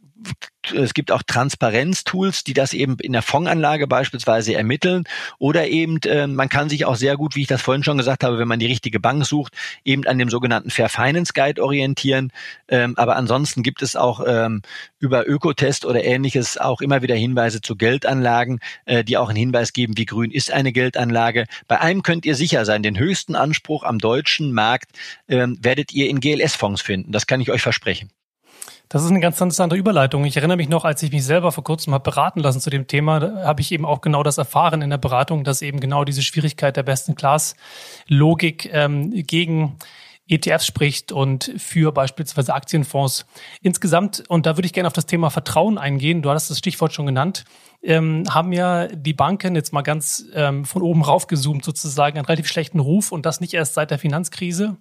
es 0.71 0.93
gibt 0.93 1.11
auch 1.11 1.23
Transparenztools, 1.23 2.43
die 2.43 2.53
das 2.53 2.73
eben 2.73 2.97
in 2.99 3.13
der 3.13 3.21
Fondsanlage 3.21 3.87
beispielsweise 3.87 4.53
ermitteln. 4.55 5.03
Oder 5.39 5.67
eben, 5.67 5.99
äh, 6.05 6.27
man 6.27 6.49
kann 6.49 6.69
sich 6.69 6.85
auch 6.85 6.95
sehr 6.95 7.17
gut, 7.17 7.35
wie 7.35 7.41
ich 7.41 7.47
das 7.47 7.61
vorhin 7.61 7.83
schon 7.83 7.97
gesagt 7.97 8.23
habe, 8.23 8.39
wenn 8.39 8.47
man 8.47 8.59
die 8.59 8.67
richtige 8.67 8.99
Bank 8.99 9.25
sucht, 9.25 9.53
eben 9.83 10.05
an 10.05 10.17
dem 10.17 10.29
sogenannten 10.29 10.69
Fair 10.69 10.89
Finance 10.89 11.33
Guide 11.33 11.61
orientieren. 11.61 12.31
Ähm, 12.67 12.93
aber 12.97 13.15
ansonsten 13.15 13.63
gibt 13.63 13.81
es 13.81 13.95
auch 13.95 14.23
ähm, 14.25 14.61
über 14.99 15.27
Ökotest 15.27 15.85
oder 15.85 16.03
ähnliches 16.03 16.57
auch 16.57 16.81
immer 16.81 17.01
wieder 17.01 17.15
Hinweise 17.15 17.61
zu 17.61 17.75
Geldanlagen, 17.75 18.59
äh, 18.85 19.03
die 19.03 19.17
auch 19.17 19.29
einen 19.29 19.37
Hinweis 19.37 19.73
geben, 19.73 19.97
wie 19.97 20.05
grün 20.05 20.31
ist 20.31 20.51
eine 20.51 20.71
Geldanlage. 20.71 21.45
Bei 21.67 21.81
einem 21.81 22.03
könnt 22.03 22.25
ihr 22.25 22.35
sicher 22.35 22.65
sein, 22.65 22.83
den 22.83 22.97
höchsten 22.97 23.35
Anspruch 23.35 23.83
am 23.83 23.99
deutschen 23.99 24.53
Markt 24.53 24.91
äh, 25.27 25.47
werdet 25.59 25.93
ihr 25.93 26.09
in 26.09 26.19
GLS-Fonds 26.19 26.81
finden. 26.81 27.11
Das 27.11 27.27
kann 27.27 27.41
ich 27.41 27.51
euch 27.51 27.61
versprechen. 27.61 28.09
Das 28.93 29.01
ist 29.03 29.09
eine 29.09 29.21
ganz 29.21 29.41
interessante 29.41 29.75
Überleitung. 29.75 30.23
Ich 30.23 30.37
erinnere 30.37 30.57
mich 30.57 30.69
noch, 30.69 30.85
als 30.85 31.01
ich 31.01 31.11
mich 31.11 31.25
selber 31.25 31.51
vor 31.51 31.63
kurzem 31.63 31.95
habe 31.95 32.03
beraten 32.03 32.41
lassen 32.41 32.61
zu 32.61 32.69
dem 32.69 32.85
Thema, 32.85 33.43
habe 33.43 33.59
ich 33.59 33.71
eben 33.71 33.87
auch 33.87 34.01
genau 34.01 34.21
das 34.21 34.37
erfahren 34.37 34.83
in 34.83 34.91
der 34.91 34.99
Beratung, 34.99 35.43
dass 35.43 35.63
eben 35.63 35.79
genau 35.79 36.03
diese 36.03 36.21
Schwierigkeit 36.21 36.77
der 36.77 36.83
besten 36.83 37.15
Class-Logik 37.15 38.69
ähm, 38.71 39.09
gegen 39.25 39.77
ETFs 40.27 40.67
spricht 40.67 41.11
und 41.11 41.51
für 41.57 41.91
beispielsweise 41.91 42.53
Aktienfonds 42.53 43.25
insgesamt. 43.63 44.25
Und 44.27 44.45
da 44.45 44.57
würde 44.57 44.67
ich 44.67 44.73
gerne 44.73 44.85
auf 44.85 44.93
das 44.93 45.07
Thema 45.07 45.31
Vertrauen 45.31 45.79
eingehen. 45.79 46.21
Du 46.21 46.29
hattest 46.29 46.51
das 46.51 46.59
Stichwort 46.59 46.93
schon 46.93 47.07
genannt. 47.07 47.45
Ähm, 47.81 48.25
haben 48.29 48.53
ja 48.53 48.85
die 48.89 49.13
Banken 49.13 49.55
jetzt 49.55 49.73
mal 49.73 49.81
ganz 49.81 50.23
ähm, 50.35 50.65
von 50.65 50.83
oben 50.83 51.01
raufgezoomt 51.01 51.65
sozusagen 51.65 52.19
einen 52.19 52.27
relativ 52.27 52.47
schlechten 52.47 52.79
Ruf 52.79 53.11
und 53.11 53.25
das 53.25 53.41
nicht 53.41 53.55
erst 53.55 53.73
seit 53.73 53.89
der 53.89 53.97
Finanzkrise. 53.97 54.77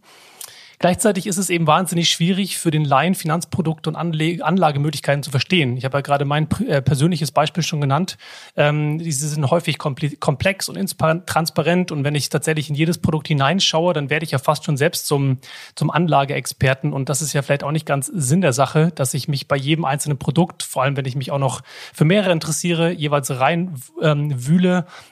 Gleichzeitig 0.83 1.29
ist 1.29 1.39
es 1.39 1.49
eben 1.49 1.69
wahnsinnig 1.69 2.09
schwierig 2.09 2.59
für 2.59 2.73
den 2.73 2.85
Laien 2.85 3.15
Finanzprodukte 3.15 3.89
und 3.89 3.95
Anle 3.95 4.45
Anlagemöglichkeiten 4.45 5.23
zu 5.23 5.31
verstehen. 5.31 5.77
Ich 5.77 5.85
habe 5.85 5.99
ja 5.99 6.01
gerade 6.01 6.25
mein 6.25 6.49
äh, 6.67 6.83
persönliches 6.83 7.31
Beispiel 7.31 7.63
schon 7.63 7.81
genannt. 7.81 8.19
Ähm, 8.57 8.99
diese 8.99 9.29
sind 9.29 9.49
häufig 9.49 9.79
komplex 9.79 10.69
und 10.69 10.77
transparent 10.99 11.93
und 11.93 12.03
wenn 12.03 12.17
ich 12.17 12.31
tatsächlich 12.31 12.69
in 12.69 12.75
jedes 12.75 12.99
Produkt 12.99 13.29
hineinschaue, 13.29 13.93
dann 13.93 14.11
werde 14.11 14.25
ich 14.25 14.33
ja 14.33 14.41
fast 14.41 14.65
schon 14.65 14.77
selbst 14.77 15.07
zum, 15.07 15.39
zum 15.77 15.89
Anlageexperten 15.89 16.93
und 16.93 17.09
das 17.09 17.23
ist 17.23 17.33
ja 17.33 17.43
vielleicht 17.43 17.63
auch 17.63 17.71
nicht 17.71 17.87
ganz 17.87 18.09
Sinn 18.13 18.41
der 18.41 18.53
Sache, 18.53 18.91
dass 18.93 19.15
ich 19.15 19.29
mich 19.29 19.47
bei 19.47 19.57
jedem 19.57 19.85
einzelnen 19.85 20.19
Produkt, 20.19 20.65
vor 20.65 20.83
allem 20.83 20.97
wenn 20.97 21.05
ich 21.05 21.15
mich 21.15 21.31
auch 21.31 21.39
noch 21.39 21.61
für 21.95 22.05
mehrere 22.05 22.33
interessiere, 22.33 22.91
jeweils 22.91 23.31
rein 23.31 23.77
ähm, 24.03 24.35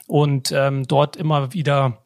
und 0.07 0.51
ähm, 0.51 0.85
dort 0.85 1.15
immer 1.15 1.53
wieder 1.53 2.03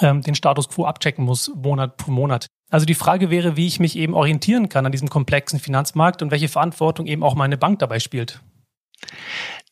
ähm, 0.00 0.22
den 0.22 0.36
Status 0.36 0.68
quo 0.68 0.84
abchecken 0.84 1.24
muss, 1.24 1.50
Monat 1.52 1.96
pro 1.96 2.12
Monat. 2.12 2.46
Also 2.72 2.86
die 2.86 2.94
Frage 2.94 3.28
wäre, 3.28 3.54
wie 3.56 3.66
ich 3.66 3.80
mich 3.80 3.96
eben 3.96 4.14
orientieren 4.14 4.70
kann 4.70 4.86
an 4.86 4.92
diesem 4.92 5.10
komplexen 5.10 5.60
Finanzmarkt 5.60 6.22
und 6.22 6.30
welche 6.30 6.48
Verantwortung 6.48 7.06
eben 7.06 7.22
auch 7.22 7.34
meine 7.34 7.58
Bank 7.58 7.78
dabei 7.80 8.00
spielt. 8.00 8.40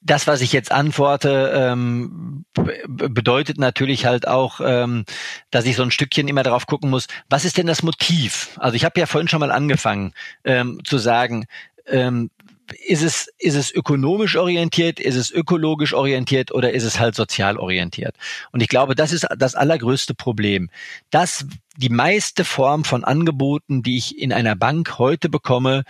Das, 0.02 0.26
was 0.26 0.42
ich 0.42 0.52
jetzt 0.52 0.70
antworte, 0.70 1.50
ähm, 1.54 2.44
bedeutet 2.86 3.56
natürlich 3.56 4.04
halt 4.04 4.28
auch, 4.28 4.60
ähm, 4.62 5.06
dass 5.50 5.64
ich 5.64 5.76
so 5.76 5.82
ein 5.82 5.90
Stückchen 5.90 6.28
immer 6.28 6.42
darauf 6.42 6.66
gucken 6.66 6.90
muss, 6.90 7.06
was 7.30 7.46
ist 7.46 7.56
denn 7.56 7.66
das 7.66 7.82
Motiv? 7.82 8.50
Also 8.58 8.76
ich 8.76 8.84
habe 8.84 9.00
ja 9.00 9.06
vorhin 9.06 9.28
schon 9.28 9.40
mal 9.40 9.50
angefangen 9.50 10.12
ähm, 10.44 10.80
zu 10.84 10.98
sagen, 10.98 11.46
ähm, 11.86 12.30
ist 12.72 13.02
es, 13.02 13.28
ist 13.38 13.56
es 13.56 13.72
ökonomisch 13.72 14.36
orientiert, 14.36 15.00
ist 15.00 15.16
es 15.16 15.30
ökologisch 15.30 15.94
orientiert 15.94 16.52
oder 16.52 16.72
ist 16.72 16.84
es 16.84 16.98
halt 16.98 17.14
sozial 17.14 17.56
orientiert? 17.56 18.16
Und 18.52 18.62
ich 18.62 18.68
glaube, 18.68 18.94
das 18.94 19.12
ist 19.12 19.26
das 19.36 19.54
allergrößte 19.54 20.14
Problem. 20.14 20.70
Dass 21.10 21.46
die 21.76 21.88
meiste 21.88 22.44
Form 22.44 22.84
von 22.84 23.04
Angeboten, 23.04 23.82
die 23.82 23.96
ich 23.96 24.18
in 24.18 24.32
einer 24.32 24.56
Bank 24.56 24.98
heute 24.98 25.28
bekomme, 25.28 25.84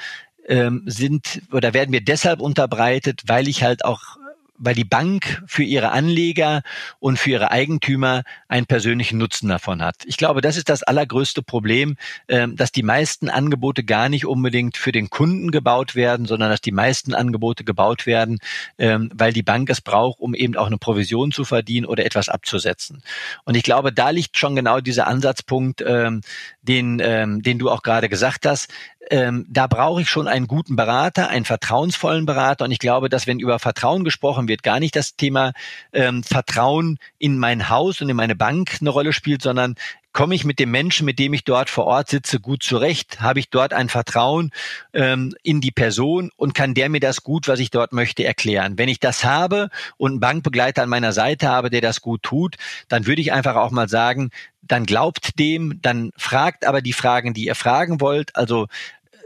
ähm, 0.46 0.82
sind 0.86 1.42
oder 1.52 1.74
werden 1.74 1.90
mir 1.90 2.00
deshalb 2.00 2.40
unterbreitet, 2.40 3.22
weil 3.26 3.48
ich 3.48 3.62
halt 3.62 3.84
auch 3.84 4.16
weil 4.60 4.74
die 4.74 4.84
Bank 4.84 5.42
für 5.46 5.64
ihre 5.64 5.90
Anleger 5.90 6.62
und 7.00 7.18
für 7.18 7.30
ihre 7.30 7.50
Eigentümer 7.50 8.22
einen 8.46 8.66
persönlichen 8.66 9.18
Nutzen 9.18 9.48
davon 9.48 9.82
hat. 9.82 9.96
Ich 10.04 10.18
glaube, 10.18 10.42
das 10.42 10.56
ist 10.56 10.68
das 10.68 10.82
allergrößte 10.82 11.42
Problem, 11.42 11.96
ähm, 12.28 12.56
dass 12.56 12.70
die 12.70 12.82
meisten 12.82 13.30
Angebote 13.30 13.82
gar 13.82 14.08
nicht 14.08 14.26
unbedingt 14.26 14.76
für 14.76 14.92
den 14.92 15.08
Kunden 15.08 15.50
gebaut 15.50 15.94
werden, 15.94 16.26
sondern 16.26 16.50
dass 16.50 16.60
die 16.60 16.72
meisten 16.72 17.14
Angebote 17.14 17.64
gebaut 17.64 18.06
werden, 18.06 18.38
ähm, 18.78 19.10
weil 19.14 19.32
die 19.32 19.42
Bank 19.42 19.70
es 19.70 19.80
braucht, 19.80 20.20
um 20.20 20.34
eben 20.34 20.56
auch 20.56 20.66
eine 20.66 20.78
Provision 20.78 21.32
zu 21.32 21.44
verdienen 21.44 21.86
oder 21.86 22.04
etwas 22.04 22.28
abzusetzen. 22.28 23.02
Und 23.44 23.56
ich 23.56 23.62
glaube, 23.62 23.92
da 23.92 24.10
liegt 24.10 24.36
schon 24.36 24.54
genau 24.54 24.80
dieser 24.80 25.06
Ansatzpunkt, 25.06 25.82
ähm, 25.86 26.20
den, 26.62 26.98
den 26.98 27.58
du 27.58 27.70
auch 27.70 27.82
gerade 27.82 28.08
gesagt 28.08 28.46
hast 28.46 28.68
ähm, 29.08 29.46
da 29.48 29.66
brauche 29.66 30.02
ich 30.02 30.10
schon 30.10 30.28
einen 30.28 30.46
guten 30.46 30.76
Berater, 30.76 31.28
einen 31.28 31.44
vertrauensvollen 31.44 32.26
Berater. 32.26 32.66
Und 32.66 32.70
ich 32.70 32.78
glaube, 32.78 33.08
dass 33.08 33.26
wenn 33.26 33.40
über 33.40 33.58
Vertrauen 33.58 34.04
gesprochen 34.04 34.46
wird, 34.46 34.62
gar 34.62 34.78
nicht 34.78 34.94
das 34.94 35.16
Thema 35.16 35.52
ähm, 35.92 36.22
Vertrauen 36.22 36.98
in 37.18 37.38
mein 37.38 37.70
Haus 37.70 38.00
und 38.02 38.10
in 38.10 38.16
meine 38.16 38.36
Bank 38.36 38.78
eine 38.80 38.90
Rolle 38.90 39.12
spielt, 39.12 39.42
sondern 39.42 39.74
komme 40.12 40.34
ich 40.34 40.44
mit 40.44 40.58
dem 40.58 40.70
Menschen, 40.70 41.04
mit 41.04 41.18
dem 41.18 41.32
ich 41.34 41.44
dort 41.44 41.70
vor 41.70 41.86
Ort 41.86 42.08
sitze, 42.08 42.40
gut 42.40 42.62
zurecht? 42.62 43.20
Habe 43.20 43.38
ich 43.38 43.50
dort 43.50 43.72
ein 43.72 43.88
Vertrauen 43.88 44.50
ähm, 44.92 45.34
in 45.42 45.60
die 45.60 45.70
Person 45.70 46.30
und 46.36 46.54
kann 46.54 46.74
der 46.74 46.88
mir 46.88 47.00
das 47.00 47.22
gut, 47.22 47.48
was 47.48 47.60
ich 47.60 47.70
dort 47.70 47.92
möchte, 47.92 48.24
erklären? 48.24 48.78
Wenn 48.78 48.88
ich 48.88 49.00
das 49.00 49.24
habe 49.24 49.70
und 49.96 50.12
einen 50.12 50.20
Bankbegleiter 50.20 50.82
an 50.82 50.88
meiner 50.88 51.12
Seite 51.12 51.48
habe, 51.48 51.70
der 51.70 51.80
das 51.80 52.00
gut 52.00 52.22
tut, 52.22 52.56
dann 52.88 53.06
würde 53.06 53.22
ich 53.22 53.32
einfach 53.32 53.56
auch 53.56 53.70
mal 53.70 53.88
sagen, 53.88 54.30
dann 54.62 54.86
glaubt 54.86 55.38
dem, 55.38 55.80
dann 55.82 56.12
fragt 56.16 56.64
aber 56.64 56.82
die 56.82 56.92
Fragen, 56.92 57.34
die 57.34 57.46
ihr 57.46 57.54
fragen 57.54 58.00
wollt. 58.00 58.36
Also 58.36 58.66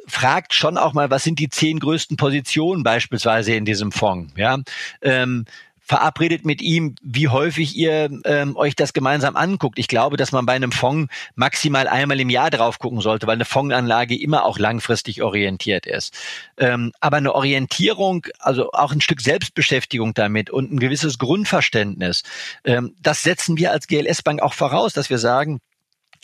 fragt 0.07 0.55
schon 0.55 0.79
auch 0.79 0.93
mal, 0.93 1.11
was 1.11 1.25
sind 1.25 1.39
die 1.39 1.49
zehn 1.49 1.79
größten 1.79 2.17
Positionen 2.17 2.83
beispielsweise 2.83 3.55
in 3.55 3.65
diesem 3.65 3.93
Fonds? 3.93 4.33
Ja, 4.37 4.59
ähm, 5.03 5.47
verabredet 5.85 6.47
mit 6.47 6.63
ihm, 6.63 6.95
wie 7.03 7.29
häufig 7.29 7.77
ihr 7.77 8.11
ähm, 8.25 8.57
euch 8.57 8.75
das 8.75 8.95
gemeinsam 8.95 9.37
anguckt. 9.37 9.79
Ich 9.79 9.87
glaube, 9.87 10.17
dass 10.17 10.33
man 10.33 10.47
bei 10.47 10.55
einem 10.55 10.73
Fonds 10.73 11.13
maximal 11.35 11.87
einmal 11.87 12.19
im 12.21 12.31
Jahr 12.31 12.51
drauf 12.51 12.79
gucken 12.79 13.01
sollte, 13.01 13.27
weil 13.27 13.35
eine 13.35 13.45
Fondsanlage 13.45 14.19
immer 14.19 14.45
auch 14.45 14.59
langfristig 14.59 15.23
orientiert 15.23 15.87
ist. 15.87 16.15
Ähm, 16.57 16.93
aber 17.01 17.19
eine 17.19 17.35
Orientierung, 17.35 18.27
also 18.39 18.71
auch 18.73 18.93
ein 18.93 19.03
Stück 19.03 19.21
Selbstbeschäftigung 19.21 20.15
damit 20.15 20.49
und 20.49 20.73
ein 20.73 20.81
gewisses 20.81 21.19
Grundverständnis, 21.19 22.23
ähm, 22.65 22.95
das 23.03 23.23
setzen 23.23 23.59
wir 23.59 23.71
als 23.71 23.87
GLS 23.87 24.23
Bank 24.23 24.41
auch 24.41 24.55
voraus, 24.55 24.95
dass 24.95 25.11
wir 25.11 25.19
sagen, 25.19 25.61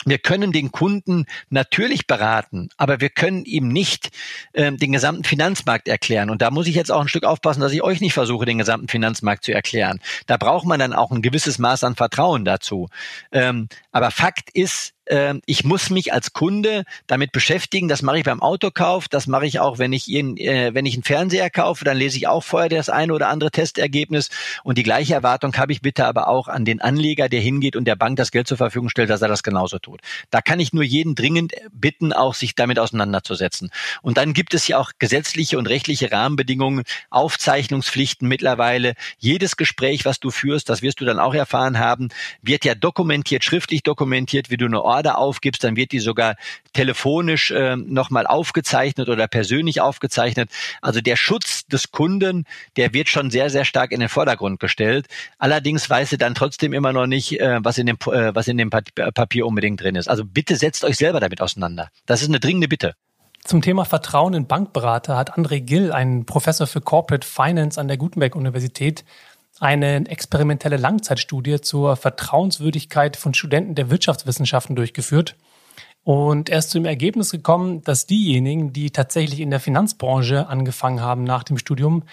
wir 0.07 0.18
können 0.18 0.53
den 0.53 0.72
Kunden 0.72 1.26
natürlich 1.51 2.07
beraten, 2.07 2.70
aber 2.76 3.01
wir 3.01 3.11
können 3.11 3.44
ihm 3.44 3.68
nicht 3.68 4.11
ähm, 4.55 4.78
den 4.78 4.92
gesamten 4.92 5.24
Finanzmarkt 5.24 5.88
erklären. 5.88 6.30
Und 6.30 6.40
da 6.40 6.51
muss 6.51 6.66
ich 6.66 6.74
jetzt 6.74 6.90
auch 6.90 7.01
ein 7.01 7.09
Stück 7.09 7.24
aufpassen, 7.24 7.61
dass 7.61 7.72
ich 7.72 7.82
euch 7.82 8.01
nicht 8.01 8.14
versuche, 8.14 8.46
den 8.46 8.59
gesamten 8.59 8.88
Finanzmarkt 8.88 9.44
zu 9.44 9.53
erklären. 9.53 10.01
Da 10.26 10.36
braucht 10.36 10.66
man 10.66 10.80
dann 10.80 10.94
auch 10.94 11.11
ein 11.11 11.22
gewisses 11.22 11.59
Maß 11.59 11.84
an 11.84 11.96
Vertrauen 11.96 12.44
dazu. 12.44 12.88
Ähm, 13.30 13.68
aber 13.92 14.11
Fakt 14.11 14.51
ist, 14.55 14.94
äh, 15.11 15.34
ich 15.46 15.64
muss 15.64 15.90
mich 15.90 16.12
als 16.12 16.32
Kunde 16.32 16.84
damit 17.06 17.32
beschäftigen. 17.32 17.88
Das 17.88 18.02
mache 18.02 18.18
ich 18.18 18.24
beim 18.24 18.42
Autokauf, 18.42 19.08
das 19.08 19.26
mache 19.26 19.46
ich 19.46 19.61
auch, 19.61 19.78
wenn 19.78 19.92
ich, 19.92 20.08
ihn, 20.08 20.36
äh, 20.36 20.72
wenn 20.72 20.86
ich 20.86 20.94
einen 20.94 21.02
Fernseher 21.02 21.50
kaufe, 21.50 21.84
dann 21.84 21.96
lese 21.96 22.16
ich 22.16 22.28
auch 22.28 22.42
vorher 22.42 22.68
das 22.68 22.88
eine 22.88 23.12
oder 23.12 23.28
andere 23.28 23.50
Testergebnis. 23.50 24.30
Und 24.62 24.78
die 24.78 24.82
gleiche 24.82 25.14
Erwartung 25.14 25.56
habe 25.56 25.72
ich 25.72 25.82
bitte 25.82 26.06
aber 26.06 26.28
auch 26.28 26.48
an 26.48 26.64
den 26.64 26.80
Anleger, 26.80 27.28
der 27.28 27.40
hingeht 27.40 27.76
und 27.76 27.84
der 27.84 27.96
Bank 27.96 28.16
das 28.16 28.30
Geld 28.30 28.46
zur 28.46 28.56
Verfügung 28.56 28.88
stellt, 28.88 29.11
dass 29.11 29.22
er 29.22 29.28
das 29.28 29.42
genauso 29.42 29.78
tut. 29.78 30.00
Da 30.30 30.40
kann 30.40 30.61
ich 30.61 30.72
nur 30.72 30.84
jeden 30.84 31.14
dringend 31.14 31.52
bitten, 31.72 32.12
auch 32.12 32.34
sich 32.34 32.54
damit 32.54 32.78
auseinanderzusetzen. 32.78 33.70
Und 34.02 34.16
dann 34.16 34.32
gibt 34.32 34.54
es 34.54 34.68
ja 34.68 34.78
auch 34.78 34.92
gesetzliche 34.98 35.58
und 35.58 35.68
rechtliche 35.68 36.12
Rahmenbedingungen, 36.12 36.84
Aufzeichnungspflichten 37.11 38.28
mittlerweile. 38.28 38.94
Jedes 39.18 39.56
Gespräch, 39.56 40.04
was 40.04 40.20
du 40.20 40.30
führst, 40.30 40.68
das 40.68 40.82
wirst 40.82 41.00
du 41.00 41.04
dann 41.04 41.18
auch 41.18 41.34
erfahren 41.34 41.78
haben, 41.78 42.08
wird 42.42 42.64
ja 42.64 42.74
dokumentiert, 42.74 43.44
schriftlich 43.44 43.82
dokumentiert, 43.82 44.50
wie 44.50 44.56
du 44.56 44.66
eine 44.66 44.82
Order 45.01 45.16
aufgibst, 45.16 45.64
dann 45.64 45.76
wird 45.76 45.92
die 45.92 45.98
sogar 45.98 46.36
telefonisch 46.74 47.51
äh, 47.51 47.74
nochmal 47.76 48.26
aufgezeichnet 48.26 49.09
oder 49.09 49.28
persönlich 49.28 49.80
aufgezeichnet. 49.80 50.51
Also 50.82 51.01
der 51.01 51.16
Schutz 51.16 51.66
des 51.66 51.90
Kunden, 51.90 52.44
der 52.76 52.92
wird 52.92 53.09
schon 53.09 53.30
sehr, 53.30 53.48
sehr 53.48 53.64
stark 53.64 53.92
in 53.92 54.01
den 54.01 54.11
Vordergrund 54.11 54.61
gestellt. 54.61 55.07
Allerdings 55.38 55.88
weiß 55.88 56.12
er 56.12 56.18
dann 56.18 56.34
trotzdem 56.34 56.74
immer 56.74 56.92
noch 56.92 57.07
nicht, 57.07 57.40
äh, 57.40 57.61
was 57.62 57.78
in 57.78 57.86
dem, 57.86 57.96
äh, 58.12 58.34
was 58.34 58.46
in 58.46 58.59
dem 58.59 58.68
Papier 58.68 59.46
unbedingt 59.46 59.80
drin 59.80 59.96
ist. 59.96 60.09
Also 60.09 60.22
bitte 60.26 60.57
setzt 60.57 60.84
euch 60.84 60.98
selber 60.98 61.18
damit 61.18 61.40
auseinander. 61.40 61.88
Das 62.05 62.20
ist 62.20 62.28
eine 62.28 62.40
dringende 62.40 62.68
Bitte. 62.68 62.94
Zum 63.42 63.62
Thema 63.62 63.86
Vertrauen 63.86 64.34
in 64.34 64.46
Bankberater 64.46 65.16
hat 65.16 65.38
André 65.38 65.61
Gill, 65.61 65.92
ein 65.92 66.26
Professor 66.26 66.66
für 66.66 66.82
Corporate 66.82 67.26
Finance 67.26 67.80
an 67.80 67.88
der 67.88 67.96
Gutenberg 67.96 68.36
Universität, 68.36 69.03
eine 69.61 70.08
experimentelle 70.08 70.78
Langzeitstudie 70.78 71.61
zur 71.61 71.96
Vertrauenswürdigkeit 71.96 73.16
von 73.16 73.34
Studenten 73.34 73.74
der 73.74 73.90
Wirtschaftswissenschaften 73.90 74.74
durchgeführt. 74.74 75.36
Und 76.02 76.48
er 76.48 76.58
ist 76.58 76.70
zu 76.70 76.78
dem 76.78 76.86
Ergebnis 76.86 77.30
gekommen, 77.30 77.82
dass 77.82 78.06
diejenigen, 78.06 78.72
die 78.72 78.90
tatsächlich 78.90 79.40
in 79.40 79.50
der 79.50 79.61
Finanzbranche 79.61 80.48
angefangen 80.48 81.02
haben 81.02 81.24
nach 81.24 81.44
dem 81.44 81.58
Studium, 81.58 82.04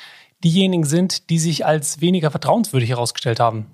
diejenigen 0.43 0.83
sind, 0.83 1.29
die 1.29 1.39
sich 1.39 1.65
als 1.65 2.01
weniger 2.01 2.29
vertrauenswürdig 2.29 2.89
herausgestellt 2.89 3.39
haben. 3.39 3.67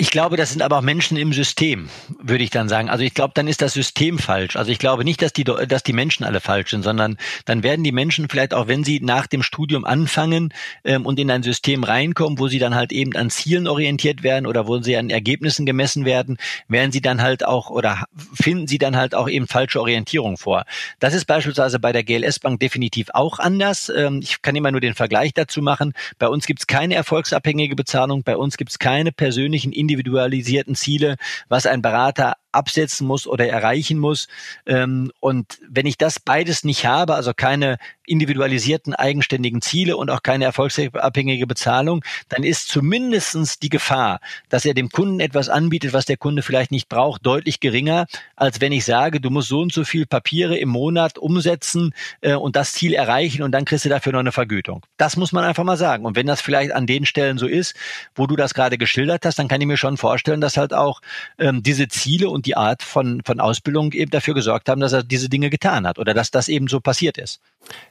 Ich 0.00 0.12
glaube, 0.12 0.36
das 0.36 0.50
sind 0.50 0.62
aber 0.62 0.78
auch 0.78 0.82
Menschen 0.82 1.16
im 1.16 1.32
System, 1.32 1.88
würde 2.22 2.44
ich 2.44 2.50
dann 2.50 2.68
sagen. 2.68 2.88
Also 2.88 3.02
ich 3.02 3.14
glaube, 3.14 3.32
dann 3.34 3.48
ist 3.48 3.60
das 3.60 3.72
System 3.72 4.20
falsch. 4.20 4.54
Also 4.54 4.70
ich 4.70 4.78
glaube 4.78 5.02
nicht, 5.02 5.20
dass 5.20 5.32
die, 5.32 5.42
dass 5.42 5.82
die 5.82 5.92
Menschen 5.92 6.22
alle 6.22 6.38
falsch 6.38 6.70
sind, 6.70 6.84
sondern 6.84 7.16
dann 7.46 7.64
werden 7.64 7.82
die 7.82 7.90
Menschen 7.90 8.28
vielleicht 8.28 8.54
auch, 8.54 8.68
wenn 8.68 8.84
sie 8.84 9.00
nach 9.00 9.26
dem 9.26 9.42
Studium 9.42 9.84
anfangen 9.84 10.54
ähm, 10.84 11.04
und 11.04 11.18
in 11.18 11.32
ein 11.32 11.42
System 11.42 11.82
reinkommen, 11.82 12.38
wo 12.38 12.46
sie 12.46 12.60
dann 12.60 12.76
halt 12.76 12.92
eben 12.92 13.16
an 13.16 13.28
Zielen 13.28 13.66
orientiert 13.66 14.22
werden 14.22 14.46
oder 14.46 14.68
wo 14.68 14.80
sie 14.80 14.96
an 14.96 15.10
Ergebnissen 15.10 15.66
gemessen 15.66 16.04
werden, 16.04 16.38
werden 16.68 16.92
sie 16.92 17.00
dann 17.00 17.20
halt 17.20 17.44
auch 17.44 17.68
oder 17.68 18.04
finden 18.32 18.68
sie 18.68 18.78
dann 18.78 18.96
halt 18.96 19.16
auch 19.16 19.28
eben 19.28 19.48
falsche 19.48 19.80
Orientierung 19.80 20.36
vor. 20.36 20.64
Das 21.00 21.12
ist 21.12 21.24
beispielsweise 21.24 21.80
bei 21.80 21.90
der 21.90 22.04
GLS 22.04 22.38
Bank 22.38 22.60
definitiv 22.60 23.08
auch 23.14 23.40
anders. 23.40 23.88
Ähm, 23.88 24.20
ich 24.22 24.42
kann 24.42 24.54
immer 24.54 24.70
nur 24.70 24.80
den 24.80 24.94
Vergleich 24.94 25.34
dazu 25.34 25.60
machen. 25.60 25.92
Bei 26.20 26.28
uns 26.28 26.46
gibt 26.46 26.60
es 26.60 26.68
keine 26.68 26.94
erfolgsabhängige 26.94 27.74
Bezahlung, 27.74 28.22
bei 28.22 28.36
uns 28.36 28.56
gibt 28.56 28.70
es 28.70 28.78
keine 28.78 29.10
persönlichen 29.10 29.72
individualisierten 29.88 30.74
Ziele, 30.74 31.16
was 31.48 31.66
ein 31.66 31.80
Berater 31.82 32.34
absetzen 32.52 33.06
muss 33.06 33.26
oder 33.26 33.48
erreichen 33.48 33.98
muss. 33.98 34.28
Ähm, 34.66 35.12
und 35.20 35.58
wenn 35.68 35.86
ich 35.86 35.98
das 35.98 36.20
beides 36.20 36.64
nicht 36.64 36.86
habe, 36.86 37.14
also 37.14 37.32
keine 37.34 37.78
individualisierten 38.08 38.94
eigenständigen 38.94 39.60
Ziele 39.60 39.96
und 39.96 40.10
auch 40.10 40.22
keine 40.22 40.44
erfolgsabhängige 40.46 41.46
Bezahlung, 41.46 42.04
dann 42.28 42.42
ist 42.42 42.68
zumindestens 42.68 43.58
die 43.58 43.68
Gefahr, 43.68 44.20
dass 44.48 44.64
er 44.64 44.74
dem 44.74 44.88
Kunden 44.88 45.20
etwas 45.20 45.48
anbietet, 45.48 45.92
was 45.92 46.06
der 46.06 46.16
Kunde 46.16 46.42
vielleicht 46.42 46.70
nicht 46.70 46.88
braucht, 46.88 47.24
deutlich 47.24 47.60
geringer, 47.60 48.06
als 48.34 48.60
wenn 48.60 48.72
ich 48.72 48.84
sage, 48.84 49.20
du 49.20 49.30
musst 49.30 49.48
so 49.48 49.60
und 49.60 49.72
so 49.72 49.84
viel 49.84 50.06
Papiere 50.06 50.56
im 50.56 50.70
Monat 50.70 51.18
umsetzen 51.18 51.94
äh, 52.20 52.34
und 52.34 52.56
das 52.56 52.72
Ziel 52.72 52.94
erreichen 52.94 53.42
und 53.42 53.52
dann 53.52 53.64
kriegst 53.64 53.84
du 53.84 53.88
dafür 53.88 54.12
noch 54.12 54.20
eine 54.20 54.32
Vergütung. 54.32 54.82
Das 54.96 55.16
muss 55.16 55.32
man 55.32 55.44
einfach 55.44 55.64
mal 55.64 55.76
sagen. 55.76 56.04
Und 56.04 56.16
wenn 56.16 56.26
das 56.26 56.40
vielleicht 56.40 56.72
an 56.72 56.86
den 56.86 57.04
Stellen 57.04 57.38
so 57.38 57.46
ist, 57.46 57.74
wo 58.14 58.26
du 58.26 58.36
das 58.36 58.54
gerade 58.54 58.78
geschildert 58.78 59.24
hast, 59.24 59.38
dann 59.38 59.48
kann 59.48 59.60
ich 59.60 59.66
mir 59.66 59.76
schon 59.76 59.96
vorstellen, 59.96 60.40
dass 60.40 60.56
halt 60.56 60.72
auch 60.72 61.00
ähm, 61.38 61.62
diese 61.62 61.88
Ziele 61.88 62.30
die 62.40 62.56
Art 62.56 62.82
von, 62.82 63.22
von 63.24 63.40
Ausbildung 63.40 63.92
eben 63.92 64.10
dafür 64.10 64.34
gesorgt 64.34 64.68
haben, 64.68 64.80
dass 64.80 64.92
er 64.92 65.02
diese 65.02 65.28
Dinge 65.28 65.50
getan 65.50 65.86
hat 65.86 65.98
oder 65.98 66.14
dass 66.14 66.30
das 66.30 66.48
eben 66.48 66.68
so 66.68 66.80
passiert 66.80 67.18
ist. 67.18 67.40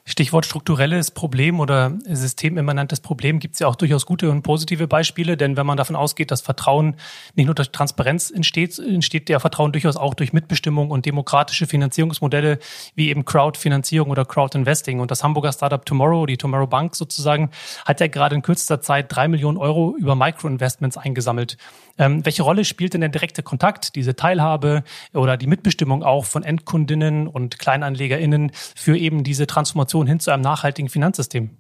Stichwort 0.05 0.45
strukturelles 0.45 1.11
Problem 1.11 1.59
oder 1.59 1.97
systemimmanentes 2.05 2.99
Problem 2.99 3.39
gibt 3.39 3.55
es 3.55 3.59
ja 3.59 3.67
auch 3.67 3.75
durchaus 3.75 4.05
gute 4.05 4.31
und 4.31 4.41
positive 4.41 4.87
Beispiele, 4.87 5.37
denn 5.37 5.57
wenn 5.57 5.65
man 5.65 5.77
davon 5.77 5.95
ausgeht, 5.95 6.31
dass 6.31 6.41
Vertrauen 6.41 6.95
nicht 7.35 7.45
nur 7.45 7.55
durch 7.55 7.71
Transparenz 7.71 8.31
entsteht, 8.31 8.79
entsteht 8.79 9.29
der 9.29 9.39
Vertrauen 9.39 9.71
durchaus 9.71 9.97
auch 9.97 10.13
durch 10.13 10.33
Mitbestimmung 10.33 10.89
und 10.89 11.05
demokratische 11.05 11.67
Finanzierungsmodelle 11.67 12.59
wie 12.95 13.09
eben 13.09 13.25
Crowdfinanzierung 13.25 14.09
oder 14.09 14.25
Crowdinvesting. 14.25 14.99
Und 14.99 15.11
das 15.11 15.23
Hamburger 15.23 15.51
Startup 15.51 15.85
Tomorrow, 15.85 16.25
die 16.25 16.37
Tomorrow 16.37 16.67
Bank 16.67 16.95
sozusagen, 16.95 17.51
hat 17.85 17.99
ja 17.99 18.07
gerade 18.07 18.35
in 18.35 18.41
kürzester 18.41 18.81
Zeit 18.81 19.07
drei 19.09 19.27
Millionen 19.27 19.57
Euro 19.57 19.95
über 19.97 20.15
Microinvestments 20.15 20.97
eingesammelt. 20.97 21.57
Ähm, 21.99 22.25
welche 22.25 22.43
Rolle 22.43 22.63
spielt 22.63 22.93
denn 22.93 23.01
der 23.01 23.09
direkte 23.09 23.41
Kontakt, 23.41 23.95
diese 23.95 24.15
Teilhabe 24.37 24.83
oder 25.13 25.37
die 25.37 25.47
Mitbestimmung 25.47 26.03
auch 26.03 26.25
von 26.25 26.43
Endkundinnen 26.43 27.27
und 27.27 27.59
KleinanlegerInnen 27.59 28.51
für 28.53 28.97
eben 28.97 29.23
diese 29.23 29.47
Transformation 29.47 30.07
hin 30.07 30.19
zu 30.19 30.31
einem 30.31 30.43
nachhaltigen 30.43 30.89
Finanzsystem? 30.89 31.57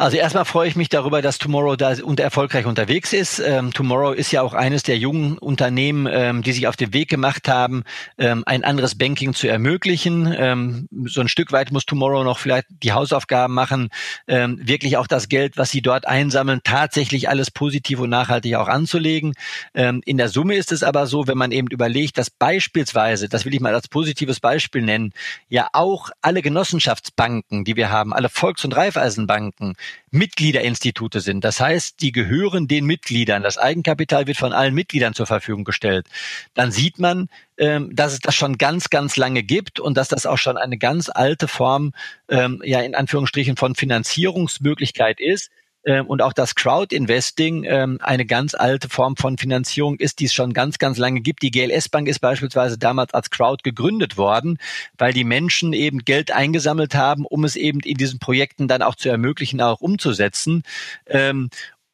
Also 0.00 0.16
erstmal 0.16 0.44
freue 0.44 0.68
ich 0.68 0.76
mich 0.76 0.88
darüber, 0.88 1.22
dass 1.22 1.38
Tomorrow 1.38 1.74
da 1.74 1.92
unter 2.04 2.22
erfolgreich 2.22 2.66
unterwegs 2.66 3.12
ist. 3.12 3.40
Ähm, 3.40 3.72
Tomorrow 3.72 4.12
ist 4.12 4.30
ja 4.30 4.42
auch 4.42 4.54
eines 4.54 4.84
der 4.84 4.96
jungen 4.96 5.38
Unternehmen, 5.38 6.06
ähm, 6.08 6.42
die 6.42 6.52
sich 6.52 6.68
auf 6.68 6.76
den 6.76 6.94
Weg 6.94 7.08
gemacht 7.08 7.48
haben, 7.48 7.82
ähm, 8.16 8.44
ein 8.46 8.62
anderes 8.62 8.96
Banking 8.96 9.34
zu 9.34 9.48
ermöglichen. 9.48 10.32
Ähm, 10.38 10.88
so 11.06 11.20
ein 11.20 11.26
Stück 11.26 11.50
weit 11.50 11.72
muss 11.72 11.84
Tomorrow 11.84 12.22
noch 12.22 12.38
vielleicht 12.38 12.66
die 12.70 12.92
Hausaufgaben 12.92 13.52
machen, 13.52 13.88
ähm, 14.28 14.60
wirklich 14.62 14.98
auch 14.98 15.08
das 15.08 15.28
Geld, 15.28 15.56
was 15.56 15.70
sie 15.70 15.82
dort 15.82 16.06
einsammeln, 16.06 16.60
tatsächlich 16.62 17.28
alles 17.28 17.50
positiv 17.50 17.98
und 17.98 18.10
nachhaltig 18.10 18.54
auch 18.54 18.68
anzulegen. 18.68 19.32
Ähm, 19.74 20.00
in 20.04 20.16
der 20.16 20.28
Summe 20.28 20.54
ist 20.54 20.70
es 20.70 20.84
aber 20.84 21.08
so, 21.08 21.26
wenn 21.26 21.38
man 21.38 21.50
eben 21.50 21.66
überlegt, 21.66 22.18
dass 22.18 22.30
beispielsweise, 22.30 23.28
das 23.28 23.44
will 23.44 23.52
ich 23.52 23.60
mal 23.60 23.74
als 23.74 23.88
positives 23.88 24.38
Beispiel 24.38 24.82
nennen, 24.82 25.12
ja 25.48 25.68
auch 25.72 26.10
alle 26.22 26.40
Genossenschaftsbanken, 26.40 27.64
die 27.64 27.74
wir 27.74 27.90
haben, 27.90 28.12
alle 28.12 28.28
Volks- 28.28 28.64
und 28.64 28.76
Raiffeisenbanken, 28.76 29.74
Mitgliederinstitute 30.10 31.20
sind. 31.20 31.44
Das 31.44 31.60
heißt, 31.60 32.00
die 32.00 32.12
gehören 32.12 32.68
den 32.68 32.86
Mitgliedern. 32.86 33.42
Das 33.42 33.58
Eigenkapital 33.58 34.26
wird 34.26 34.36
von 34.36 34.52
allen 34.52 34.74
Mitgliedern 34.74 35.14
zur 35.14 35.26
Verfügung 35.26 35.64
gestellt. 35.64 36.06
Dann 36.54 36.72
sieht 36.72 36.98
man, 36.98 37.28
ähm, 37.58 37.94
dass 37.94 38.12
es 38.12 38.20
das 38.20 38.34
schon 38.34 38.58
ganz, 38.58 38.90
ganz 38.90 39.16
lange 39.16 39.42
gibt 39.42 39.80
und 39.80 39.96
dass 39.96 40.08
das 40.08 40.26
auch 40.26 40.38
schon 40.38 40.56
eine 40.56 40.78
ganz 40.78 41.08
alte 41.08 41.48
Form, 41.48 41.92
ähm, 42.28 42.62
ja 42.64 42.80
in 42.80 42.94
Anführungsstrichen 42.94 43.56
von 43.56 43.74
Finanzierungsmöglichkeit 43.74 45.20
ist 45.20 45.50
ähm, 45.88 46.06
und 46.06 46.20
auch 46.20 46.34
das 46.34 46.54
Crowd-Investing 46.54 47.64
ähm, 47.64 47.98
eine 48.02 48.26
ganz 48.26 48.54
alte 48.54 48.90
Form 48.90 49.16
von 49.16 49.38
Finanzierung 49.38 49.96
ist, 49.96 50.20
die 50.20 50.26
es 50.26 50.34
schon 50.34 50.52
ganz, 50.52 50.76
ganz 50.76 50.98
lange 50.98 51.22
gibt. 51.22 51.42
Die 51.42 51.50
GLS 51.50 51.88
Bank 51.88 52.08
ist 52.08 52.18
beispielsweise 52.18 52.76
damals 52.76 53.14
als 53.14 53.30
Crowd 53.30 53.62
gegründet 53.62 54.18
worden, 54.18 54.58
weil 54.98 55.14
die 55.14 55.24
Menschen 55.24 55.72
eben 55.72 56.00
Geld 56.00 56.30
eingesammelt 56.30 56.94
haben, 56.94 57.24
um 57.24 57.42
es 57.44 57.56
eben 57.56 57.80
in 57.80 57.96
diesen 57.96 58.18
Projekten 58.18 58.68
dann 58.68 58.82
auch 58.82 58.96
zu 58.96 59.08
ermöglichen, 59.08 59.62
auch 59.62 59.80
umzusetzen. 59.80 60.62
Ähm, 61.06 61.48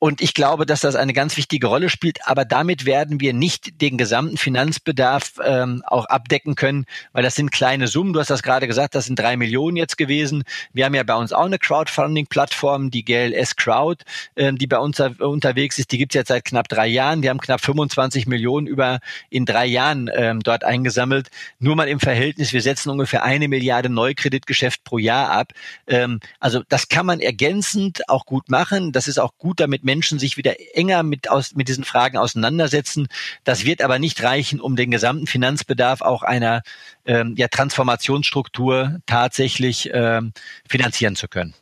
und 0.05 0.21
ich 0.21 0.35
glaube, 0.35 0.67
dass 0.67 0.83
das 0.83 0.97
eine 0.97 1.15
ganz 1.15 1.39
wichtige 1.39 1.67
Rolle 1.67 1.89
spielt. 1.89 2.29
Aber 2.29 2.45
damit 2.45 2.85
werden 2.85 3.21
wir 3.21 3.33
nicht 3.33 3.81
den 3.81 3.97
gesamten 3.97 4.37
Finanzbedarf 4.37 5.41
ähm, 5.43 5.83
auch 5.87 6.05
abdecken 6.05 6.57
können, 6.57 6.85
weil 7.15 7.23
das 7.23 7.37
sind 7.37 7.51
kleine 7.51 7.89
Summen. 7.89 8.13
Du 8.13 8.21
hast 8.21 8.29
das 8.29 8.43
gerade 8.43 8.67
gesagt, 8.67 8.95
das 8.95 9.07
sind 9.07 9.19
drei 9.19 9.39
Millionen 9.39 9.79
jetzt 9.79 9.97
gewesen. 9.97 10.45
Wir 10.75 10.85
haben 10.85 10.95
ja 10.95 11.05
bei 11.05 11.15
uns 11.15 11.33
auch 11.33 11.47
eine 11.47 11.59
Crowdfunding-Plattform, 11.59 12.91
die 12.91 13.03
GLS 13.03 13.57
Crowd, 13.57 14.05
ähm, 14.37 14.59
die 14.59 14.67
bei 14.67 14.77
uns 14.77 15.01
unterwegs 15.01 15.79
ist. 15.79 15.91
Die 15.91 15.97
gibt 15.97 16.15
es 16.15 16.19
jetzt 16.19 16.29
seit 16.29 16.45
knapp 16.45 16.69
drei 16.69 16.87
Jahren. 16.87 17.23
Wir 17.23 17.31
haben 17.31 17.41
knapp 17.41 17.63
25 17.63 18.27
Millionen 18.27 18.67
über 18.67 18.99
in 19.31 19.47
drei 19.47 19.65
Jahren 19.65 20.11
ähm, 20.15 20.41
dort 20.41 20.65
eingesammelt. 20.65 21.31
Nur 21.61 21.77
mal 21.77 21.89
im 21.89 21.99
Verhältnis, 21.99 22.53
wir 22.53 22.61
setzen 22.61 22.91
ungefähr 22.91 23.25
eine 23.25 23.49
Milliarde 23.49 23.89
Neukreditgeschäft 23.89 24.85
pro 24.85 24.99
Jahr 24.99 25.31
ab. 25.31 25.53
Ähm, 25.87 26.21
also 26.41 26.63
das 26.69 26.89
kann 26.89 27.07
man 27.07 27.21
ergänzend 27.21 28.07
auch 28.11 28.27
gut 28.27 28.51
machen. 28.51 28.93
Das 28.93 29.09
ist 29.09 29.17
auch 29.17 29.33
gut, 29.39 29.61
damit 29.61 29.83
Menschen 29.83 29.94
sich 30.03 30.37
wieder 30.37 30.55
enger 30.75 31.03
mit, 31.03 31.31
aus, 31.31 31.55
mit 31.55 31.69
diesen 31.69 31.85
Fragen 31.85 32.17
auseinandersetzen. 32.17 33.09
Das 33.45 33.65
wird 33.65 33.83
aber 33.83 33.99
nicht 33.99 34.23
reichen, 34.23 34.61
um 34.61 34.77
den 34.77 34.91
gesamten 34.91 35.27
Finanzbedarf 35.27 36.01
auch 36.01 36.23
einer 36.23 36.63
ähm, 37.05 37.35
ja, 37.37 37.49
Transformationsstruktur 37.49 39.01
tatsächlich 39.07 39.91
ähm, 39.93 40.33
finanzieren 40.69 41.17
zu 41.17 41.29
können. 41.29 41.55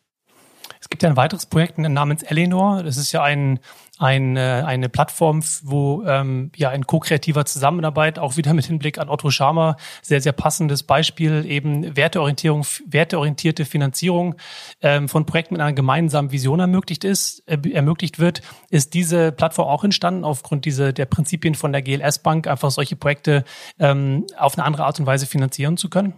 Es 0.81 0.89
gibt 0.89 1.03
ja 1.03 1.09
ein 1.09 1.17
weiteres 1.17 1.47
Projekt 1.47 1.79
namens 1.79 2.23
Eleanor. 2.25 2.83
Das 2.83 2.97
ist 2.97 3.13
ja 3.13 3.23
ein 3.23 3.61
ein, 4.03 4.37
äh, 4.37 4.65
eine 4.67 4.89
Plattform, 4.89 5.43
wo 5.63 6.03
ähm, 6.05 6.51
ja 6.57 6.73
in 6.73 6.87
ko-kreativer 6.87 7.45
Zusammenarbeit, 7.45 8.19
auch 8.19 8.37
wieder 8.37 8.53
mit 8.53 8.67
Hinblick 8.67 8.99
an 8.99 9.09
Otto 9.09 9.31
Scharmer, 9.31 9.77
sehr, 10.03 10.21
sehr 10.21 10.33
passendes 10.33 10.83
Beispiel, 10.83 11.47
eben 11.47 11.97
Werteorientierung, 11.97 12.67
werteorientierte 12.87 13.65
Finanzierung 13.65 14.35
ähm, 14.81 15.09
von 15.09 15.25
Projekten 15.25 15.55
mit 15.55 15.61
einer 15.61 15.73
gemeinsamen 15.73 16.33
Vision 16.33 16.59
ermöglicht 16.59 17.05
ist, 17.05 17.45
äh, 17.47 17.59
ermöglicht 17.71 18.19
wird, 18.19 18.43
ist 18.71 18.95
diese 18.95 19.31
Plattform 19.31 19.69
auch 19.69 19.85
entstanden 19.85 20.25
aufgrund 20.25 20.65
dieser 20.65 20.93
der 20.93 21.07
Prinzipien 21.07 21.55
von 21.55 21.71
der 21.73 21.83
GLS 21.83 22.19
Bank, 22.19 22.49
einfach 22.49 22.73
solche 22.73 22.97
Projekte 22.97 23.45
ähm, 23.79 24.27
auf 24.37 24.59
eine 24.59 24.65
andere 24.67 24.85
Art 24.85 24.99
und 24.99 25.07
Weise 25.07 25.27
finanzieren 25.27 25.77
zu 25.77 25.89
können? 25.89 26.15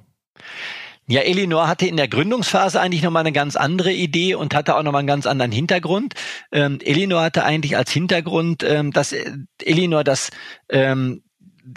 Ja, 1.07 1.21
Elinor 1.21 1.69
hatte 1.69 1.87
in 1.87 1.97
der 1.97 2.09
Gründungsphase 2.09 2.81
eigentlich 2.81 3.03
nochmal 3.03 3.21
eine 3.21 3.33
ganz 3.33 3.57
andere 3.57 3.93
Idee 3.93 4.35
und 4.35 4.55
hatte 4.55 4.77
auch 4.77 4.83
nochmal 4.83 5.01
einen 5.01 5.09
ganz 5.09 5.27
anderen 5.27 5.53
Hintergrund. 5.53 6.15
Ähm, 6.51 6.79
Elinor 6.83 7.23
hatte 7.23 7.45
eigentlich 7.45 7.77
als 7.77 7.91
Hintergrund, 7.91 8.63
ähm, 8.63 8.91
dass 8.91 9.13
äh, 9.13 9.31
Elinor 9.63 10.03
das 10.03 10.31
ähm, 10.71 11.23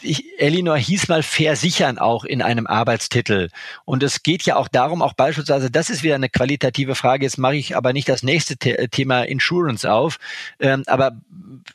ich, 0.02 0.26
Elinor 0.38 0.78
hieß 0.78 1.08
mal 1.08 1.24
versichern 1.24 1.98
auch 1.98 2.26
in 2.26 2.42
einem 2.42 2.68
Arbeitstitel. 2.68 3.50
Und 3.86 4.04
es 4.04 4.24
geht 4.24 4.44
ja 4.44 4.58
auch 4.58 4.68
darum, 4.68 5.02
auch 5.02 5.14
beispielsweise, 5.14 5.72
das 5.72 5.90
ist 5.90 6.04
wieder 6.04 6.16
eine 6.16 6.30
qualitative 6.30 6.96
Frage, 6.96 7.26
jetzt 7.26 7.38
mache 7.38 7.56
ich 7.56 7.76
aber 7.76 7.94
nicht 7.94 8.10
das 8.10 8.24
nächste 8.24 8.56
The 8.62 8.88
Thema 8.90 9.24
Insurance 9.24 9.90
auf, 9.90 10.18
ähm, 10.60 10.84
aber 10.88 11.14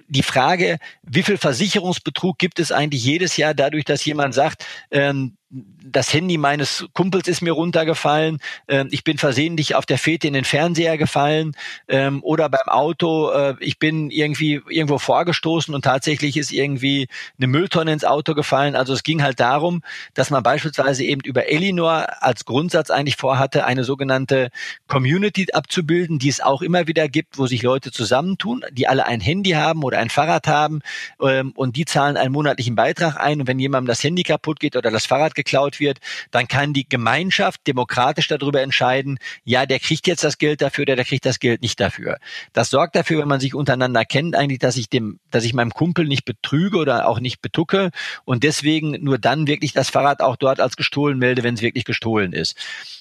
die 0.09 0.23
Frage, 0.23 0.79
wie 1.03 1.23
viel 1.23 1.39
Versicherungsbetrug 1.39 2.39
gibt 2.39 2.59
es 2.59 2.71
eigentlich 2.71 3.05
jedes 3.05 3.37
Jahr 3.37 3.55
dadurch, 3.55 3.85
dass 3.85 4.05
jemand 4.05 4.35
sagt, 4.35 4.67
ähm, 4.91 5.37
das 5.53 6.13
Handy 6.13 6.39
meines 6.39 6.87
Kumpels 6.95 7.29
ist 7.29 7.43
mir 7.43 7.53
runtergefallen, 7.53 8.39
ähm, 8.69 8.89
ich 8.91 9.05
bin 9.05 9.19
versehentlich 9.19 9.75
auf 9.75 9.85
der 9.85 9.99
Fete 9.99 10.27
in 10.27 10.33
den 10.33 10.45
Fernseher 10.45 10.97
gefallen 10.97 11.55
ähm, 11.89 12.23
oder 12.23 12.49
beim 12.49 12.69
Auto, 12.69 13.31
äh, 13.31 13.55
ich 13.61 13.79
bin 13.79 14.11
irgendwie 14.11 14.63
irgendwo 14.69 14.99
vorgestoßen 14.99 15.75
und 15.75 15.83
tatsächlich 15.85 16.39
ist 16.39 16.53
irgendwie 16.53 17.09
eine 17.37 17.49
Mülltonne 17.49 17.93
ins 17.93 18.05
Auto 18.05 18.35
gefallen. 18.35 18.77
Also 18.77 18.95
es 18.95 19.03
ging 19.03 19.23
halt 19.23 19.41
darum, 19.41 19.83
dass 20.15 20.31
man 20.31 20.43
beispielsweise 20.43 21.05
eben 21.05 21.21
über 21.23 21.49
Elinor 21.49 22.23
als 22.23 22.47
Grundsatz 22.47 22.91
eigentlich 22.91 23.17
vorhatte, 23.17 23.67
eine 23.67 23.85
sogenannte 23.85 24.51
Community 24.89 25.49
abzubilden, 25.53 26.19
die 26.19 26.31
es 26.31 26.41
auch 26.41 26.63
immer 26.63 26.87
wieder 26.87 27.09
gibt, 27.09 27.37
wo 27.37 27.47
sich 27.47 27.63
Leute 27.63 27.91
zusammentun, 27.91 28.65
die 28.73 28.89
alle 28.89 29.05
ein 29.05 29.21
Handy 29.21 29.51
haben 29.51 29.83
oder 29.83 29.99
ein 29.99 30.09
Fahrrad 30.09 30.49
haben 30.49 30.81
ähm, 31.21 31.53
und 31.55 31.77
die 31.77 31.85
zahlen 31.85 32.17
einen 32.17 32.33
monatlichen 32.33 32.75
Beitrag 32.75 33.19
ein 33.19 33.43
und 33.43 33.47
wenn 33.47 33.59
jemandem 33.59 33.89
das 33.89 34.03
Handy 34.03 34.23
kaputt 34.23 34.59
geht 34.59 34.77
oder 34.77 34.91
das 34.91 35.05
Fahrrad 35.05 35.35
geklaut 35.43 35.81
wird, 35.81 35.99
dann 36.31 36.49
kann 36.49 36.73
die 36.73 36.89
Gemeinschaft 36.89 37.67
demokratisch 37.67 38.29
darüber 38.29 38.63
entscheiden, 38.63 39.19
ja, 39.45 39.67
der 39.67 39.81
kriegt 39.81 40.07
jetzt 40.07 40.25
das 40.25 40.39
Geld 40.39 40.63
dafür 40.63 40.83
oder 40.83 40.97
der 40.97 41.05
kriegt 41.05 41.27
das 41.27 41.39
Geld 41.39 41.63
nicht 41.63 41.81
dafür. 41.81 42.19
Das 42.53 42.71
sorgt 42.71 42.97
dafür, 42.97 43.21
wenn 43.21 43.29
man 43.29 43.41
sich 43.41 43.55
untereinander 43.55 44.05
kennt, 44.05 44.37
eigentlich, 44.37 44.59
dass 44.59 44.77
ich 44.77 44.89
dem, 44.89 45.19
dass 45.31 45.45
ich 45.45 45.55
meinem 45.55 45.71
Kumpel 45.71 46.07
nicht 46.07 46.25
betrüge 46.25 46.79
oder 46.79 47.09
auch 47.09 47.21
nicht 47.21 47.43
betucke 47.43 47.91
und 48.25 48.45
deswegen 48.45 48.93
nur 49.03 49.19
dann 49.19 49.47
wirklich 49.47 49.73
das 49.73 49.91
Fahrrad 49.91 50.21
auch 50.21 50.37
dort 50.37 50.61
als 50.61 50.77
gestohlen 50.77 51.19
melde, 51.19 51.43
wenn 51.43 51.55
es 51.55 51.63
wirklich 51.63 51.85
gestohlen 51.85 52.33
ist. 52.33 52.57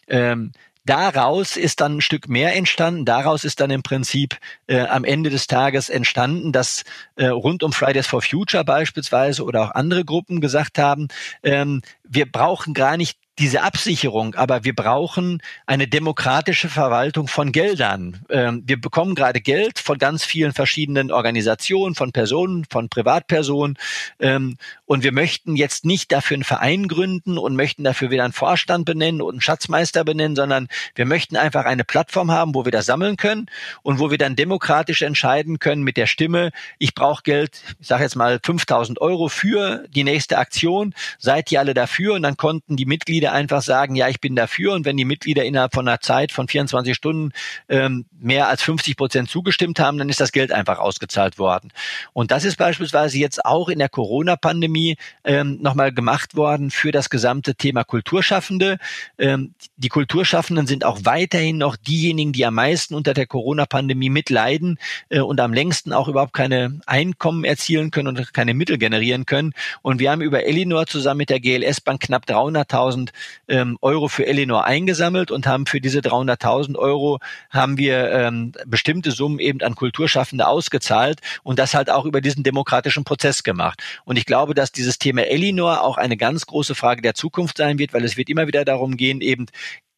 Ähm, 0.07 0.51
Daraus 0.85 1.57
ist 1.57 1.79
dann 1.79 1.97
ein 1.97 2.01
Stück 2.01 2.27
mehr 2.27 2.55
entstanden. 2.55 3.05
Daraus 3.05 3.43
ist 3.43 3.59
dann 3.59 3.69
im 3.69 3.83
Prinzip 3.83 4.37
äh, 4.67 4.81
am 4.81 5.03
Ende 5.03 5.29
des 5.29 5.45
Tages 5.45 5.89
entstanden, 5.89 6.51
dass 6.51 6.83
äh, 7.15 7.27
rund 7.27 7.61
um 7.61 7.71
Fridays 7.71 8.07
for 8.07 8.21
Future 8.21 8.63
beispielsweise 8.63 9.43
oder 9.43 9.63
auch 9.63 9.71
andere 9.71 10.03
Gruppen 10.03 10.41
gesagt 10.41 10.79
haben, 10.79 11.07
ähm, 11.43 11.81
wir 12.03 12.29
brauchen 12.29 12.73
gar 12.73 12.97
nicht 12.97 13.20
diese 13.39 13.63
Absicherung, 13.63 14.35
aber 14.35 14.65
wir 14.65 14.75
brauchen 14.75 15.41
eine 15.65 15.87
demokratische 15.87 16.67
Verwaltung 16.67 17.27
von 17.27 17.51
Geldern. 17.51 18.23
Ähm, 18.29 18.63
wir 18.65 18.79
bekommen 18.79 19.15
gerade 19.15 19.39
Geld 19.39 19.79
von 19.79 19.97
ganz 19.97 20.25
vielen 20.25 20.51
verschiedenen 20.51 21.11
Organisationen, 21.11 21.95
von 21.95 22.11
Personen, 22.11 22.65
von 22.69 22.89
Privatpersonen. 22.89 23.77
Ähm, 24.19 24.57
und 24.85 25.03
wir 25.03 25.13
möchten 25.13 25.55
jetzt 25.55 25.85
nicht 25.85 26.11
dafür 26.11 26.35
einen 26.35 26.43
Verein 26.43 26.87
gründen 26.89 27.37
und 27.37 27.55
möchten 27.55 27.85
dafür 27.85 28.11
wieder 28.11 28.25
einen 28.25 28.33
Vorstand 28.33 28.85
benennen 28.85 29.21
und 29.21 29.35
einen 29.35 29.41
Schatzmeister 29.41 30.03
benennen, 30.03 30.35
sondern 30.35 30.67
wir 30.95 31.05
möchten 31.05 31.37
einfach 31.37 31.65
eine 31.65 31.85
Plattform 31.85 32.31
haben, 32.31 32.53
wo 32.53 32.65
wir 32.65 32.71
das 32.71 32.85
sammeln 32.85 33.15
können 33.15 33.47
und 33.81 33.99
wo 33.99 34.11
wir 34.11 34.17
dann 34.17 34.35
demokratisch 34.35 35.01
entscheiden 35.01 35.57
können 35.57 35.83
mit 35.83 35.95
der 35.95 36.05
Stimme, 36.07 36.51
ich 36.79 36.93
brauche 36.93 37.23
Geld, 37.23 37.61
ich 37.79 37.87
sage 37.87 38.03
jetzt 38.03 38.15
mal 38.15 38.39
5000 38.43 38.99
Euro 38.99 39.29
für 39.29 39.85
die 39.89 40.03
nächste 40.03 40.37
Aktion, 40.37 40.93
seid 41.17 41.51
ihr 41.51 41.61
alle 41.61 41.73
dafür? 41.73 42.15
Und 42.15 42.23
dann 42.23 42.35
konnten 42.35 42.75
die 42.75 42.85
Mitglieder 42.85 43.20
Mitglieder 43.21 43.33
einfach 43.33 43.61
sagen, 43.61 43.95
ja, 43.95 44.07
ich 44.09 44.19
bin 44.19 44.35
dafür 44.35 44.73
und 44.73 44.85
wenn 44.85 44.97
die 44.97 45.05
Mitglieder 45.05 45.45
innerhalb 45.45 45.73
von 45.73 45.87
einer 45.87 45.99
Zeit 45.99 46.31
von 46.31 46.47
24 46.47 46.95
Stunden 46.95 47.31
ähm, 47.69 48.05
mehr 48.19 48.47
als 48.47 48.63
50 48.63 48.97
Prozent 48.97 49.29
zugestimmt 49.29 49.79
haben, 49.79 49.97
dann 49.97 50.09
ist 50.09 50.19
das 50.19 50.31
Geld 50.31 50.51
einfach 50.51 50.79
ausgezahlt 50.79 51.37
worden. 51.37 51.71
Und 52.13 52.31
das 52.31 52.45
ist 52.45 52.57
beispielsweise 52.57 53.17
jetzt 53.17 53.45
auch 53.45 53.69
in 53.69 53.79
der 53.79 53.89
Corona-Pandemie 53.89 54.97
ähm, 55.23 55.59
nochmal 55.61 55.91
gemacht 55.91 56.35
worden 56.35 56.71
für 56.71 56.91
das 56.91 57.09
gesamte 57.09 57.55
Thema 57.55 57.83
Kulturschaffende. 57.83 58.77
Ähm, 59.17 59.53
die 59.77 59.89
Kulturschaffenden 59.89 60.65
sind 60.65 60.83
auch 60.83 60.99
weiterhin 61.03 61.57
noch 61.57 61.75
diejenigen, 61.75 62.33
die 62.33 62.45
am 62.45 62.55
meisten 62.55 62.95
unter 62.95 63.13
der 63.13 63.27
Corona-Pandemie 63.27 64.09
mitleiden 64.09 64.79
äh, 65.09 65.19
und 65.19 65.39
am 65.39 65.53
längsten 65.53 65.93
auch 65.93 66.07
überhaupt 66.07 66.33
keine 66.33 66.79
Einkommen 66.87 67.43
erzielen 67.43 67.91
können 67.91 68.07
und 68.07 68.33
keine 68.33 68.53
Mittel 68.53 68.77
generieren 68.77 69.25
können. 69.25 69.53
Und 69.83 69.99
wir 69.99 70.11
haben 70.11 70.21
über 70.21 70.43
Elinor 70.43 70.87
zusammen 70.87 71.19
mit 71.19 71.29
der 71.29 71.39
GLS 71.39 71.81
Bank 71.81 72.01
knapp 72.01 72.25
300.000 72.25 73.10
ähm, 73.47 73.77
Euro 73.81 74.07
für 74.07 74.25
Elinor 74.25 74.65
eingesammelt 74.65 75.31
und 75.31 75.47
haben 75.47 75.65
für 75.65 75.81
diese 75.81 75.99
300.000 75.99 76.77
Euro 76.77 77.19
haben 77.49 77.77
wir 77.77 78.11
ähm, 78.11 78.53
bestimmte 78.65 79.11
Summen 79.11 79.39
eben 79.39 79.61
an 79.61 79.75
Kulturschaffende 79.75 80.47
ausgezahlt 80.47 81.19
und 81.43 81.59
das 81.59 81.73
halt 81.73 81.89
auch 81.89 82.05
über 82.05 82.21
diesen 82.21 82.43
demokratischen 82.43 83.03
Prozess 83.03 83.43
gemacht. 83.43 83.81
Und 84.05 84.17
ich 84.17 84.25
glaube, 84.25 84.53
dass 84.53 84.71
dieses 84.71 84.99
Thema 84.99 85.23
Elinor 85.27 85.81
auch 85.81 85.97
eine 85.97 86.17
ganz 86.17 86.45
große 86.45 86.75
Frage 86.75 87.01
der 87.01 87.13
Zukunft 87.13 87.57
sein 87.57 87.79
wird, 87.79 87.93
weil 87.93 88.03
es 88.03 88.17
wird 88.17 88.29
immer 88.29 88.47
wieder 88.47 88.65
darum 88.65 88.97
gehen, 88.97 89.21
eben 89.21 89.47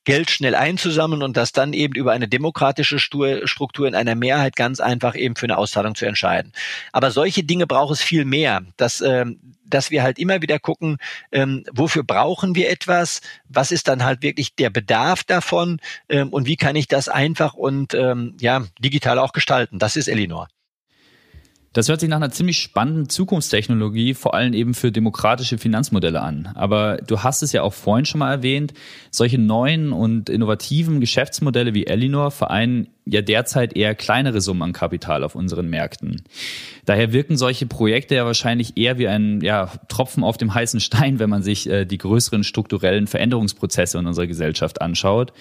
Geld 0.06 0.32
schnell 0.32 0.56
einzusammeln 0.56 1.24
und 1.24 1.38
das 1.38 1.51
dann 1.51 1.74
eben 1.74 1.95
über 1.95 2.12
eine 2.12 2.28
demokratische 2.28 2.99
Struktur 2.99 3.88
in 3.88 3.95
einer 3.95 4.16
Mehrheit 4.16 4.56
ganz 4.56 4.80
einfach 4.80 5.16
eben 5.16 5.36
für 5.36 5.45
eine 5.45 5.58
Auszahlung 5.58 5.95
zu 5.95 6.06
entscheiden. 6.06 6.51
Aber 6.91 7.12
solche 7.12 7.43
Dinge 7.43 7.68
braucht 7.68 7.93
es 7.93 8.01
viel 8.01 8.26
mehr, 8.26 8.64
dass, 8.78 9.01
ähm, 9.01 9.39
dass 9.66 9.91
wir 9.91 10.04
halt 10.04 10.20
immer 10.20 10.41
wieder 10.41 10.60
gucken, 10.60 10.97
ähm, 11.32 11.64
wofür 11.72 12.04
brauchen 12.04 12.56
wir 12.56 12.70
etwas, 12.70 13.22
was 13.47 13.72
ist 13.72 13.88
dann 13.88 14.04
halt 14.04 14.22
wirklich 14.22 14.56
der 14.56 14.70
Bedarf 14.70 15.24
davon 15.24 15.80
ähm, 16.10 16.30
und 16.30 16.47
wie 16.47 16.58
kann 16.58 16.76
ich 16.76 16.88
das 16.88 17.10
einfach 17.10 17.54
und 17.54 17.93
ähm, 17.93 18.36
ja 18.39 18.66
digital 18.80 19.20
auch 19.20 19.32
gestalten. 19.32 19.80
Das 19.80 19.95
ist 19.95 20.08
Elinor. 20.08 20.47
Das 21.74 21.89
hört 21.89 21.99
sich 21.99 22.09
nach 22.09 22.17
einer 22.17 22.30
ziemlich 22.30 22.59
spannenden 22.59 23.09
Zukunftstechnologie, 23.09 24.13
vor 24.13 24.36
allem 24.36 24.53
eben 24.53 24.76
für 24.76 24.91
demokratische 24.91 25.57
Finanzmodelle 25.57 26.21
an. 26.21 26.49
Aber 26.53 26.97
du 26.97 27.24
hast 27.24 27.41
es 27.41 27.51
ja 27.51 27.63
auch 27.63 27.74
vorhin 27.74 28.05
schon 28.05 28.19
mal 28.19 28.32
erwähnt, 28.32 28.74
solche 29.09 29.39
neuen 29.39 29.91
und 29.91 30.30
innovativen 30.30 30.99
Geschäftsmodelle 30.99 31.74
wie 31.74 31.88
Elinor 31.88 32.30
vereinen 32.30 32.88
ja 33.05 33.21
derzeit 33.21 33.76
eher 33.76 33.95
kleinere 33.95 34.39
Summen 34.39 34.61
an 34.61 34.71
Kapital 34.71 35.24
auf 35.24 35.34
unseren 35.34 35.67
Märkten. 35.67 36.21
Daher 36.86 37.11
wirken 37.11 37.38
solche 37.38 37.65
Projekte 37.65 38.15
ja 38.15 38.26
wahrscheinlich 38.26 38.78
eher 38.78 38.99
wie 38.99 39.07
ein 39.07 39.41
ja, 39.41 39.71
Tropfen 39.88 40.24
auf 40.24 40.38
dem 40.38 40.53
heißen 40.53 40.80
Stein, 40.80 41.17
wenn 41.17 41.30
man 41.30 41.41
sich 41.41 41.67
äh, 41.67 41.86
die 41.86 41.97
größeren 41.97 42.43
strukturellen 42.43 43.07
Veränderungsprozesse 43.07 43.97
in 43.97 44.05
unserer 44.05 44.28
Gesellschaft 44.28 44.80
anschaut. 44.80 45.34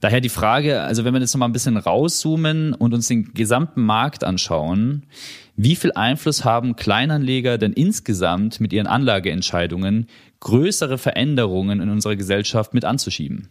Daher 0.00 0.20
die 0.20 0.28
Frage, 0.28 0.82
also 0.82 1.04
wenn 1.04 1.14
wir 1.14 1.20
jetzt 1.20 1.32
noch 1.34 1.38
mal 1.38 1.46
ein 1.46 1.52
bisschen 1.52 1.76
rauszoomen 1.76 2.74
und 2.74 2.92
uns 2.92 3.08
den 3.08 3.32
gesamten 3.32 3.82
Markt 3.82 4.24
anschauen, 4.24 5.04
wie 5.56 5.76
viel 5.76 5.92
Einfluss 5.92 6.44
haben 6.44 6.76
Kleinanleger 6.76 7.58
denn 7.58 7.72
insgesamt 7.72 8.60
mit 8.60 8.72
ihren 8.72 8.86
Anlageentscheidungen, 8.86 10.08
größere 10.40 10.98
Veränderungen 10.98 11.80
in 11.80 11.90
unserer 11.90 12.16
Gesellschaft 12.16 12.74
mit 12.74 12.84
anzuschieben? 12.84 13.48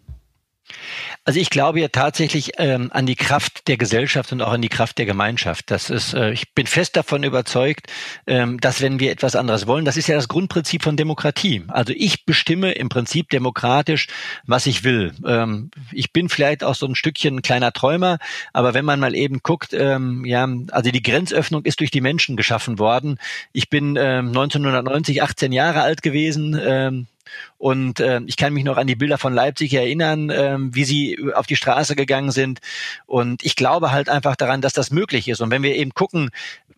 Also 1.25 1.39
ich 1.39 1.49
glaube 1.49 1.79
ja 1.79 1.87
tatsächlich 1.87 2.51
ähm, 2.57 2.89
an 2.93 3.05
die 3.05 3.15
Kraft 3.15 3.67
der 3.67 3.77
Gesellschaft 3.77 4.31
und 4.31 4.41
auch 4.41 4.51
an 4.51 4.61
die 4.61 4.69
Kraft 4.69 4.97
der 4.97 5.05
Gemeinschaft. 5.05 5.71
Das 5.71 5.89
ist, 5.89 6.13
äh, 6.13 6.31
ich 6.31 6.53
bin 6.53 6.67
fest 6.67 6.95
davon 6.97 7.23
überzeugt, 7.23 7.87
ähm, 8.27 8.59
dass 8.59 8.81
wenn 8.81 8.99
wir 8.99 9.11
etwas 9.11 9.35
anderes 9.35 9.67
wollen, 9.67 9.85
das 9.85 9.97
ist 9.97 10.07
ja 10.07 10.15
das 10.15 10.27
Grundprinzip 10.27 10.83
von 10.83 10.97
Demokratie. 10.97 11.63
Also 11.67 11.93
ich 11.95 12.25
bestimme 12.25 12.73
im 12.73 12.89
Prinzip 12.89 13.29
demokratisch, 13.29 14.07
was 14.45 14.65
ich 14.65 14.83
will. 14.83 15.13
Ähm, 15.25 15.71
ich 15.91 16.11
bin 16.11 16.27
vielleicht 16.29 16.63
auch 16.63 16.75
so 16.75 16.85
ein 16.85 16.95
Stückchen 16.95 17.37
ein 17.37 17.41
kleiner 17.41 17.71
Träumer, 17.71 18.17
aber 18.51 18.73
wenn 18.73 18.85
man 18.85 18.99
mal 18.99 19.15
eben 19.15 19.39
guckt, 19.43 19.73
ähm, 19.73 20.25
ja, 20.25 20.47
also 20.71 20.91
die 20.91 21.03
Grenzöffnung 21.03 21.63
ist 21.63 21.79
durch 21.79 21.91
die 21.91 22.01
Menschen 22.01 22.35
geschaffen 22.35 22.79
worden. 22.79 23.17
Ich 23.53 23.69
bin 23.69 23.95
ähm, 23.97 24.27
1990 24.27 25.21
18 25.23 25.51
Jahre 25.51 25.81
alt 25.81 26.01
gewesen. 26.01 26.59
Ähm, 26.61 27.07
und 27.57 27.99
äh, 27.99 28.21
ich 28.25 28.37
kann 28.37 28.53
mich 28.53 28.63
noch 28.63 28.77
an 28.77 28.87
die 28.87 28.95
Bilder 28.95 29.17
von 29.17 29.33
Leipzig 29.33 29.73
erinnern, 29.73 30.29
äh, 30.29 30.57
wie 30.59 30.83
sie 30.83 31.17
auf 31.33 31.47
die 31.47 31.55
Straße 31.55 31.95
gegangen 31.95 32.31
sind. 32.31 32.59
Und 33.05 33.43
ich 33.45 33.55
glaube 33.55 33.91
halt 33.91 34.09
einfach 34.09 34.35
daran, 34.35 34.61
dass 34.61 34.73
das 34.73 34.91
möglich 34.91 35.27
ist. 35.27 35.41
Und 35.41 35.49
wenn 35.49 35.63
wir 35.63 35.75
eben 35.75 35.93
gucken, 35.93 36.29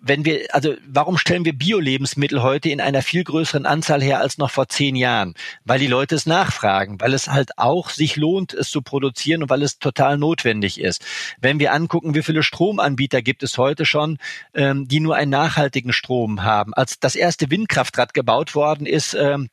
wenn 0.05 0.23
wir, 0.23 0.53
also 0.53 0.75
warum 0.87 1.17
stellen 1.17 1.45
wir 1.45 1.53
Bio-Lebensmittel 1.53 2.43
heute 2.43 2.69
in 2.69 2.79
einer 2.79 3.01
viel 3.01 3.23
größeren 3.23 3.65
Anzahl 3.65 4.03
her 4.03 4.19
als 4.19 4.37
noch 4.37 4.51
vor 4.51 4.67
zehn 4.67 4.95
Jahren? 4.95 5.33
Weil 5.63 5.79
die 5.79 5.87
Leute 5.87 6.13
es 6.13 6.27
nachfragen, 6.27 7.01
weil 7.01 7.15
es 7.15 7.27
halt 7.27 7.57
auch 7.57 7.89
sich 7.89 8.15
lohnt, 8.15 8.53
es 8.53 8.69
zu 8.69 8.83
produzieren 8.83 9.41
und 9.41 9.49
weil 9.49 9.63
es 9.63 9.79
total 9.79 10.19
notwendig 10.19 10.79
ist. 10.79 11.03
Wenn 11.41 11.59
wir 11.59 11.73
angucken, 11.73 12.13
wie 12.13 12.21
viele 12.21 12.43
Stromanbieter 12.43 13.23
gibt 13.23 13.41
es 13.41 13.57
heute 13.57 13.85
schon, 13.85 14.19
ähm, 14.53 14.87
die 14.87 14.99
nur 14.99 15.15
einen 15.15 15.31
nachhaltigen 15.31 15.91
Strom 15.91 16.43
haben. 16.43 16.75
Als 16.75 16.99
das 16.99 17.15
erste 17.15 17.49
Windkraftrad 17.49 18.13
gebaut 18.13 18.53
worden 18.53 18.85
ist, 18.85 19.15
ähm, 19.15 19.49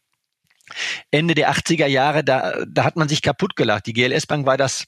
Ende 1.11 1.35
der 1.35 1.53
80er 1.53 1.87
Jahre, 1.87 2.25
da, 2.25 2.55
da 2.67 2.85
hat 2.85 2.97
man 2.97 3.09
sich 3.09 3.23
kaputt 3.23 3.57
gelacht. 3.57 3.87
Die 3.87 3.93
GLS 3.93 4.27
Bank 4.27 4.47
war 4.47 4.57
das 4.57 4.87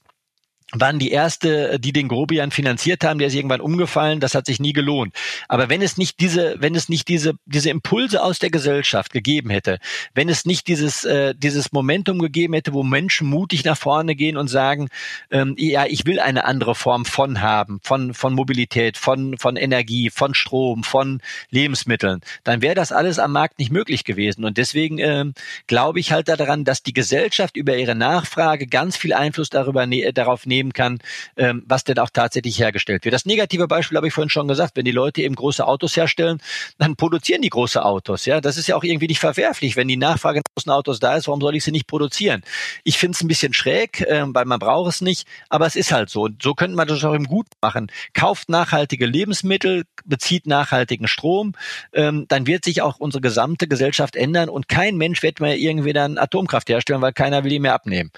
waren 0.75 0.99
die 0.99 1.11
erste, 1.11 1.79
die 1.79 1.93
den 1.93 2.09
Grobian 2.09 2.51
finanziert 2.51 3.05
haben, 3.05 3.19
der 3.19 3.29
ist 3.29 3.35
irgendwann 3.35 3.61
umgefallen, 3.61 4.21
das 4.21 4.35
hat 4.35 4.47
sich 4.47 4.61
nie 4.61 4.73
gelohnt. 4.73 5.15
Aber 5.49 5.69
wenn 5.69 5.83
es 5.83 5.97
nicht 5.97 6.21
diese, 6.21 6.57
wenn 6.59 6.75
es 6.75 6.89
nicht 6.89 7.09
diese, 7.09 7.35
diese 7.47 7.71
Impulse 7.71 8.23
aus 8.23 8.39
der 8.39 8.51
Gesellschaft 8.51 9.13
gegeben 9.13 9.51
hätte, 9.51 9.79
wenn 10.15 10.29
es 10.29 10.45
nicht 10.45 10.69
dieses, 10.69 11.05
äh, 11.05 11.35
dieses 11.37 11.73
Momentum 11.73 12.19
gegeben 12.19 12.55
hätte, 12.55 12.73
wo 12.73 12.83
Menschen 12.83 13.29
mutig 13.29 13.65
nach 13.65 13.77
vorne 13.77 14.15
gehen 14.15 14.37
und 14.37 14.49
sagen, 14.49 14.89
ähm, 15.31 15.55
ja, 15.59 15.87
ich 15.87 16.07
will 16.07 16.21
eine 16.21 16.45
andere 16.45 16.75
Form 16.75 17.05
von 17.05 17.41
haben, 17.41 17.81
von, 17.83 18.15
von 18.15 18.35
Mobilität, 18.35 18.97
von, 18.97 19.39
von 19.39 19.57
Energie, 19.57 20.11
von 20.11 20.35
Strom, 20.35 20.85
von 20.85 21.21
Lebensmitteln, 21.51 22.21
dann 22.43 22.63
wäre 22.63 22.75
das 22.75 22.93
alles 22.93 23.19
am 23.19 23.33
Markt 23.33 23.59
nicht 23.59 23.73
möglich 23.73 24.05
gewesen. 24.05 24.45
Und 24.45 24.59
deswegen 24.59 24.99
ähm, 24.99 25.35
glaube 25.67 26.01
ich 26.01 26.13
halt 26.13 26.29
daran, 26.29 26.65
dass 26.65 26.83
die 26.83 26.93
Gesellschaft 26.93 27.57
über 27.57 27.77
ihre 27.77 27.95
Nachfrage 27.95 28.67
ganz 28.67 28.97
viel 28.97 29.13
Einfluss 29.13 29.51
darüber, 29.51 29.87
ne 29.87 30.13
darauf 30.13 30.47
nehmen 30.47 30.64
kann, 30.73 30.99
ähm, 31.37 31.63
was 31.67 31.85
denn 31.85 31.99
auch 31.99 32.11
tatsächlich 32.11 32.59
hergestellt 32.59 33.05
wird. 33.05 33.13
Das 33.13 33.27
negative 33.27 33.69
Beispiel 33.69 33.97
habe 33.97 34.09
ich 34.09 34.15
vorhin 34.15 34.31
schon 34.31 34.49
gesagt, 34.49 34.77
wenn 34.77 34.85
die 34.85 34.93
Leute 34.93 35.23
eben 35.23 35.35
große 35.35 35.67
Autos 35.67 35.97
herstellen, 35.97 36.39
dann 36.79 36.97
produzieren 36.97 37.43
die 37.43 37.51
große 37.51 37.85
Autos. 37.85 38.27
Ja, 38.27 38.41
das 38.41 38.57
ist 38.57 38.67
ja 38.67 38.77
auch 38.77 38.85
irgendwie 38.85 39.09
nicht 39.09 39.21
verwerflich. 39.21 39.77
Wenn 39.77 39.89
die 39.89 39.97
Nachfrage 39.97 40.39
nach 40.39 40.55
großen 40.55 40.73
Autos 40.73 41.01
da 41.01 41.17
ist, 41.17 41.27
warum 41.27 41.41
soll 41.41 41.57
ich 41.57 41.65
sie 41.65 41.73
nicht 41.73 41.87
produzieren? 41.87 42.43
Ich 42.85 42.99
finde 42.99 43.17
es 43.17 43.23
ein 43.23 43.29
bisschen 43.29 43.53
schräg, 43.55 44.01
äh, 44.03 44.25
weil 44.27 44.45
man 44.45 44.59
braucht 44.59 44.91
es 44.91 45.01
nicht, 45.01 45.27
aber 45.49 45.67
es 45.67 45.77
ist 45.77 45.93
halt 45.93 46.11
so. 46.11 46.23
Und 46.23 46.43
so 46.43 46.55
könnte 46.55 46.77
man 46.77 46.89
das 46.89 47.05
auch 47.05 47.15
im 47.15 47.25
Gut 47.25 47.47
machen. 47.61 47.91
Kauft 48.13 48.49
nachhaltige 48.49 49.07
Lebensmittel, 49.07 49.85
bezieht 50.05 50.47
nachhaltigen 50.47 51.09
Strom, 51.09 51.53
ähm, 51.93 52.27
dann 52.29 52.47
wird 52.47 52.65
sich 52.65 52.83
auch 52.83 52.99
unsere 52.99 53.21
gesamte 53.21 53.69
Gesellschaft 53.69 54.17
ändern 54.17 54.49
und 54.49 54.69
kein 54.69 54.97
Mensch 54.97 55.23
wird 55.23 55.41
mehr 55.41 55.57
irgendwie 55.57 55.93
dann 55.93 56.19
Atomkraft 56.19 56.69
herstellen, 56.69 57.01
weil 57.01 57.13
keiner 57.13 57.45
will 57.45 57.53
ihn 57.53 57.63
mehr 57.63 57.75
abnehmen. 57.75 58.11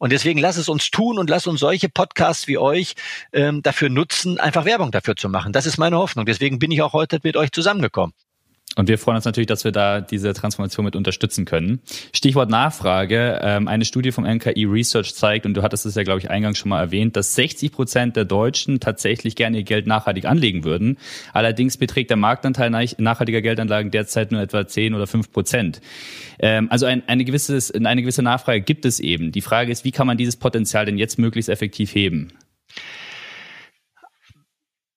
Und 0.00 0.12
deswegen 0.12 0.40
lass 0.40 0.56
es 0.56 0.70
uns 0.70 0.90
tun 0.90 1.18
und 1.18 1.28
lass 1.28 1.46
uns 1.46 1.60
solche 1.60 1.90
Podcasts 1.90 2.48
wie 2.48 2.56
euch 2.56 2.94
ähm, 3.34 3.60
dafür 3.60 3.90
nutzen, 3.90 4.40
einfach 4.40 4.64
Werbung 4.64 4.90
dafür 4.90 5.14
zu 5.14 5.28
machen. 5.28 5.52
Das 5.52 5.66
ist 5.66 5.76
meine 5.76 5.98
Hoffnung. 5.98 6.24
Deswegen 6.24 6.58
bin 6.58 6.70
ich 6.70 6.80
auch 6.80 6.94
heute 6.94 7.20
mit 7.22 7.36
euch 7.36 7.52
zusammengekommen. 7.52 8.14
Und 8.80 8.88
wir 8.88 8.96
freuen 8.96 9.16
uns 9.16 9.26
natürlich, 9.26 9.46
dass 9.46 9.64
wir 9.64 9.72
da 9.72 10.00
diese 10.00 10.32
Transformation 10.32 10.86
mit 10.86 10.96
unterstützen 10.96 11.44
können. 11.44 11.80
Stichwort 12.14 12.48
Nachfrage. 12.48 13.38
Ähm, 13.42 13.68
eine 13.68 13.84
Studie 13.84 14.10
vom 14.10 14.24
NKI 14.24 14.64
Research 14.64 15.14
zeigt, 15.14 15.44
und 15.44 15.52
du 15.52 15.62
hattest 15.62 15.84
es 15.84 15.96
ja, 15.96 16.02
glaube 16.02 16.20
ich, 16.20 16.30
eingangs 16.30 16.56
schon 16.56 16.70
mal 16.70 16.80
erwähnt, 16.80 17.14
dass 17.14 17.34
60 17.34 17.72
Prozent 17.72 18.16
der 18.16 18.24
Deutschen 18.24 18.80
tatsächlich 18.80 19.36
gerne 19.36 19.58
ihr 19.58 19.64
Geld 19.64 19.86
nachhaltig 19.86 20.24
anlegen 20.24 20.64
würden. 20.64 20.96
Allerdings 21.34 21.76
beträgt 21.76 22.08
der 22.08 22.16
Marktanteil 22.16 22.70
nachhaltiger 22.70 23.42
Geldanlagen 23.42 23.90
derzeit 23.90 24.32
nur 24.32 24.40
etwa 24.40 24.66
10 24.66 24.94
oder 24.94 25.06
5 25.06 25.30
Prozent. 25.30 25.82
Ähm, 26.38 26.68
also 26.70 26.86
ein, 26.86 27.02
eine, 27.06 27.26
gewisse, 27.26 27.58
eine 27.84 28.00
gewisse 28.00 28.22
Nachfrage 28.22 28.62
gibt 28.62 28.86
es 28.86 28.98
eben. 28.98 29.30
Die 29.30 29.42
Frage 29.42 29.70
ist, 29.70 29.84
wie 29.84 29.92
kann 29.92 30.06
man 30.06 30.16
dieses 30.16 30.36
Potenzial 30.36 30.86
denn 30.86 30.96
jetzt 30.96 31.18
möglichst 31.18 31.50
effektiv 31.50 31.94
heben? 31.94 32.32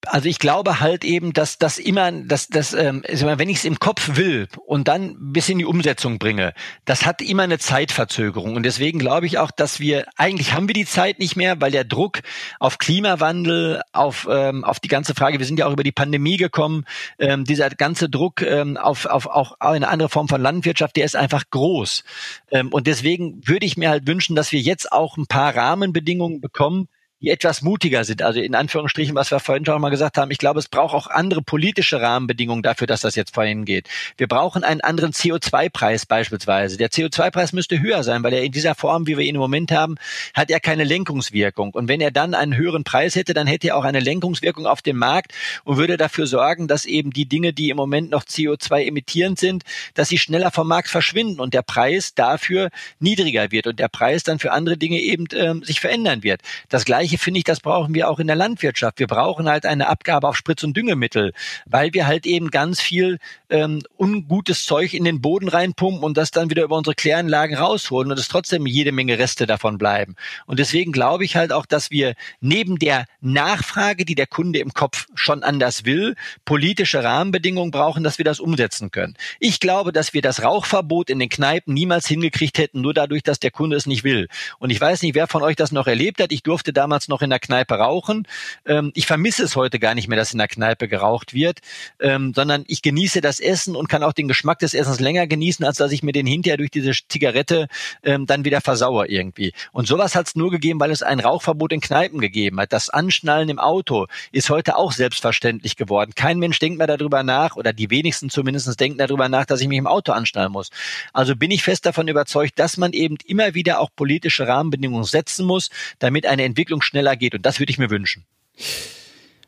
Also 0.07 0.27
ich 0.27 0.39
glaube 0.39 0.79
halt 0.79 1.03
eben, 1.03 1.33
dass 1.33 1.57
das 1.57 1.77
immer, 1.79 2.11
dass 2.11 2.47
das, 2.47 2.73
ähm, 2.73 3.03
wenn 3.07 3.49
ich 3.49 3.57
es 3.57 3.65
im 3.65 3.79
Kopf 3.79 4.15
will 4.15 4.47
und 4.65 4.87
dann 4.87 5.15
bis 5.19 5.49
in 5.49 5.59
die 5.59 5.65
Umsetzung 5.65 6.19
bringe, 6.19 6.53
das 6.85 7.05
hat 7.05 7.21
immer 7.21 7.43
eine 7.43 7.59
Zeitverzögerung. 7.59 8.55
Und 8.55 8.63
deswegen 8.63 8.99
glaube 8.99 9.25
ich 9.25 9.37
auch, 9.37 9.51
dass 9.51 9.79
wir 9.79 10.05
eigentlich 10.17 10.53
haben 10.53 10.67
wir 10.67 10.73
die 10.73 10.85
Zeit 10.85 11.19
nicht 11.19 11.35
mehr, 11.35 11.61
weil 11.61 11.71
der 11.71 11.83
Druck 11.83 12.21
auf 12.59 12.77
Klimawandel, 12.77 13.81
auf 13.91 14.27
ähm, 14.29 14.63
auf 14.63 14.79
die 14.79 14.87
ganze 14.87 15.15
Frage, 15.15 15.39
wir 15.39 15.45
sind 15.45 15.59
ja 15.59 15.67
auch 15.67 15.73
über 15.73 15.83
die 15.83 15.91
Pandemie 15.91 16.37
gekommen, 16.37 16.85
ähm, 17.19 17.45
dieser 17.45 17.69
ganze 17.69 18.09
Druck 18.09 18.41
ähm, 18.41 18.77
auf 18.77 19.05
auf 19.05 19.27
auch 19.27 19.59
eine 19.59 19.87
andere 19.87 20.09
Form 20.09 20.27
von 20.27 20.41
Landwirtschaft, 20.41 20.95
der 20.95 21.05
ist 21.05 21.15
einfach 21.15 21.43
groß. 21.49 22.03
Ähm, 22.51 22.69
und 22.69 22.87
deswegen 22.87 23.41
würde 23.47 23.65
ich 23.65 23.77
mir 23.77 23.89
halt 23.89 24.07
wünschen, 24.07 24.35
dass 24.35 24.51
wir 24.51 24.59
jetzt 24.59 24.91
auch 24.91 25.17
ein 25.17 25.27
paar 25.27 25.55
Rahmenbedingungen 25.55 26.41
bekommen, 26.41 26.87
die 27.23 27.29
etwas 27.29 27.61
mutiger 27.61 28.03
sind. 28.03 28.21
Also 28.21 28.41
in 28.41 28.53
Anführungsstrichen, 28.53 29.15
was 29.15 29.31
wir 29.31 29.39
vorhin 29.39 29.65
schon 29.65 29.79
mal 29.81 29.89
gesagt 29.89 30.17
haben, 30.17 30.29
ich 30.29 30.37
glaube, 30.37 30.59
es 30.59 30.67
braucht 30.67 30.93
auch 30.93 31.07
andere 31.07 31.41
politische 31.41 32.01
Rahmenbedingungen 32.01 32.61
dafür, 32.61 32.85
dass 32.85 32.99
das 32.99 33.15
jetzt 33.15 33.33
vorhin 33.33 33.63
geht. 33.63 33.87
Wir 34.17 34.27
brauchen 34.27 34.63
einen 34.65 34.81
anderen 34.81 35.13
CO2-Preis 35.13 36.05
beispielsweise. 36.05 36.77
Der 36.77 36.91
CO2-Preis 36.91 37.53
müsste 37.53 37.81
höher 37.81 38.03
sein, 38.03 38.23
weil 38.23 38.33
er 38.33 38.43
in 38.43 38.51
dieser 38.51 38.75
Form, 38.75 39.07
wie 39.07 39.17
wir 39.17 39.23
ihn 39.25 39.35
im 39.35 39.41
Moment 39.41 39.71
haben, 39.71 39.95
hat 40.33 40.51
er 40.51 40.59
keine 40.59 40.83
Lenkungswirkung. 40.83 41.71
Und 41.73 41.87
wenn 41.87 42.01
er 42.01 42.11
dann 42.11 42.33
einen 42.33 42.57
höheren 42.57 42.83
Preis 42.83 43.15
hätte, 43.15 43.33
dann 43.33 43.47
hätte 43.47 43.69
er 43.69 43.77
auch 43.77 43.85
eine 43.85 44.01
Lenkungswirkung 44.01 44.67
auf 44.67 44.81
dem 44.81 44.97
Markt 44.97 45.33
und 45.63 45.77
würde 45.77 45.95
dafür 45.95 46.27
sorgen, 46.27 46.67
dass 46.67 46.85
eben 46.85 47.11
die 47.11 47.25
Dinge, 47.25 47.53
die 47.53 47.69
im 47.69 47.77
Moment 47.77 48.11
noch 48.11 48.25
CO2 48.25 48.85
emittierend 48.85 49.39
sind, 49.39 49.63
dass 49.93 50.09
sie 50.09 50.17
schneller 50.17 50.51
vom 50.51 50.67
Markt 50.67 50.89
verschwinden 50.89 51.39
und 51.39 51.53
der 51.53 51.61
Preis 51.61 52.15
dafür 52.15 52.69
niedriger 52.99 53.51
wird 53.51 53.67
und 53.67 53.79
der 53.79 53.87
Preis 53.87 54.23
dann 54.23 54.39
für 54.39 54.51
andere 54.51 54.75
Dinge 54.75 54.99
eben 54.99 55.25
ähm, 55.33 55.63
sich 55.63 55.79
verändern 55.79 56.23
wird. 56.23 56.41
Das 56.67 56.83
Gleiche 56.83 57.12
finde 57.17 57.39
ich, 57.39 57.43
das 57.43 57.59
brauchen 57.59 57.93
wir 57.93 58.09
auch 58.09 58.19
in 58.19 58.27
der 58.27 58.35
Landwirtschaft. 58.35 58.99
Wir 58.99 59.07
brauchen 59.07 59.47
halt 59.47 59.65
eine 59.65 59.87
Abgabe 59.87 60.27
auf 60.27 60.37
Spritz- 60.37 60.63
und 60.63 60.75
Düngemittel, 60.75 61.33
weil 61.65 61.93
wir 61.93 62.07
halt 62.07 62.25
eben 62.25 62.51
ganz 62.51 62.81
viel 62.81 63.19
ähm, 63.49 63.81
ungutes 63.97 64.65
Zeug 64.65 64.93
in 64.93 65.03
den 65.03 65.21
Boden 65.21 65.47
reinpumpen 65.47 66.03
und 66.03 66.17
das 66.17 66.31
dann 66.31 66.49
wieder 66.49 66.63
über 66.63 66.77
unsere 66.77 66.95
Kläranlagen 66.95 67.55
rausholen 67.55 68.11
und 68.11 68.19
es 68.19 68.27
trotzdem 68.27 68.65
jede 68.65 68.91
Menge 68.91 69.19
Reste 69.19 69.45
davon 69.45 69.77
bleiben. 69.77 70.15
Und 70.45 70.59
deswegen 70.59 70.91
glaube 70.91 71.25
ich 71.25 71.35
halt 71.35 71.51
auch, 71.51 71.65
dass 71.65 71.91
wir 71.91 72.15
neben 72.41 72.79
der 72.79 73.05
Nachfrage, 73.21 74.05
die 74.05 74.15
der 74.15 74.27
Kunde 74.27 74.59
im 74.59 74.73
Kopf 74.73 75.07
schon 75.15 75.43
anders 75.43 75.85
will, 75.85 76.15
politische 76.45 77.03
Rahmenbedingungen 77.03 77.71
brauchen, 77.71 78.03
dass 78.03 78.17
wir 78.17 78.25
das 78.25 78.39
umsetzen 78.39 78.91
können. 78.91 79.15
Ich 79.39 79.59
glaube, 79.59 79.91
dass 79.91 80.13
wir 80.13 80.21
das 80.21 80.43
Rauchverbot 80.43 81.09
in 81.09 81.19
den 81.19 81.29
Kneipen 81.29 81.73
niemals 81.73 82.07
hingekriegt 82.07 82.57
hätten, 82.57 82.81
nur 82.81 82.93
dadurch, 82.93 83.23
dass 83.23 83.39
der 83.39 83.51
Kunde 83.51 83.75
es 83.75 83.85
nicht 83.85 84.03
will. 84.03 84.27
Und 84.59 84.69
ich 84.69 84.81
weiß 84.81 85.01
nicht, 85.01 85.15
wer 85.15 85.27
von 85.27 85.43
euch 85.43 85.55
das 85.55 85.71
noch 85.71 85.87
erlebt 85.87 86.21
hat. 86.21 86.31
Ich 86.31 86.43
durfte 86.43 86.73
damals 86.73 87.02
noch 87.07 87.21
in 87.21 87.29
der 87.29 87.39
Kneipe 87.39 87.75
rauchen. 87.75 88.27
Ähm, 88.65 88.91
ich 88.95 89.05
vermisse 89.05 89.43
es 89.43 89.55
heute 89.55 89.79
gar 89.79 89.95
nicht 89.95 90.07
mehr, 90.07 90.17
dass 90.17 90.33
in 90.33 90.39
der 90.39 90.47
Kneipe 90.47 90.87
geraucht 90.87 91.33
wird, 91.33 91.59
ähm, 91.99 92.33
sondern 92.35 92.63
ich 92.67 92.81
genieße 92.81 93.21
das 93.21 93.39
Essen 93.39 93.75
und 93.75 93.89
kann 93.89 94.03
auch 94.03 94.13
den 94.13 94.27
Geschmack 94.27 94.59
des 94.59 94.73
Essens 94.73 94.99
länger 94.99 95.27
genießen, 95.27 95.65
als 95.65 95.77
dass 95.77 95.91
ich 95.91 96.03
mir 96.03 96.11
den 96.11 96.27
hinterher 96.27 96.57
durch 96.57 96.71
diese 96.71 96.91
Zigarette 97.07 97.67
ähm, 98.03 98.25
dann 98.25 98.45
wieder 98.45 98.61
versauere 98.61 99.07
irgendwie. 99.07 99.53
Und 99.71 99.87
sowas 99.87 100.15
hat 100.15 100.27
es 100.27 100.35
nur 100.35 100.51
gegeben, 100.51 100.79
weil 100.79 100.91
es 100.91 101.03
ein 101.03 101.19
Rauchverbot 101.19 101.73
in 101.73 101.81
Kneipen 101.81 102.19
gegeben 102.19 102.59
hat. 102.59 102.73
Das 102.73 102.89
Anschnallen 102.89 103.49
im 103.49 103.59
Auto 103.59 104.07
ist 104.31 104.49
heute 104.49 104.77
auch 104.77 104.91
selbstverständlich 104.91 105.75
geworden. 105.75 106.13
Kein 106.15 106.39
Mensch 106.39 106.59
denkt 106.59 106.77
mehr 106.77 106.87
darüber 106.87 107.23
nach, 107.23 107.55
oder 107.55 107.73
die 107.73 107.89
wenigsten 107.89 108.29
zumindest 108.29 108.79
denken 108.79 108.97
darüber 108.97 109.29
nach, 109.29 109.45
dass 109.45 109.61
ich 109.61 109.67
mich 109.67 109.77
im 109.77 109.87
Auto 109.87 110.11
anschnallen 110.11 110.51
muss. 110.51 110.69
Also 111.11 111.35
bin 111.35 111.51
ich 111.51 111.63
fest 111.63 111.85
davon 111.85 112.07
überzeugt, 112.07 112.59
dass 112.59 112.77
man 112.77 112.93
eben 112.93 113.17
immer 113.25 113.53
wieder 113.53 113.79
auch 113.79 113.89
politische 113.95 114.47
Rahmenbedingungen 114.47 115.05
setzen 115.05 115.45
muss, 115.45 115.69
damit 115.99 116.25
eine 116.25 116.43
Entwicklung 116.43 116.81
schneller 116.83 117.15
geht. 117.15 117.33
Und 117.35 117.45
das 117.45 117.59
würde 117.59 117.71
ich 117.71 117.79
mir 117.79 117.89
wünschen. 117.89 118.25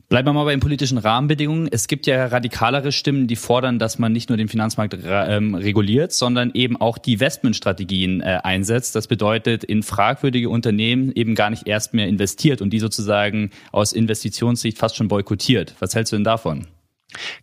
Bleiben 0.07 0.27
wir 0.27 0.33
mal 0.33 0.43
bei 0.43 0.51
den 0.51 0.59
politischen 0.59 0.99
Rahmenbedingungen. 0.99 1.67
Es 1.71 1.87
gibt 1.87 2.05
ja 2.05 2.27
radikalere 2.27 2.91
Stimmen, 2.91 3.25
die 3.25 3.35
fordern, 3.35 3.79
dass 3.79 3.97
man 3.97 4.11
nicht 4.11 4.29
nur 4.29 4.37
den 4.37 4.47
Finanzmarkt 4.47 4.95
ähm, 5.03 5.55
reguliert, 5.55 6.13
sondern 6.13 6.51
eben 6.53 6.77
auch 6.77 6.99
die 6.99 7.13
Investmentstrategien 7.13 8.21
äh, 8.21 8.39
einsetzt. 8.43 8.95
Das 8.95 9.07
bedeutet, 9.07 9.63
in 9.63 9.81
fragwürdige 9.81 10.49
Unternehmen 10.49 11.11
eben 11.11 11.33
gar 11.33 11.49
nicht 11.49 11.67
erst 11.67 11.95
mehr 11.95 12.07
investiert 12.07 12.61
und 12.61 12.69
die 12.69 12.79
sozusagen 12.79 13.49
aus 13.71 13.93
Investitionssicht 13.93 14.77
fast 14.77 14.95
schon 14.95 15.07
boykottiert. 15.07 15.73
Was 15.79 15.95
hältst 15.95 16.13
du 16.13 16.17
denn 16.17 16.23
davon? 16.23 16.67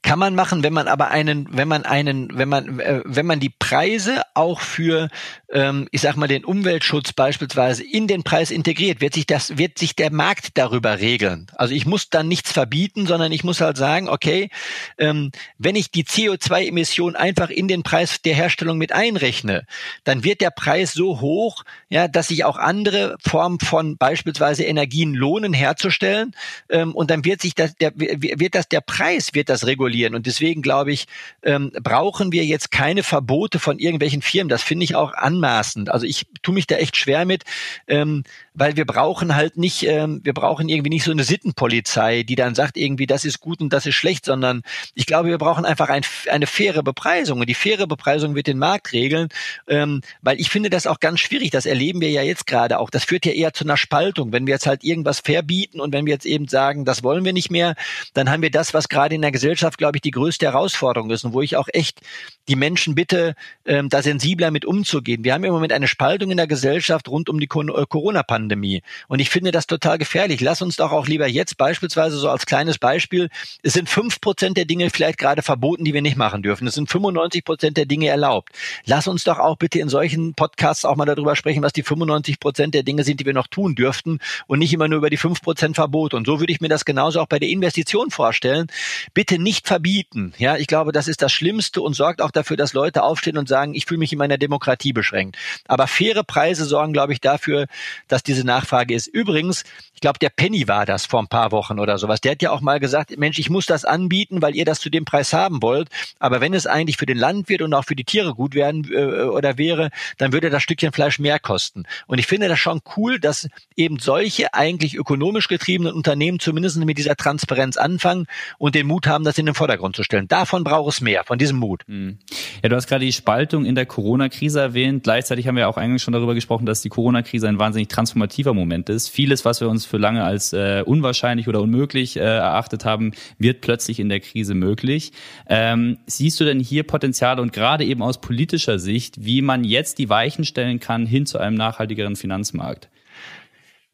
Kann 0.02 0.18
man 0.18 0.34
machen, 0.34 0.62
wenn 0.62 0.72
man 0.72 0.88
aber 0.88 1.10
einen, 1.10 1.46
wenn 1.50 1.68
man 1.68 1.84
einen, 1.84 2.36
wenn 2.36 2.48
man, 2.48 2.80
äh, 2.80 3.02
wenn 3.04 3.26
man 3.26 3.40
die 3.40 3.50
Preise 3.50 4.22
auch 4.34 4.60
für, 4.60 5.08
ähm, 5.50 5.88
ich 5.90 6.00
sag 6.00 6.16
mal, 6.16 6.28
den 6.28 6.44
Umweltschutz 6.44 7.12
beispielsweise 7.12 7.82
in 7.82 8.06
den 8.06 8.22
Preis 8.22 8.50
integriert, 8.50 9.00
wird 9.00 9.14
sich 9.14 9.26
das, 9.26 9.58
wird 9.58 9.78
sich 9.78 9.96
der 9.96 10.12
Markt 10.12 10.58
darüber 10.58 10.98
regeln. 10.98 11.46
Also 11.54 11.74
ich 11.74 11.86
muss 11.86 12.10
dann 12.10 12.28
nichts 12.28 12.52
verbieten, 12.52 13.06
sondern 13.06 13.32
ich 13.32 13.44
muss 13.44 13.60
halt 13.60 13.76
sagen, 13.76 14.08
okay, 14.08 14.50
ähm, 14.98 15.30
wenn 15.58 15.76
ich 15.76 15.90
die 15.90 16.04
CO2-Emission 16.04 17.16
einfach 17.16 17.50
in 17.50 17.68
den 17.68 17.82
Preis 17.82 18.22
der 18.22 18.34
Herstellung 18.34 18.78
mit 18.78 18.92
einrechne, 18.92 19.66
dann 20.04 20.24
wird 20.24 20.40
der 20.40 20.50
Preis 20.50 20.92
so 20.92 21.20
hoch, 21.20 21.64
ja, 21.88 22.08
dass 22.08 22.28
sich 22.28 22.44
auch 22.44 22.56
andere 22.56 23.16
Formen 23.22 23.60
von 23.60 23.96
beispielsweise 23.96 24.64
Energien 24.64 25.14
lohnen 25.14 25.52
herzustellen, 25.52 26.34
ähm, 26.68 26.94
und 26.94 27.10
dann 27.10 27.24
wird 27.24 27.40
sich 27.40 27.54
das, 27.54 27.74
der, 27.76 27.92
wird 27.96 28.54
das 28.54 28.68
der 28.68 28.80
Preis, 28.80 29.34
wird 29.34 29.48
das 29.48 29.61
regulieren. 29.66 30.14
Und 30.14 30.26
deswegen 30.26 30.62
glaube 30.62 30.92
ich, 30.92 31.06
ähm, 31.42 31.72
brauchen 31.82 32.32
wir 32.32 32.44
jetzt 32.44 32.70
keine 32.70 33.02
Verbote 33.02 33.58
von 33.58 33.78
irgendwelchen 33.78 34.22
Firmen. 34.22 34.48
Das 34.48 34.62
finde 34.62 34.84
ich 34.84 34.94
auch 34.94 35.14
anmaßend. 35.14 35.90
Also 35.90 36.06
ich 36.06 36.26
tue 36.42 36.54
mich 36.54 36.66
da 36.66 36.76
echt 36.76 36.96
schwer 36.96 37.24
mit, 37.24 37.44
ähm, 37.86 38.24
weil 38.54 38.76
wir 38.76 38.84
brauchen 38.84 39.34
halt 39.34 39.56
nicht, 39.56 39.84
ähm, 39.84 40.20
wir 40.24 40.34
brauchen 40.34 40.68
irgendwie 40.68 40.90
nicht 40.90 41.04
so 41.04 41.10
eine 41.10 41.24
Sittenpolizei, 41.24 42.22
die 42.22 42.34
dann 42.34 42.54
sagt 42.54 42.76
irgendwie, 42.76 43.06
das 43.06 43.24
ist 43.24 43.40
gut 43.40 43.60
und 43.60 43.72
das 43.72 43.86
ist 43.86 43.94
schlecht, 43.94 44.24
sondern 44.24 44.62
ich 44.94 45.06
glaube, 45.06 45.28
wir 45.28 45.38
brauchen 45.38 45.64
einfach 45.64 45.88
ein, 45.88 46.02
eine 46.30 46.46
faire 46.46 46.82
Bepreisung. 46.82 47.40
Und 47.40 47.48
die 47.48 47.54
faire 47.54 47.86
Bepreisung 47.86 48.34
wird 48.34 48.46
den 48.46 48.58
Markt 48.58 48.92
regeln, 48.92 49.28
ähm, 49.68 50.02
weil 50.20 50.40
ich 50.40 50.50
finde 50.50 50.70
das 50.70 50.86
auch 50.86 51.00
ganz 51.00 51.20
schwierig. 51.20 51.50
Das 51.50 51.66
erleben 51.66 52.00
wir 52.00 52.10
ja 52.10 52.22
jetzt 52.22 52.46
gerade 52.46 52.78
auch. 52.78 52.90
Das 52.90 53.04
führt 53.04 53.26
ja 53.26 53.32
eher 53.32 53.52
zu 53.52 53.64
einer 53.64 53.76
Spaltung. 53.76 54.32
Wenn 54.32 54.46
wir 54.46 54.54
jetzt 54.54 54.66
halt 54.66 54.84
irgendwas 54.84 55.20
verbieten 55.20 55.80
und 55.80 55.92
wenn 55.92 56.06
wir 56.06 56.12
jetzt 56.12 56.26
eben 56.26 56.48
sagen, 56.48 56.84
das 56.84 57.02
wollen 57.02 57.24
wir 57.24 57.32
nicht 57.32 57.50
mehr, 57.50 57.74
dann 58.14 58.30
haben 58.30 58.42
wir 58.42 58.50
das, 58.50 58.74
was 58.74 58.88
gerade 58.88 59.14
in 59.14 59.22
der 59.22 59.32
Gesellschaft, 59.32 59.51
glaube 59.60 59.96
ich, 59.96 60.02
die 60.02 60.10
größte 60.10 60.46
Herausforderung 60.46 61.10
ist 61.10 61.24
und 61.24 61.32
wo 61.32 61.42
ich 61.42 61.56
auch 61.56 61.68
echt 61.72 62.00
die 62.48 62.56
Menschen 62.56 62.94
bitte, 62.94 63.34
ähm, 63.64 63.88
da 63.88 64.02
sensibler 64.02 64.50
mit 64.50 64.64
umzugehen. 64.64 65.24
Wir 65.24 65.34
haben 65.34 65.44
im 65.44 65.52
Moment 65.52 65.72
eine 65.72 65.88
Spaltung 65.88 66.30
in 66.30 66.36
der 66.36 66.46
Gesellschaft 66.46 67.08
rund 67.08 67.28
um 67.28 67.38
die 67.38 67.46
äh, 67.46 67.86
Corona-Pandemie. 67.86 68.82
Und 69.08 69.20
ich 69.20 69.30
finde 69.30 69.52
das 69.52 69.66
total 69.66 69.98
gefährlich. 69.98 70.40
Lass 70.40 70.62
uns 70.62 70.76
doch 70.76 70.92
auch 70.92 71.06
lieber 71.06 71.28
jetzt 71.28 71.56
beispielsweise 71.56 72.16
so 72.16 72.28
als 72.28 72.46
kleines 72.46 72.78
Beispiel, 72.78 73.28
es 73.62 73.74
sind 73.74 73.88
fünf 73.88 74.20
Prozent 74.20 74.56
der 74.56 74.64
Dinge 74.64 74.90
vielleicht 74.90 75.18
gerade 75.18 75.42
verboten, 75.42 75.84
die 75.84 75.94
wir 75.94 76.02
nicht 76.02 76.16
machen 76.16 76.42
dürfen. 76.42 76.66
Es 76.66 76.74
sind 76.74 76.90
95 76.90 77.44
Prozent 77.44 77.76
der 77.76 77.86
Dinge 77.86 78.08
erlaubt. 78.08 78.50
Lass 78.84 79.06
uns 79.06 79.24
doch 79.24 79.38
auch 79.38 79.56
bitte 79.56 79.78
in 79.78 79.88
solchen 79.88 80.34
Podcasts 80.34 80.84
auch 80.84 80.96
mal 80.96 81.04
darüber 81.04 81.36
sprechen, 81.36 81.62
was 81.62 81.72
die 81.72 81.82
95 81.82 82.40
Prozent 82.40 82.74
der 82.74 82.82
Dinge 82.82 83.04
sind, 83.04 83.20
die 83.20 83.26
wir 83.26 83.34
noch 83.34 83.46
tun 83.46 83.74
dürften 83.74 84.18
und 84.46 84.58
nicht 84.58 84.72
immer 84.72 84.88
nur 84.88 84.98
über 84.98 85.10
die 85.10 85.16
fünf 85.16 85.42
Prozent 85.42 85.76
Verbot. 85.76 86.14
Und 86.14 86.26
so 86.26 86.40
würde 86.40 86.52
ich 86.52 86.60
mir 86.60 86.68
das 86.68 86.84
genauso 86.84 87.20
auch 87.20 87.26
bei 87.26 87.38
der 87.38 87.48
Investition 87.48 88.10
vorstellen. 88.10 88.66
Bitte 89.14 89.31
nicht 89.38 89.66
verbieten. 89.66 90.32
Ja, 90.38 90.56
ich 90.56 90.66
glaube, 90.66 90.92
das 90.92 91.08
ist 91.08 91.22
das 91.22 91.32
Schlimmste 91.32 91.80
und 91.82 91.94
sorgt 91.94 92.22
auch 92.22 92.30
dafür, 92.30 92.56
dass 92.56 92.72
Leute 92.72 93.02
aufstehen 93.02 93.38
und 93.38 93.48
sagen, 93.48 93.74
ich 93.74 93.86
fühle 93.86 93.98
mich 93.98 94.12
in 94.12 94.18
meiner 94.18 94.38
Demokratie 94.38 94.92
beschränkt. 94.92 95.36
Aber 95.66 95.86
faire 95.86 96.24
Preise 96.24 96.64
sorgen, 96.64 96.92
glaube 96.92 97.12
ich, 97.12 97.20
dafür, 97.20 97.66
dass 98.08 98.22
diese 98.22 98.44
Nachfrage 98.44 98.94
ist. 98.94 99.06
Übrigens, 99.06 99.64
ich 99.94 100.00
glaube, 100.00 100.18
der 100.18 100.30
Penny 100.30 100.68
war 100.68 100.86
das 100.86 101.06
vor 101.06 101.20
ein 101.20 101.28
paar 101.28 101.52
Wochen 101.52 101.78
oder 101.78 101.98
sowas. 101.98 102.20
Der 102.20 102.32
hat 102.32 102.42
ja 102.42 102.50
auch 102.50 102.60
mal 102.60 102.80
gesagt, 102.80 103.16
Mensch, 103.16 103.38
ich 103.38 103.50
muss 103.50 103.66
das 103.66 103.84
anbieten, 103.84 104.42
weil 104.42 104.56
ihr 104.56 104.64
das 104.64 104.80
zu 104.80 104.90
dem 104.90 105.04
Preis 105.04 105.32
haben 105.32 105.62
wollt. 105.62 105.88
Aber 106.18 106.40
wenn 106.40 106.54
es 106.54 106.66
eigentlich 106.66 106.96
für 106.96 107.06
den 107.06 107.18
Landwirt 107.18 107.62
und 107.62 107.72
auch 107.74 107.84
für 107.84 107.96
die 107.96 108.04
Tiere 108.04 108.34
gut 108.34 108.54
werden 108.54 108.90
äh, 108.92 109.24
oder 109.24 109.58
wäre, 109.58 109.90
dann 110.18 110.32
würde 110.32 110.50
das 110.50 110.62
Stückchen 110.62 110.92
Fleisch 110.92 111.18
mehr 111.18 111.38
kosten. 111.38 111.84
Und 112.06 112.18
ich 112.18 112.26
finde 112.26 112.48
das 112.48 112.58
schon 112.58 112.80
cool, 112.96 113.18
dass 113.18 113.48
eben 113.76 113.98
solche 113.98 114.54
eigentlich 114.54 114.94
ökonomisch 114.94 115.48
getriebenen 115.48 115.92
Unternehmen 115.92 116.40
zumindest 116.40 116.76
mit 116.78 116.98
dieser 116.98 117.16
Transparenz 117.16 117.76
anfangen 117.76 118.26
und 118.58 118.74
den 118.74 118.86
Mut 118.86 119.06
haben, 119.06 119.21
das 119.24 119.38
in 119.38 119.46
den 119.46 119.54
Vordergrund 119.54 119.96
zu 119.96 120.02
stellen. 120.02 120.28
Davon 120.28 120.64
braucht 120.64 120.92
es 120.92 121.00
mehr, 121.00 121.24
von 121.24 121.38
diesem 121.38 121.58
Mut. 121.58 121.82
Mhm. 121.86 122.18
Ja, 122.62 122.68
du 122.68 122.76
hast 122.76 122.86
gerade 122.86 123.04
die 123.04 123.12
Spaltung 123.12 123.64
in 123.64 123.74
der 123.74 123.86
Corona-Krise 123.86 124.60
erwähnt. 124.60 125.04
Gleichzeitig 125.04 125.46
haben 125.46 125.56
wir 125.56 125.68
auch 125.68 125.76
eigentlich 125.76 126.02
schon 126.02 126.12
darüber 126.12 126.34
gesprochen, 126.34 126.66
dass 126.66 126.82
die 126.82 126.88
Corona-Krise 126.88 127.48
ein 127.48 127.58
wahnsinnig 127.58 127.88
transformativer 127.88 128.54
Moment 128.54 128.88
ist. 128.88 129.08
Vieles, 129.08 129.44
was 129.44 129.60
wir 129.60 129.68
uns 129.68 129.84
für 129.84 129.98
lange 129.98 130.24
als 130.24 130.52
äh, 130.52 130.82
unwahrscheinlich 130.84 131.48
oder 131.48 131.60
unmöglich 131.60 132.16
äh, 132.16 132.20
erachtet 132.20 132.84
haben, 132.84 133.12
wird 133.38 133.60
plötzlich 133.60 134.00
in 134.00 134.08
der 134.08 134.20
Krise 134.20 134.54
möglich. 134.54 135.12
Ähm, 135.48 135.98
siehst 136.06 136.40
du 136.40 136.44
denn 136.44 136.60
hier 136.60 136.84
Potenziale 136.84 137.42
und 137.42 137.52
gerade 137.52 137.84
eben 137.84 138.02
aus 138.02 138.20
politischer 138.20 138.78
Sicht, 138.78 139.24
wie 139.24 139.42
man 139.42 139.64
jetzt 139.64 139.98
die 139.98 140.08
Weichen 140.08 140.44
stellen 140.44 140.80
kann 140.80 141.06
hin 141.06 141.26
zu 141.26 141.38
einem 141.38 141.56
nachhaltigeren 141.56 142.16
Finanzmarkt? 142.16 142.88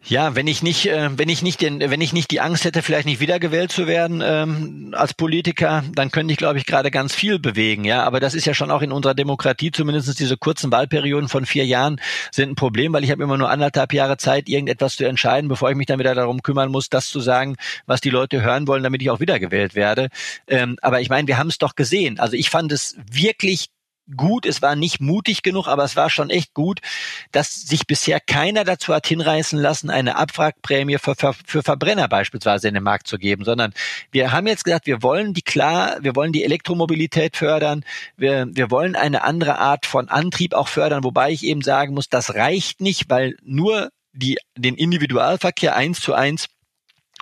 Ja, 0.08 0.34
wenn 0.34 0.46
ich 0.46 0.62
nicht, 0.62 0.86
äh, 0.86 1.10
wenn 1.18 1.28
ich 1.28 1.42
nicht 1.42 1.60
den, 1.60 1.80
wenn 1.80 2.00
ich 2.00 2.14
nicht 2.14 2.30
die 2.30 2.40
Angst 2.40 2.64
hätte, 2.64 2.80
vielleicht 2.80 3.04
nicht 3.04 3.20
wiedergewählt 3.20 3.70
zu 3.70 3.86
werden 3.86 4.22
ähm, 4.24 4.94
als 4.96 5.12
Politiker, 5.12 5.84
dann 5.94 6.10
könnte 6.10 6.32
ich, 6.32 6.38
glaube 6.38 6.58
ich, 6.58 6.64
gerade 6.64 6.90
ganz 6.90 7.14
viel 7.14 7.38
bewegen. 7.38 7.84
Ja, 7.84 8.04
aber 8.04 8.18
das 8.18 8.34
ist 8.34 8.46
ja 8.46 8.54
schon 8.54 8.70
auch 8.70 8.80
in 8.80 8.90
unserer 8.90 9.12
Demokratie, 9.12 9.70
zumindest 9.70 10.18
diese 10.18 10.38
kurzen 10.38 10.72
Wahlperioden 10.72 11.28
von 11.28 11.44
vier 11.44 11.66
Jahren 11.66 12.00
sind 12.32 12.50
ein 12.50 12.54
Problem, 12.54 12.94
weil 12.94 13.04
ich 13.04 13.10
habe 13.10 13.22
immer 13.22 13.36
nur 13.36 13.50
anderthalb 13.50 13.92
Jahre 13.92 14.16
Zeit, 14.16 14.48
irgendetwas 14.48 14.96
zu 14.96 15.04
entscheiden, 15.04 15.48
bevor 15.48 15.70
ich 15.70 15.76
mich 15.76 15.86
dann 15.86 15.98
wieder 15.98 16.14
darum 16.14 16.42
kümmern 16.42 16.70
muss, 16.70 16.88
das 16.88 17.08
zu 17.08 17.20
sagen, 17.20 17.56
was 17.84 18.00
die 18.00 18.10
Leute 18.10 18.40
hören 18.40 18.66
wollen, 18.66 18.82
damit 18.82 19.02
ich 19.02 19.10
auch 19.10 19.20
wiedergewählt 19.20 19.74
werde. 19.74 20.08
Ähm, 20.46 20.78
aber 20.80 21.02
ich 21.02 21.10
meine, 21.10 21.28
wir 21.28 21.36
haben 21.36 21.48
es 21.48 21.58
doch 21.58 21.74
gesehen. 21.74 22.18
Also 22.18 22.34
ich 22.34 22.48
fand 22.48 22.72
es 22.72 22.96
wirklich 23.12 23.68
gut, 24.16 24.46
es 24.46 24.62
war 24.62 24.76
nicht 24.76 25.00
mutig 25.00 25.42
genug, 25.42 25.68
aber 25.68 25.84
es 25.84 25.96
war 25.96 26.10
schon 26.10 26.30
echt 26.30 26.54
gut, 26.54 26.80
dass 27.32 27.54
sich 27.54 27.86
bisher 27.86 28.20
keiner 28.20 28.64
dazu 28.64 28.94
hat 28.94 29.06
hinreißen 29.06 29.58
lassen, 29.58 29.90
eine 29.90 30.16
Abwrackprämie 30.16 30.98
für, 30.98 31.14
für, 31.14 31.34
für 31.46 31.62
Verbrenner 31.62 32.08
beispielsweise 32.08 32.68
in 32.68 32.74
den 32.74 32.82
Markt 32.82 33.06
zu 33.06 33.18
geben, 33.18 33.44
sondern 33.44 33.72
wir 34.10 34.32
haben 34.32 34.46
jetzt 34.46 34.64
gesagt, 34.64 34.86
wir 34.86 35.02
wollen 35.02 35.34
die 35.34 35.42
klar, 35.42 35.98
wir 36.00 36.16
wollen 36.16 36.32
die 36.32 36.44
Elektromobilität 36.44 37.36
fördern, 37.36 37.84
wir, 38.16 38.46
wir 38.50 38.70
wollen 38.70 38.96
eine 38.96 39.22
andere 39.24 39.58
Art 39.58 39.86
von 39.86 40.08
Antrieb 40.08 40.54
auch 40.54 40.68
fördern, 40.68 41.04
wobei 41.04 41.30
ich 41.30 41.44
eben 41.44 41.62
sagen 41.62 41.94
muss, 41.94 42.08
das 42.08 42.34
reicht 42.34 42.80
nicht, 42.80 43.10
weil 43.10 43.36
nur 43.42 43.90
die, 44.12 44.38
den 44.56 44.74
Individualverkehr 44.74 45.76
eins 45.76 46.00
zu 46.00 46.14
eins 46.14 46.48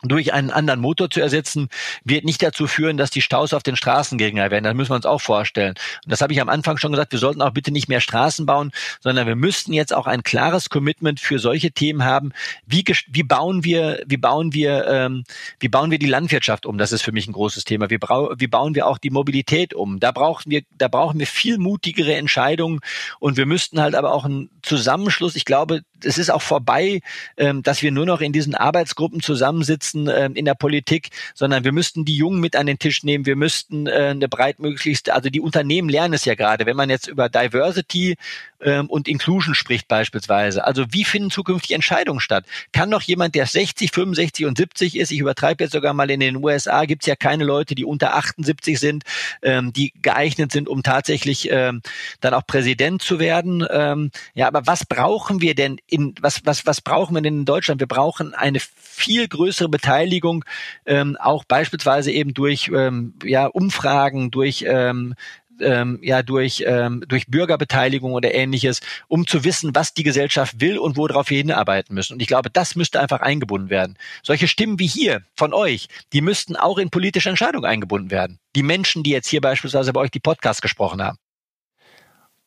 durch 0.08 0.32
einen 0.32 0.50
anderen 0.50 0.80
Motor 0.80 1.10
zu 1.10 1.20
ersetzen, 1.20 1.68
wird 2.04 2.24
nicht 2.24 2.42
dazu 2.42 2.66
führen, 2.66 2.96
dass 2.96 3.10
die 3.10 3.22
Staus 3.22 3.52
auf 3.52 3.62
den 3.62 3.76
Straßen 3.76 4.18
geringer 4.18 4.50
werden. 4.50 4.64
Das 4.64 4.74
müssen 4.74 4.90
wir 4.90 4.96
uns 4.96 5.06
auch 5.06 5.20
vorstellen. 5.20 5.74
Und 6.04 6.12
das 6.12 6.20
habe 6.20 6.32
ich 6.32 6.40
am 6.40 6.48
Anfang 6.48 6.76
schon 6.76 6.92
gesagt, 6.92 7.12
wir 7.12 7.18
sollten 7.18 7.42
auch 7.42 7.50
bitte 7.50 7.72
nicht 7.72 7.88
mehr 7.88 8.00
Straßen 8.00 8.46
bauen, 8.46 8.72
sondern 9.00 9.26
wir 9.26 9.36
müssten 9.36 9.72
jetzt 9.72 9.94
auch 9.94 10.06
ein 10.06 10.22
klares 10.22 10.70
Commitment 10.70 11.20
für 11.20 11.38
solche 11.38 11.72
Themen 11.72 12.04
haben. 12.04 12.32
Wie, 12.66 12.84
wie 13.08 13.22
bauen 13.22 13.64
wir, 13.64 14.02
wie 14.06 14.16
bauen 14.16 14.52
wir, 14.52 14.86
ähm, 14.86 15.24
wie 15.60 15.68
bauen 15.68 15.90
wir 15.90 15.98
die 15.98 16.06
Landwirtschaft 16.06 16.66
um? 16.66 16.78
Das 16.78 16.92
ist 16.92 17.02
für 17.02 17.12
mich 17.12 17.26
ein 17.26 17.32
großes 17.32 17.64
Thema. 17.64 17.90
Wie, 17.90 17.98
wie 17.98 18.46
bauen 18.46 18.74
wir 18.74 18.86
auch 18.86 18.98
die 18.98 19.10
Mobilität 19.10 19.74
um? 19.74 20.00
Da 20.00 20.12
brauchen 20.12 20.50
wir, 20.50 20.62
da 20.76 20.88
brauchen 20.88 21.18
wir 21.18 21.26
viel 21.26 21.58
mutigere 21.58 22.14
Entscheidungen 22.14 22.80
und 23.18 23.36
wir 23.36 23.46
müssten 23.46 23.80
halt 23.80 23.94
aber 23.94 24.12
auch 24.12 24.24
einen 24.24 24.50
Zusammenschluss. 24.62 25.36
Ich 25.36 25.44
glaube, 25.44 25.82
es 26.04 26.18
ist 26.18 26.30
auch 26.30 26.42
vorbei, 26.42 27.00
ähm, 27.36 27.62
dass 27.62 27.82
wir 27.82 27.92
nur 27.92 28.06
noch 28.06 28.20
in 28.20 28.32
diesen 28.32 28.54
Arbeitsgruppen 28.54 29.20
zusammensitzen 29.20 29.76
sitzen 29.76 30.08
äh, 30.08 30.30
in 30.34 30.44
der 30.44 30.54
Politik, 30.54 31.10
sondern 31.34 31.64
wir 31.64 31.72
müssten 31.72 32.04
die 32.04 32.16
Jungen 32.16 32.40
mit 32.40 32.56
an 32.56 32.66
den 32.66 32.78
Tisch 32.78 33.02
nehmen. 33.02 33.26
Wir 33.26 33.36
müssten 33.36 33.86
äh, 33.86 34.08
eine 34.10 34.28
breitmöglichste, 34.28 35.14
also 35.14 35.30
die 35.30 35.40
Unternehmen 35.40 35.88
lernen 35.88 36.14
es 36.14 36.24
ja 36.24 36.34
gerade, 36.34 36.66
wenn 36.66 36.76
man 36.76 36.90
jetzt 36.90 37.06
über 37.08 37.28
Diversity 37.28 38.16
ähm, 38.60 38.88
und 38.88 39.08
Inclusion 39.08 39.54
spricht 39.54 39.88
beispielsweise. 39.88 40.64
Also 40.64 40.84
wie 40.90 41.04
finden 41.04 41.30
zukünftig 41.30 41.72
Entscheidungen 41.72 42.20
statt? 42.20 42.44
Kann 42.72 42.88
noch 42.88 43.02
jemand, 43.02 43.34
der 43.34 43.46
60, 43.46 43.90
65 43.92 44.46
und 44.46 44.56
70 44.56 44.96
ist, 44.96 45.12
ich 45.12 45.18
übertreibe 45.18 45.64
jetzt 45.64 45.72
sogar 45.72 45.94
mal 45.94 46.10
in 46.10 46.20
den 46.20 46.36
USA, 46.36 46.84
gibt 46.84 47.02
es 47.02 47.06
ja 47.06 47.16
keine 47.16 47.44
Leute, 47.44 47.74
die 47.74 47.84
unter 47.84 48.14
78 48.14 48.78
sind, 48.78 49.04
ähm, 49.42 49.72
die 49.72 49.92
geeignet 50.02 50.52
sind, 50.52 50.68
um 50.68 50.82
tatsächlich 50.82 51.48
ähm, 51.50 51.82
dann 52.20 52.34
auch 52.34 52.46
Präsident 52.46 53.02
zu 53.02 53.18
werden. 53.18 53.66
Ähm, 53.70 54.10
ja, 54.34 54.46
aber 54.46 54.66
was 54.66 54.84
brauchen 54.84 55.40
wir 55.40 55.54
denn 55.54 55.78
in, 55.88 56.14
was, 56.20 56.44
was, 56.44 56.66
was 56.66 56.80
brauchen 56.80 57.14
wir 57.14 57.22
denn 57.22 57.40
in 57.40 57.44
Deutschland? 57.44 57.80
Wir 57.80 57.86
brauchen 57.86 58.34
eine 58.34 58.60
viel 58.60 59.28
größere 59.28 59.68
Beteiligung, 59.68 60.44
ähm, 60.84 61.16
auch 61.20 61.44
beispielsweise 61.44 62.10
eben 62.10 62.34
durch 62.34 62.70
ähm, 62.74 63.14
ja, 63.24 63.46
Umfragen, 63.46 64.30
durch 64.30 64.64
ähm, 64.66 65.14
ähm, 65.60 65.98
ja 66.02 66.22
durch 66.22 66.64
ähm, 66.66 67.02
durch 67.08 67.28
Bürgerbeteiligung 67.28 68.12
oder 68.12 68.34
ähnliches, 68.34 68.80
um 69.08 69.26
zu 69.26 69.44
wissen, 69.44 69.74
was 69.74 69.94
die 69.94 70.02
Gesellschaft 70.02 70.60
will 70.60 70.78
und 70.78 70.96
worauf 70.96 71.30
wir 71.30 71.38
hinarbeiten 71.38 71.94
müssen. 71.94 72.14
Und 72.14 72.20
ich 72.20 72.28
glaube, 72.28 72.50
das 72.50 72.76
müsste 72.76 73.00
einfach 73.00 73.20
eingebunden 73.20 73.70
werden. 73.70 73.96
Solche 74.22 74.48
Stimmen 74.48 74.78
wie 74.78 74.86
hier 74.86 75.22
von 75.34 75.54
euch, 75.54 75.88
die 76.12 76.20
müssten 76.20 76.56
auch 76.56 76.78
in 76.78 76.90
politische 76.90 77.30
Entscheidungen 77.30 77.64
eingebunden 77.64 78.10
werden. 78.10 78.38
Die 78.54 78.62
Menschen, 78.62 79.02
die 79.02 79.10
jetzt 79.10 79.28
hier 79.28 79.40
beispielsweise 79.40 79.92
bei 79.92 80.00
euch 80.00 80.10
die 80.10 80.20
Podcast 80.20 80.62
gesprochen 80.62 81.02
haben. 81.02 81.18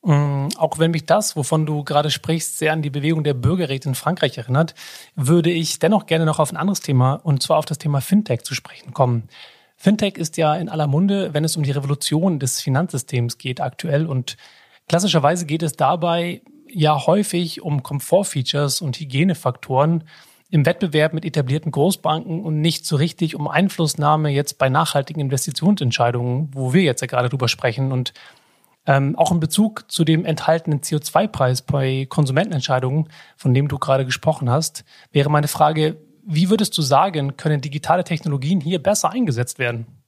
Mm, 0.01 0.47
auch 0.57 0.79
wenn 0.79 0.91
mich 0.91 1.05
das, 1.05 1.35
wovon 1.35 1.65
du 1.65 1.83
gerade 1.83 2.09
sprichst, 2.09 2.57
sehr 2.57 2.71
an 2.71 2.81
die 2.81 2.89
Bewegung 2.89 3.23
der 3.23 3.33
Bürgerräte 3.33 3.89
in 3.89 3.95
Frankreich 3.95 4.37
erinnert, 4.37 4.73
würde 5.15 5.51
ich 5.51 5.79
dennoch 5.79 6.05
gerne 6.05 6.25
noch 6.25 6.39
auf 6.39 6.51
ein 6.51 6.57
anderes 6.57 6.79
Thema, 6.79 7.15
und 7.15 7.43
zwar 7.43 7.57
auf 7.57 7.65
das 7.65 7.79
Thema 7.79 7.99
Fintech 7.99 8.43
zu 8.43 8.55
sprechen 8.55 8.93
kommen. 8.93 9.27
Fintech 9.75 10.17
ist 10.17 10.37
ja 10.37 10.55
in 10.55 10.69
aller 10.69 10.87
Munde, 10.87 11.33
wenn 11.33 11.43
es 11.43 11.57
um 11.57 11.63
die 11.63 11.71
Revolution 11.71 12.39
des 12.39 12.61
Finanzsystems 12.61 13.37
geht 13.37 13.61
aktuell 13.61 14.05
und 14.05 14.37
klassischerweise 14.87 15.45
geht 15.45 15.63
es 15.63 15.73
dabei 15.73 16.41
ja 16.71 17.05
häufig 17.05 17.61
um 17.61 17.83
Komfortfeatures 17.83 18.81
und 18.81 18.99
Hygienefaktoren 18.99 20.03
im 20.51 20.65
Wettbewerb 20.65 21.13
mit 21.13 21.25
etablierten 21.25 21.71
Großbanken 21.71 22.43
und 22.43 22.61
nicht 22.61 22.85
so 22.85 22.95
richtig 22.95 23.35
um 23.35 23.47
Einflussnahme 23.47 24.29
jetzt 24.29 24.57
bei 24.57 24.69
nachhaltigen 24.69 25.21
Investitionsentscheidungen, 25.21 26.49
wo 26.53 26.73
wir 26.73 26.81
jetzt 26.81 27.01
ja 27.01 27.07
gerade 27.07 27.29
drüber 27.29 27.47
sprechen 27.47 27.91
und 27.91 28.13
ähm, 28.89 29.15
auch 29.15 29.31
in 29.31 29.39
Bezug 29.39 29.85
zu 29.91 30.03
dem 30.03 30.25
enthaltenen 30.25 30.81
CO2-Preis 30.81 31.61
bei 31.61 32.07
Konsumentenentscheidungen, 32.09 33.07
von 33.37 33.53
dem 33.53 33.67
du 33.67 33.77
gerade 33.77 34.03
gesprochen 34.03 34.49
hast, 34.49 34.83
wäre 35.11 35.29
meine 35.29 35.47
Frage, 35.47 35.97
wie 36.25 36.49
würdest 36.49 36.75
du 36.75 36.81
sagen, 36.81 37.37
können 37.37 37.61
digitale 37.61 38.03
Technologien 38.03 38.59
hier 38.59 38.81
besser 38.81 39.11
eingesetzt 39.11 39.59
werden? 39.59 39.98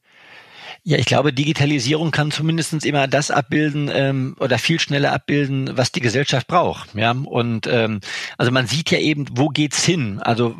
Ja, 0.83 0.97
ich 0.97 1.05
glaube, 1.05 1.33
Digitalisierung 1.33 2.11
kann 2.11 2.31
zumindestens 2.31 2.85
immer 2.85 3.07
das 3.07 3.31
abbilden 3.31 3.89
ähm, 3.93 4.35
oder 4.39 4.57
viel 4.57 4.79
schneller 4.79 5.13
abbilden, 5.13 5.69
was 5.77 5.91
die 5.91 6.01
Gesellschaft 6.01 6.47
braucht. 6.47 6.95
Ja, 6.95 7.11
und 7.11 7.67
ähm, 7.67 8.01
also 8.37 8.51
man 8.51 8.67
sieht 8.67 8.91
ja 8.91 8.99
eben, 8.99 9.25
wo 9.31 9.49
geht's 9.49 9.85
hin? 9.85 10.19
Also 10.19 10.55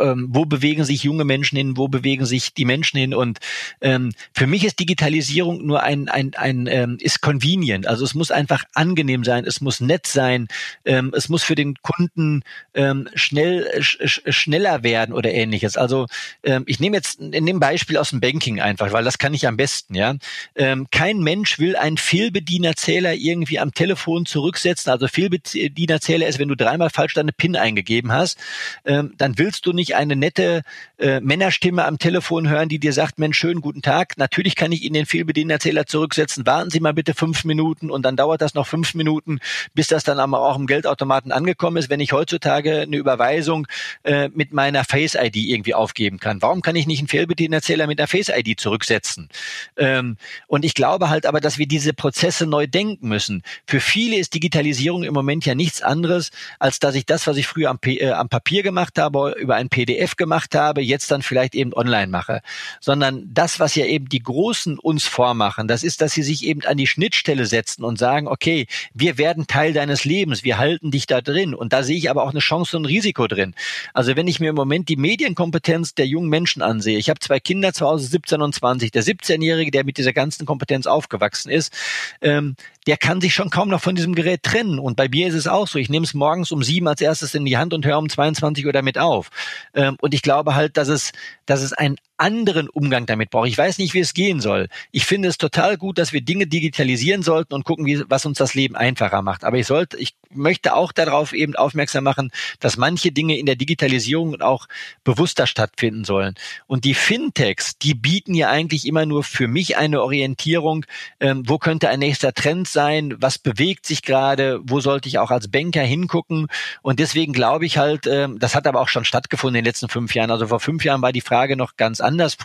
ähm, 0.00 0.28
wo 0.30 0.44
bewegen 0.44 0.84
sich 0.84 1.02
junge 1.02 1.24
Menschen 1.24 1.56
hin? 1.56 1.76
Wo 1.76 1.88
bewegen 1.88 2.26
sich 2.26 2.54
die 2.54 2.64
Menschen 2.64 2.98
hin? 2.98 3.14
Und 3.14 3.38
ähm, 3.80 4.12
für 4.32 4.46
mich 4.46 4.64
ist 4.64 4.78
Digitalisierung 4.80 5.66
nur 5.66 5.82
ein 5.82 6.08
ein 6.08 6.34
ein 6.34 6.66
ähm, 6.66 6.96
ist 7.00 7.20
convenient. 7.20 7.86
Also 7.86 8.04
es 8.04 8.14
muss 8.14 8.30
einfach 8.30 8.64
angenehm 8.74 9.24
sein. 9.24 9.44
Es 9.44 9.60
muss 9.60 9.80
nett 9.80 10.06
sein. 10.06 10.48
Ähm, 10.84 11.12
es 11.14 11.28
muss 11.28 11.42
für 11.42 11.54
den 11.54 11.74
Kunden 11.82 12.42
ähm, 12.74 13.08
schnell 13.14 13.82
sch 13.82 14.22
schneller 14.28 14.82
werden 14.82 15.14
oder 15.14 15.32
ähnliches. 15.32 15.76
Also 15.76 16.06
ähm, 16.42 16.64
ich 16.66 16.80
nehme 16.80 16.96
jetzt 16.96 17.20
in 17.20 17.46
dem 17.46 17.60
Beispiel 17.60 17.96
aus 17.96 18.10
dem 18.10 18.20
Banking 18.20 18.60
einfach, 18.60 18.92
weil 18.92 19.04
das 19.04 19.18
kann 19.18 19.34
ich 19.34 19.39
ja 19.42 19.48
am 19.48 19.56
besten, 19.56 19.94
ja. 19.94 20.14
Ähm, 20.54 20.86
kein 20.90 21.18
Mensch 21.18 21.58
will 21.58 21.76
einen 21.76 21.96
Fehlbedienerzähler 21.96 23.14
irgendwie 23.14 23.58
am 23.58 23.72
Telefon 23.72 24.26
zurücksetzen. 24.26 24.90
Also 24.90 25.08
Fehlbedienerzähler 25.08 26.26
ist, 26.26 26.38
wenn 26.38 26.48
du 26.48 26.56
dreimal 26.56 26.90
falsch 26.90 27.14
deine 27.14 27.32
PIN 27.32 27.56
eingegeben 27.56 28.12
hast, 28.12 28.38
ähm, 28.84 29.14
dann 29.16 29.38
willst 29.38 29.66
du 29.66 29.72
nicht 29.72 29.96
eine 29.96 30.16
nette 30.16 30.62
äh, 30.98 31.20
Männerstimme 31.20 31.84
am 31.84 31.98
Telefon 31.98 32.48
hören, 32.48 32.68
die 32.68 32.78
dir 32.78 32.92
sagt, 32.92 33.18
Mensch, 33.18 33.38
schönen 33.38 33.60
guten 33.60 33.82
Tag. 33.82 34.18
Natürlich 34.18 34.54
kann 34.54 34.72
ich 34.72 34.82
Ihnen 34.82 34.94
den 34.94 35.06
Fehlbedienerzähler 35.06 35.86
zurücksetzen. 35.86 36.46
Warten 36.46 36.70
Sie 36.70 36.80
mal 36.80 36.92
bitte 36.92 37.14
fünf 37.14 37.44
Minuten 37.44 37.90
und 37.90 38.02
dann 38.02 38.16
dauert 38.16 38.42
das 38.42 38.54
noch 38.54 38.66
fünf 38.66 38.94
Minuten, 38.94 39.40
bis 39.74 39.88
das 39.88 40.04
dann 40.04 40.20
aber 40.20 40.40
auch 40.40 40.56
im 40.56 40.66
Geldautomaten 40.66 41.32
angekommen 41.32 41.78
ist. 41.78 41.90
Wenn 41.90 42.00
ich 42.00 42.12
heutzutage 42.12 42.80
eine 42.80 42.96
Überweisung 42.96 43.66
äh, 44.02 44.28
mit 44.28 44.52
meiner 44.52 44.84
Face 44.84 45.14
ID 45.14 45.36
irgendwie 45.36 45.74
aufgeben 45.74 46.20
kann, 46.20 46.42
warum 46.42 46.60
kann 46.60 46.76
ich 46.76 46.86
nicht 46.86 46.98
einen 46.98 47.08
Fehlbedienerzähler 47.08 47.86
mit 47.86 47.98
einer 47.98 48.08
Face 48.08 48.28
ID 48.28 48.60
zurücksetzen? 48.60 49.29
Ähm, 49.76 50.16
und 50.46 50.64
ich 50.64 50.74
glaube 50.74 51.10
halt 51.10 51.26
aber, 51.26 51.40
dass 51.40 51.58
wir 51.58 51.66
diese 51.66 51.92
Prozesse 51.92 52.46
neu 52.46 52.66
denken 52.66 53.08
müssen. 53.08 53.42
Für 53.66 53.80
viele 53.80 54.16
ist 54.16 54.34
Digitalisierung 54.34 55.02
im 55.02 55.14
Moment 55.14 55.46
ja 55.46 55.54
nichts 55.54 55.82
anderes, 55.82 56.30
als 56.58 56.78
dass 56.78 56.94
ich 56.94 57.06
das, 57.06 57.26
was 57.26 57.36
ich 57.36 57.46
früher 57.46 57.70
am, 57.70 57.78
äh, 57.84 58.10
am 58.10 58.28
Papier 58.28 58.62
gemacht 58.62 58.98
habe, 58.98 59.34
über 59.38 59.56
ein 59.56 59.68
PDF 59.68 60.16
gemacht 60.16 60.54
habe, 60.54 60.82
jetzt 60.82 61.10
dann 61.10 61.22
vielleicht 61.22 61.54
eben 61.54 61.72
online 61.74 62.08
mache. 62.08 62.40
Sondern 62.80 63.28
das, 63.32 63.60
was 63.60 63.74
ja 63.74 63.86
eben 63.86 64.08
die 64.08 64.22
Großen 64.22 64.78
uns 64.78 65.04
vormachen, 65.04 65.68
das 65.68 65.82
ist, 65.82 66.00
dass 66.00 66.12
sie 66.12 66.22
sich 66.22 66.44
eben 66.44 66.62
an 66.64 66.76
die 66.76 66.86
Schnittstelle 66.86 67.46
setzen 67.46 67.84
und 67.84 67.98
sagen, 67.98 68.26
okay, 68.28 68.66
wir 68.94 69.18
werden 69.18 69.46
Teil 69.46 69.72
deines 69.72 70.04
Lebens, 70.04 70.44
wir 70.44 70.58
halten 70.58 70.90
dich 70.90 71.06
da 71.06 71.20
drin. 71.20 71.54
Und 71.54 71.72
da 71.72 71.82
sehe 71.82 71.96
ich 71.96 72.10
aber 72.10 72.24
auch 72.24 72.30
eine 72.30 72.40
Chance 72.40 72.76
und 72.76 72.82
ein 72.82 72.86
Risiko 72.86 73.26
drin. 73.26 73.54
Also 73.94 74.16
wenn 74.16 74.26
ich 74.26 74.40
mir 74.40 74.50
im 74.50 74.56
Moment 74.56 74.88
die 74.88 74.96
Medienkompetenz 74.96 75.94
der 75.94 76.06
jungen 76.06 76.28
Menschen 76.28 76.62
ansehe, 76.62 76.98
ich 76.98 77.08
habe 77.08 77.20
zwei 77.20 77.40
Kinder 77.40 77.72
zu 77.72 77.86
Hause, 77.86 78.06
17 78.06 78.42
und 78.42 78.54
20, 78.54 78.90
der 78.90 79.02
17 79.02 79.19
17-Jährige, 79.22 79.70
der 79.70 79.84
mit 79.84 79.98
dieser 79.98 80.12
ganzen 80.12 80.46
Kompetenz 80.46 80.86
aufgewachsen 80.86 81.50
ist, 81.50 81.72
ähm, 82.20 82.56
der 82.86 82.96
kann 82.96 83.20
sich 83.20 83.34
schon 83.34 83.50
kaum 83.50 83.68
noch 83.68 83.82
von 83.82 83.94
diesem 83.94 84.14
Gerät 84.14 84.42
trennen. 84.42 84.78
Und 84.78 84.96
bei 84.96 85.08
mir 85.08 85.28
ist 85.28 85.34
es 85.34 85.46
auch 85.46 85.68
so. 85.68 85.78
Ich 85.78 85.90
nehme 85.90 86.04
es 86.04 86.14
morgens 86.14 86.50
um 86.50 86.62
sieben 86.62 86.88
als 86.88 87.00
erstes 87.00 87.34
in 87.34 87.44
die 87.44 87.56
Hand 87.56 87.74
und 87.74 87.84
höre 87.84 87.98
um 87.98 88.08
22 88.08 88.66
Uhr 88.66 88.72
damit 88.72 88.98
auf. 88.98 89.30
Ähm, 89.74 89.96
und 90.00 90.14
ich 90.14 90.22
glaube 90.22 90.54
halt, 90.54 90.76
dass 90.76 90.88
es, 90.88 91.12
dass 91.46 91.62
es 91.62 91.72
ein 91.72 91.96
anderen 92.20 92.68
Umgang 92.68 93.06
damit 93.06 93.30
brauche. 93.30 93.48
Ich 93.48 93.56
weiß 93.56 93.78
nicht, 93.78 93.94
wie 93.94 94.00
es 94.00 94.12
gehen 94.12 94.40
soll. 94.40 94.68
Ich 94.92 95.06
finde 95.06 95.28
es 95.28 95.38
total 95.38 95.78
gut, 95.78 95.96
dass 95.96 96.12
wir 96.12 96.20
Dinge 96.20 96.46
digitalisieren 96.46 97.22
sollten 97.22 97.54
und 97.54 97.64
gucken, 97.64 97.86
wie, 97.86 98.02
was 98.08 98.26
uns 98.26 98.36
das 98.36 98.52
Leben 98.54 98.76
einfacher 98.76 99.22
macht. 99.22 99.42
Aber 99.42 99.56
ich 99.56 99.66
sollte, 99.66 99.96
ich 99.96 100.14
möchte 100.30 100.74
auch 100.74 100.92
darauf 100.92 101.32
eben 101.32 101.56
aufmerksam 101.56 102.04
machen, 102.04 102.30
dass 102.60 102.76
manche 102.76 103.10
Dinge 103.10 103.38
in 103.38 103.46
der 103.46 103.56
Digitalisierung 103.56 104.40
auch 104.42 104.66
bewusster 105.02 105.46
stattfinden 105.46 106.04
sollen. 106.04 106.34
Und 106.66 106.84
die 106.84 106.92
Fintechs, 106.92 107.78
die 107.78 107.94
bieten 107.94 108.34
ja 108.34 108.50
eigentlich 108.50 108.86
immer 108.86 109.06
nur 109.06 109.24
für 109.24 109.48
mich 109.48 109.78
eine 109.78 110.02
Orientierung, 110.02 110.84
ähm, 111.20 111.44
wo 111.46 111.56
könnte 111.56 111.88
ein 111.88 112.00
nächster 112.00 112.34
Trend 112.34 112.68
sein, 112.68 113.14
was 113.18 113.38
bewegt 113.38 113.86
sich 113.86 114.02
gerade, 114.02 114.60
wo 114.62 114.80
sollte 114.80 115.08
ich 115.08 115.18
auch 115.18 115.30
als 115.30 115.48
Banker 115.48 115.82
hingucken. 115.82 116.48
Und 116.82 117.00
deswegen 117.00 117.32
glaube 117.32 117.64
ich 117.64 117.78
halt, 117.78 118.06
ähm, 118.06 118.38
das 118.38 118.54
hat 118.54 118.66
aber 118.66 118.82
auch 118.82 118.88
schon 118.88 119.06
stattgefunden 119.06 119.56
in 119.56 119.64
den 119.64 119.68
letzten 119.68 119.88
fünf 119.88 120.14
Jahren. 120.14 120.30
Also 120.30 120.48
vor 120.48 120.60
fünf 120.60 120.84
Jahren 120.84 121.00
war 121.00 121.12
die 121.12 121.22
Frage 121.22 121.56
noch 121.56 121.76
ganz 121.76 122.00
anders 122.00 122.09
anders 122.10 122.36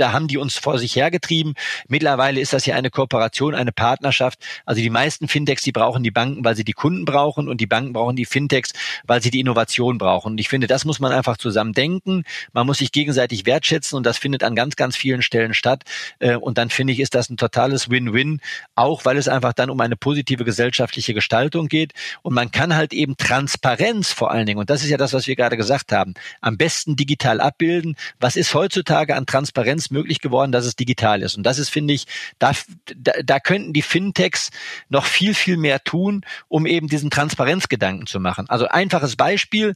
da 0.00 0.12
haben 0.12 0.28
die 0.28 0.38
uns 0.38 0.56
vor 0.56 0.78
sich 0.78 0.96
hergetrieben. 0.96 1.54
Mittlerweile 1.88 2.40
ist 2.40 2.52
das 2.52 2.66
ja 2.66 2.74
eine 2.74 2.90
Kooperation, 2.90 3.54
eine 3.54 3.72
Partnerschaft. 3.72 4.38
Also 4.64 4.80
die 4.80 4.90
meisten 4.90 5.28
Fintechs, 5.28 5.62
die 5.62 5.72
brauchen 5.72 6.02
die 6.02 6.10
Banken, 6.10 6.44
weil 6.44 6.56
sie 6.56 6.64
die 6.64 6.72
Kunden 6.72 7.04
brauchen 7.04 7.48
und 7.48 7.60
die 7.60 7.66
Banken 7.66 7.92
brauchen 7.92 8.16
die 8.16 8.24
Fintechs, 8.24 8.72
weil 9.06 9.22
sie 9.22 9.30
die 9.30 9.40
Innovation 9.40 9.98
brauchen. 9.98 10.32
Und 10.32 10.38
ich 10.38 10.48
finde, 10.48 10.66
das 10.66 10.84
muss 10.84 11.00
man 11.00 11.12
einfach 11.12 11.36
zusammen 11.36 11.72
denken. 11.72 12.24
Man 12.52 12.66
muss 12.66 12.78
sich 12.78 12.92
gegenseitig 12.92 13.46
wertschätzen 13.46 13.96
und 13.96 14.04
das 14.04 14.18
findet 14.18 14.42
an 14.42 14.54
ganz, 14.54 14.76
ganz 14.76 14.96
vielen 14.96 15.22
Stellen 15.22 15.54
statt. 15.54 15.84
Äh, 16.18 16.36
und 16.36 16.58
dann 16.58 16.70
finde 16.70 16.92
ich, 16.92 17.00
ist 17.00 17.14
das 17.14 17.30
ein 17.30 17.36
totales 17.36 17.90
Win-Win, 17.90 18.40
auch 18.74 19.04
weil 19.04 19.16
es 19.16 19.28
einfach 19.28 19.52
dann 19.52 19.70
um 19.70 19.80
eine 19.80 19.96
positive 19.96 20.44
gesellschaftliche 20.44 21.14
Gestaltung 21.14 21.68
geht. 21.68 21.92
Und 22.22 22.34
man 22.34 22.50
kann 22.50 22.74
halt 22.74 22.92
eben 22.92 23.16
Transparenz 23.16 24.12
vor 24.12 24.30
allen 24.30 24.46
Dingen, 24.46 24.58
und 24.58 24.70
das 24.70 24.82
ist 24.82 24.90
ja 24.90 24.96
das, 24.96 25.12
was 25.12 25.26
wir 25.26 25.36
gerade 25.36 25.56
gesagt 25.56 25.92
haben, 25.92 26.14
am 26.40 26.56
besten 26.56 26.96
digital 26.96 27.40
abbilden. 27.40 27.96
Was 28.18 28.36
ist 28.36 28.54
heutzutage 28.54 29.14
an 29.16 29.26
Transparenz 29.26 29.89
es 29.90 29.92
möglich 29.92 30.20
geworden, 30.20 30.52
dass 30.52 30.64
es 30.64 30.76
digital 30.76 31.22
ist. 31.22 31.36
Und 31.36 31.44
das 31.44 31.58
ist, 31.58 31.68
finde 31.68 31.94
ich, 31.94 32.06
da, 32.38 32.52
da, 32.96 33.12
da 33.22 33.40
könnten 33.40 33.72
die 33.72 33.82
Fintechs 33.82 34.50
noch 34.88 35.04
viel, 35.04 35.34
viel 35.34 35.56
mehr 35.56 35.82
tun, 35.82 36.24
um 36.48 36.66
eben 36.66 36.88
diesen 36.88 37.10
Transparenzgedanken 37.10 38.06
zu 38.06 38.20
machen. 38.20 38.48
Also 38.48 38.66
einfaches 38.66 39.16
Beispiel, 39.16 39.74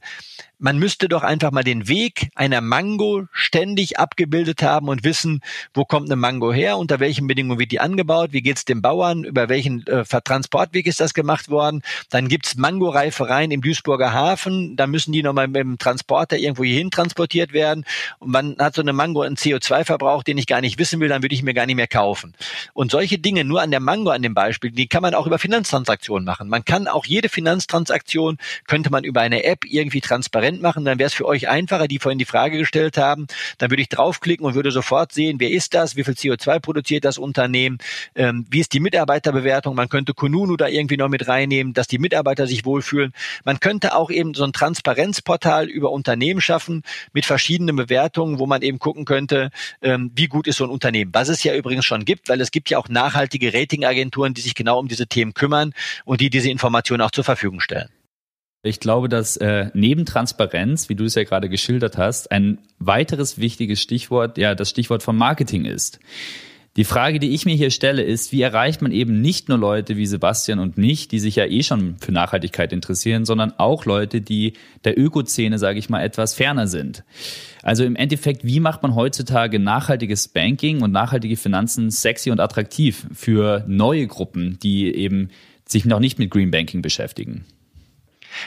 man 0.59 0.79
müsste 0.79 1.07
doch 1.09 1.23
einfach 1.23 1.51
mal 1.51 1.63
den 1.63 1.87
Weg 1.87 2.29
einer 2.35 2.61
Mango 2.61 3.27
ständig 3.31 3.99
abgebildet 3.99 4.63
haben 4.63 4.87
und 4.87 5.03
wissen, 5.03 5.41
wo 5.73 5.85
kommt 5.85 6.09
eine 6.09 6.15
Mango 6.15 6.53
her, 6.53 6.77
unter 6.77 6.99
welchen 6.99 7.27
Bedingungen 7.27 7.59
wird 7.59 7.71
die 7.71 7.79
angebaut, 7.79 8.31
wie 8.31 8.41
geht's 8.41 8.65
dem 8.65 8.81
Bauern, 8.81 9.23
über 9.23 9.49
welchen 9.49 9.85
äh, 9.87 10.03
Transportweg 10.05 10.87
ist 10.87 10.99
das 10.99 11.13
gemacht 11.13 11.49
worden. 11.49 11.81
Dann 12.09 12.27
gibt's 12.27 12.55
Mangoreifereien 12.55 13.51
im 13.51 13.61
Duisburger 13.61 14.13
Hafen, 14.13 14.75
da 14.75 14.87
müssen 14.87 15.11
die 15.11 15.23
nochmal 15.23 15.47
mit 15.47 15.57
dem 15.57 15.77
Transporter 15.77 16.37
irgendwo 16.37 16.63
hierhin 16.63 16.91
transportiert 16.91 17.53
werden. 17.53 17.85
Und 18.19 18.31
man 18.31 18.55
hat 18.59 18.75
so 18.75 18.81
eine 18.81 18.93
Mango 18.93 19.21
einen 19.21 19.35
CO2-Verbrauch, 19.35 20.23
den 20.23 20.37
ich 20.37 20.47
gar 20.47 20.61
nicht 20.61 20.79
wissen 20.79 20.99
will, 20.99 21.09
dann 21.09 21.21
würde 21.21 21.35
ich 21.35 21.43
mir 21.43 21.53
gar 21.53 21.65
nicht 21.65 21.75
mehr 21.75 21.87
kaufen. 21.87 22.33
Und 22.73 22.91
solche 22.91 23.19
Dinge, 23.19 23.43
nur 23.43 23.61
an 23.61 23.71
der 23.71 23.79
Mango, 23.79 24.11
an 24.11 24.21
dem 24.21 24.33
Beispiel, 24.33 24.71
die 24.71 24.87
kann 24.87 25.01
man 25.01 25.13
auch 25.13 25.27
über 25.27 25.39
Finanztransaktionen 25.39 26.25
machen. 26.25 26.47
Man 26.47 26.63
kann 26.63 26.87
auch 26.87 27.05
jede 27.05 27.29
Finanztransaktion, 27.29 28.37
könnte 28.67 28.89
man 28.89 29.03
über 29.03 29.21
eine 29.21 29.43
App 29.43 29.65
irgendwie 29.65 30.01
transparent 30.01 30.44
transparent 30.45 30.61
machen, 30.61 30.85
dann 30.85 30.99
wäre 30.99 31.07
es 31.07 31.13
für 31.13 31.25
euch 31.25 31.49
einfacher, 31.49 31.87
die 31.87 31.99
vorhin 31.99 32.19
die 32.19 32.25
Frage 32.25 32.57
gestellt 32.57 32.97
haben. 32.97 33.27
Dann 33.57 33.69
würde 33.69 33.81
ich 33.81 33.89
draufklicken 33.89 34.45
und 34.45 34.55
würde 34.55 34.71
sofort 34.71 35.11
sehen, 35.11 35.39
wer 35.39 35.49
ist 35.49 35.73
das, 35.73 35.95
wie 35.95 36.03
viel 36.03 36.13
CO2 36.13 36.59
produziert 36.59 37.05
das 37.05 37.17
Unternehmen, 37.17 37.77
ähm, 38.15 38.45
wie 38.49 38.59
ist 38.59 38.73
die 38.73 38.79
Mitarbeiterbewertung. 38.79 39.75
Man 39.75 39.89
könnte 39.89 40.13
Kununu 40.13 40.55
da 40.57 40.67
irgendwie 40.67 40.97
noch 40.97 41.09
mit 41.09 41.27
reinnehmen, 41.27 41.73
dass 41.73 41.87
die 41.87 41.97
Mitarbeiter 41.97 42.47
sich 42.47 42.65
wohlfühlen. 42.65 43.13
Man 43.43 43.59
könnte 43.59 43.95
auch 43.95 44.11
eben 44.11 44.33
so 44.33 44.43
ein 44.43 44.53
Transparenzportal 44.53 45.67
über 45.67 45.91
Unternehmen 45.91 46.41
schaffen 46.41 46.83
mit 47.13 47.25
verschiedenen 47.25 47.75
Bewertungen, 47.75 48.39
wo 48.39 48.45
man 48.45 48.61
eben 48.61 48.79
gucken 48.79 49.05
könnte, 49.05 49.49
ähm, 49.81 50.11
wie 50.15 50.27
gut 50.27 50.47
ist 50.47 50.57
so 50.57 50.63
ein 50.65 50.69
Unternehmen. 50.69 51.11
Was 51.13 51.29
es 51.29 51.43
ja 51.43 51.55
übrigens 51.55 51.85
schon 51.85 52.05
gibt, 52.05 52.29
weil 52.29 52.41
es 52.41 52.51
gibt 52.51 52.69
ja 52.69 52.77
auch 52.77 52.89
nachhaltige 52.89 53.53
Ratingagenturen, 53.53 54.33
die 54.33 54.41
sich 54.41 54.55
genau 54.55 54.79
um 54.79 54.87
diese 54.87 55.07
Themen 55.07 55.33
kümmern 55.33 55.73
und 56.05 56.21
die 56.21 56.29
diese 56.29 56.49
Informationen 56.49 57.01
auch 57.01 57.11
zur 57.11 57.23
Verfügung 57.23 57.59
stellen. 57.59 57.89
Ich 58.65 58.79
glaube, 58.79 59.09
dass 59.09 59.37
äh, 59.37 59.69
neben 59.75 60.07
Transparenz, 60.07 60.89
wie 60.89 60.95
du 60.95 61.03
es 61.03 61.13
ja 61.13 61.23
gerade 61.23 61.49
geschildert 61.49 61.99
hast, 61.99 62.31
ein 62.31 62.57
weiteres 62.79 63.37
wichtiges 63.37 63.79
Stichwort 63.79 64.39
ja 64.39 64.55
das 64.55 64.71
Stichwort 64.71 65.03
von 65.03 65.15
Marketing 65.15 65.65
ist. 65.65 65.99
Die 66.75 66.83
Frage, 66.83 67.19
die 67.19 67.29
ich 67.29 67.45
mir 67.45 67.53
hier 67.53 67.69
stelle, 67.69 68.01
ist, 68.01 68.31
wie 68.31 68.41
erreicht 68.41 68.81
man 68.81 68.91
eben 68.91 69.21
nicht 69.21 69.49
nur 69.49 69.59
Leute 69.59 69.97
wie 69.97 70.07
Sebastian 70.07 70.57
und 70.57 70.79
mich, 70.79 71.07
die 71.07 71.19
sich 71.19 71.35
ja 71.35 71.45
eh 71.45 71.61
schon 71.61 71.97
für 71.99 72.11
Nachhaltigkeit 72.11 72.73
interessieren, 72.73 73.23
sondern 73.23 73.53
auch 73.59 73.85
Leute, 73.85 74.19
die 74.19 74.53
der 74.83 74.97
Ökozene, 74.97 75.59
sage 75.59 75.77
ich 75.77 75.89
mal, 75.89 76.03
etwas 76.03 76.33
ferner 76.33 76.65
sind. 76.65 77.03
Also 77.61 77.83
im 77.83 77.95
Endeffekt, 77.95 78.45
wie 78.45 78.59
macht 78.59 78.81
man 78.81 78.95
heutzutage 78.95 79.59
nachhaltiges 79.59 80.27
Banking 80.27 80.81
und 80.81 80.91
nachhaltige 80.91 81.37
Finanzen 81.37 81.91
sexy 81.91 82.31
und 82.31 82.39
attraktiv 82.39 83.05
für 83.13 83.63
neue 83.67 84.07
Gruppen, 84.07 84.57
die 84.63 84.91
eben 84.91 85.29
sich 85.67 85.85
noch 85.85 85.99
nicht 85.99 86.17
mit 86.17 86.31
Green 86.31 86.49
Banking 86.49 86.81
beschäftigen? 86.81 87.45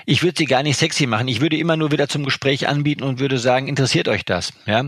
Ich 0.07 0.22
würde 0.22 0.39
sie 0.39 0.45
gar 0.45 0.62
nicht 0.62 0.78
sexy 0.78 1.07
machen. 1.07 1.28
Ich 1.28 1.41
würde 1.41 1.57
immer 1.57 1.76
nur 1.76 1.93
wieder 1.93 2.09
zum 2.09 2.24
Gespräch 2.24 2.68
anbieten 2.68 3.03
und 3.03 3.18
würde 3.18 3.39
sagen, 3.39 3.68
interessiert 3.68 4.09
euch 4.09 4.24
das? 4.24 4.53
Ja. 4.66 4.84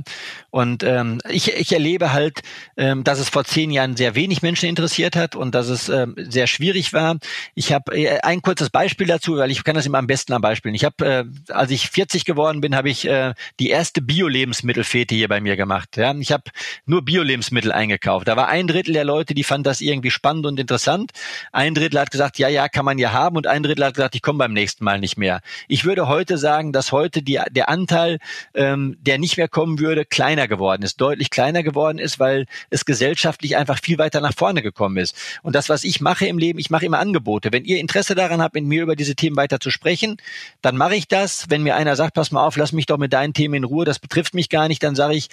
Und 0.50 0.82
ähm, 0.82 1.20
ich, 1.28 1.52
ich 1.52 1.72
erlebe 1.72 2.12
halt, 2.12 2.40
ähm, 2.76 3.02
dass 3.02 3.18
es 3.18 3.30
vor 3.30 3.44
zehn 3.44 3.70
Jahren 3.70 3.96
sehr 3.96 4.14
wenig 4.14 4.42
Menschen 4.42 4.68
interessiert 4.68 5.16
hat 5.16 5.34
und 5.34 5.54
dass 5.54 5.68
es 5.68 5.88
ähm, 5.88 6.14
sehr 6.16 6.46
schwierig 6.46 6.92
war. 6.92 7.16
Ich 7.54 7.72
habe 7.72 7.96
äh, 7.96 8.20
ein 8.20 8.42
kurzes 8.42 8.70
Beispiel 8.70 9.06
dazu, 9.06 9.38
weil 9.38 9.50
ich 9.50 9.64
kann 9.64 9.74
das 9.74 9.86
immer 9.86 9.98
am 9.98 10.06
besten 10.06 10.34
am 10.34 10.42
Beispiel. 10.42 10.74
Ich 10.74 10.84
habe, 10.84 11.06
äh, 11.48 11.52
als 11.52 11.70
ich 11.70 11.88
40 11.88 12.26
geworden 12.26 12.60
bin, 12.60 12.76
habe 12.76 12.90
ich 12.90 13.06
äh, 13.06 13.32
die 13.58 13.70
erste 13.70 14.02
Bio-Lebensmittelfete 14.02 15.14
hier 15.14 15.28
bei 15.28 15.40
mir 15.40 15.56
gemacht. 15.56 15.96
Ja. 15.96 16.14
Ich 16.14 16.32
habe 16.32 16.44
nur 16.84 17.04
Bio-Lebensmittel 17.04 17.72
eingekauft. 17.72 18.28
Da 18.28 18.36
war 18.36 18.48
ein 18.48 18.66
Drittel 18.66 18.92
der 18.92 19.04
Leute, 19.04 19.34
die 19.34 19.44
fand 19.44 19.66
das 19.66 19.80
irgendwie 19.80 20.10
spannend 20.10 20.44
und 20.44 20.60
interessant. 20.60 21.12
Ein 21.52 21.74
Drittel 21.74 21.98
hat 21.98 22.10
gesagt, 22.10 22.38
ja, 22.38 22.48
ja, 22.48 22.68
kann 22.68 22.84
man 22.84 22.98
ja 22.98 23.12
haben 23.12 23.36
und 23.36 23.46
ein 23.46 23.62
Drittel 23.62 23.84
hat 23.84 23.94
gesagt, 23.94 24.14
ich 24.14 24.22
komme 24.22 24.40
beim 24.40 24.52
nächsten 24.52 24.84
Mal 24.84 24.90
mal 24.90 24.98
nicht 24.98 25.16
mehr. 25.16 25.40
Ich 25.68 25.84
würde 25.84 26.08
heute 26.08 26.36
sagen, 26.36 26.72
dass 26.72 26.90
heute 26.90 27.22
die, 27.22 27.38
der 27.50 27.68
Anteil, 27.68 28.18
ähm, 28.54 28.96
der 29.00 29.18
nicht 29.18 29.36
mehr 29.36 29.48
kommen 29.48 29.78
würde, 29.78 30.04
kleiner 30.04 30.39
geworden 30.48 30.82
ist, 30.82 31.00
deutlich 31.00 31.30
kleiner 31.30 31.62
geworden 31.62 31.98
ist, 31.98 32.18
weil 32.18 32.46
es 32.70 32.84
gesellschaftlich 32.84 33.56
einfach 33.56 33.78
viel 33.82 33.98
weiter 33.98 34.20
nach 34.20 34.34
vorne 34.34 34.62
gekommen 34.62 34.96
ist. 34.96 35.16
Und 35.42 35.54
das, 35.54 35.68
was 35.68 35.84
ich 35.84 36.00
mache 36.00 36.26
im 36.26 36.38
Leben, 36.38 36.58
ich 36.58 36.70
mache 36.70 36.86
immer 36.86 36.98
Angebote. 36.98 37.52
Wenn 37.52 37.64
ihr 37.64 37.78
Interesse 37.78 38.14
daran 38.14 38.40
habt, 38.40 38.54
mit 38.54 38.64
mir 38.64 38.82
über 38.82 38.96
diese 38.96 39.14
Themen 39.14 39.36
weiter 39.36 39.60
zu 39.60 39.70
sprechen, 39.70 40.16
dann 40.62 40.76
mache 40.76 40.96
ich 40.96 41.08
das. 41.08 41.46
Wenn 41.48 41.62
mir 41.62 41.76
einer 41.76 41.96
sagt, 41.96 42.14
pass 42.14 42.30
mal 42.30 42.44
auf, 42.44 42.56
lass 42.56 42.72
mich 42.72 42.86
doch 42.86 42.98
mit 42.98 43.12
deinen 43.12 43.34
Themen 43.34 43.54
in 43.54 43.64
Ruhe, 43.64 43.84
das 43.84 43.98
betrifft 43.98 44.34
mich 44.34 44.48
gar 44.48 44.68
nicht, 44.68 44.82
dann 44.82 44.94
sage 44.94 45.14
ich, 45.14 45.28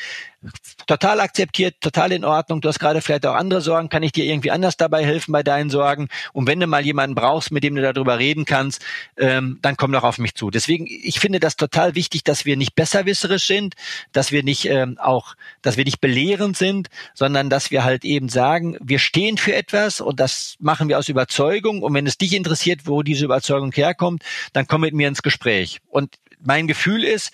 total 0.85 1.19
akzeptiert, 1.19 1.75
total 1.81 2.11
in 2.11 2.23
Ordnung. 2.23 2.61
Du 2.61 2.69
hast 2.69 2.79
gerade 2.79 3.01
vielleicht 3.01 3.25
auch 3.25 3.35
andere 3.35 3.61
Sorgen, 3.61 3.89
kann 3.89 4.03
ich 4.03 4.11
dir 4.11 4.25
irgendwie 4.25 4.51
anders 4.51 4.77
dabei 4.77 5.05
helfen 5.05 5.31
bei 5.31 5.43
deinen 5.43 5.69
Sorgen? 5.69 6.07
Und 6.33 6.47
wenn 6.47 6.59
du 6.59 6.67
mal 6.67 6.85
jemanden 6.85 7.15
brauchst, 7.15 7.51
mit 7.51 7.63
dem 7.63 7.75
du 7.75 7.81
darüber 7.81 8.19
reden 8.19 8.45
kannst, 8.45 8.83
ähm, 9.17 9.59
dann 9.61 9.77
komm 9.77 9.91
doch 9.91 10.03
auf 10.03 10.17
mich 10.17 10.35
zu. 10.35 10.49
Deswegen, 10.51 10.87
ich 10.87 11.19
finde 11.19 11.39
das 11.39 11.55
total 11.55 11.95
wichtig, 11.95 12.23
dass 12.23 12.45
wir 12.45 12.57
nicht 12.57 12.75
besserwisserisch 12.75 13.47
sind, 13.47 13.75
dass 14.11 14.31
wir 14.31 14.43
nicht 14.43 14.65
ähm, 14.65 14.96
auch, 14.99 15.35
dass 15.61 15.77
wir 15.77 15.85
nicht 15.85 16.01
belehrend 16.01 16.57
sind, 16.57 16.89
sondern 17.13 17.49
dass 17.49 17.71
wir 17.71 17.83
halt 17.83 18.05
eben 18.05 18.29
sagen, 18.29 18.77
wir 18.81 18.99
stehen 18.99 19.37
für 19.37 19.55
etwas 19.55 20.01
und 20.01 20.19
das 20.19 20.55
machen 20.59 20.89
wir 20.89 20.97
aus 20.97 21.09
Überzeugung. 21.09 21.81
Und 21.81 21.93
wenn 21.93 22.07
es 22.07 22.17
dich 22.17 22.33
interessiert, 22.33 22.81
wo 22.85 23.03
diese 23.03 23.25
Überzeugung 23.25 23.71
herkommt, 23.71 24.23
dann 24.53 24.67
komm 24.67 24.81
mit 24.81 24.93
mir 24.93 25.07
ins 25.07 25.23
Gespräch. 25.23 25.79
Und 25.87 26.15
mein 26.39 26.67
Gefühl 26.67 27.03
ist, 27.03 27.31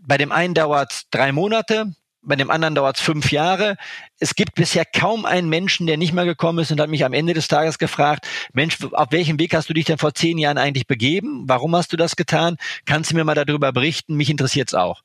bei 0.00 0.18
dem 0.18 0.32
einen 0.32 0.54
dauert 0.54 1.02
drei 1.10 1.32
Monate, 1.32 1.92
bei 2.22 2.36
dem 2.36 2.50
anderen 2.50 2.76
dauert 2.76 2.96
es 2.96 3.02
fünf 3.02 3.32
Jahre. 3.32 3.76
Es 4.20 4.36
gibt 4.36 4.54
bisher 4.54 4.84
kaum 4.84 5.24
einen 5.24 5.48
Menschen, 5.48 5.88
der 5.88 5.96
nicht 5.96 6.12
mehr 6.12 6.24
gekommen 6.24 6.60
ist 6.60 6.70
und 6.70 6.80
hat 6.80 6.88
mich 6.88 7.04
am 7.04 7.12
Ende 7.12 7.34
des 7.34 7.48
Tages 7.48 7.78
gefragt, 7.78 8.28
Mensch, 8.52 8.78
auf 8.92 9.10
welchem 9.10 9.40
Weg 9.40 9.54
hast 9.54 9.68
du 9.68 9.74
dich 9.74 9.86
denn 9.86 9.98
vor 9.98 10.14
zehn 10.14 10.38
Jahren 10.38 10.58
eigentlich 10.58 10.86
begeben? 10.86 11.44
Warum 11.46 11.74
hast 11.74 11.92
du 11.92 11.96
das 11.96 12.14
getan? 12.14 12.58
Kannst 12.86 13.10
du 13.10 13.16
mir 13.16 13.24
mal 13.24 13.34
darüber 13.34 13.72
berichten? 13.72 14.14
Mich 14.14 14.30
interessiert's 14.30 14.74
auch. 14.74 15.02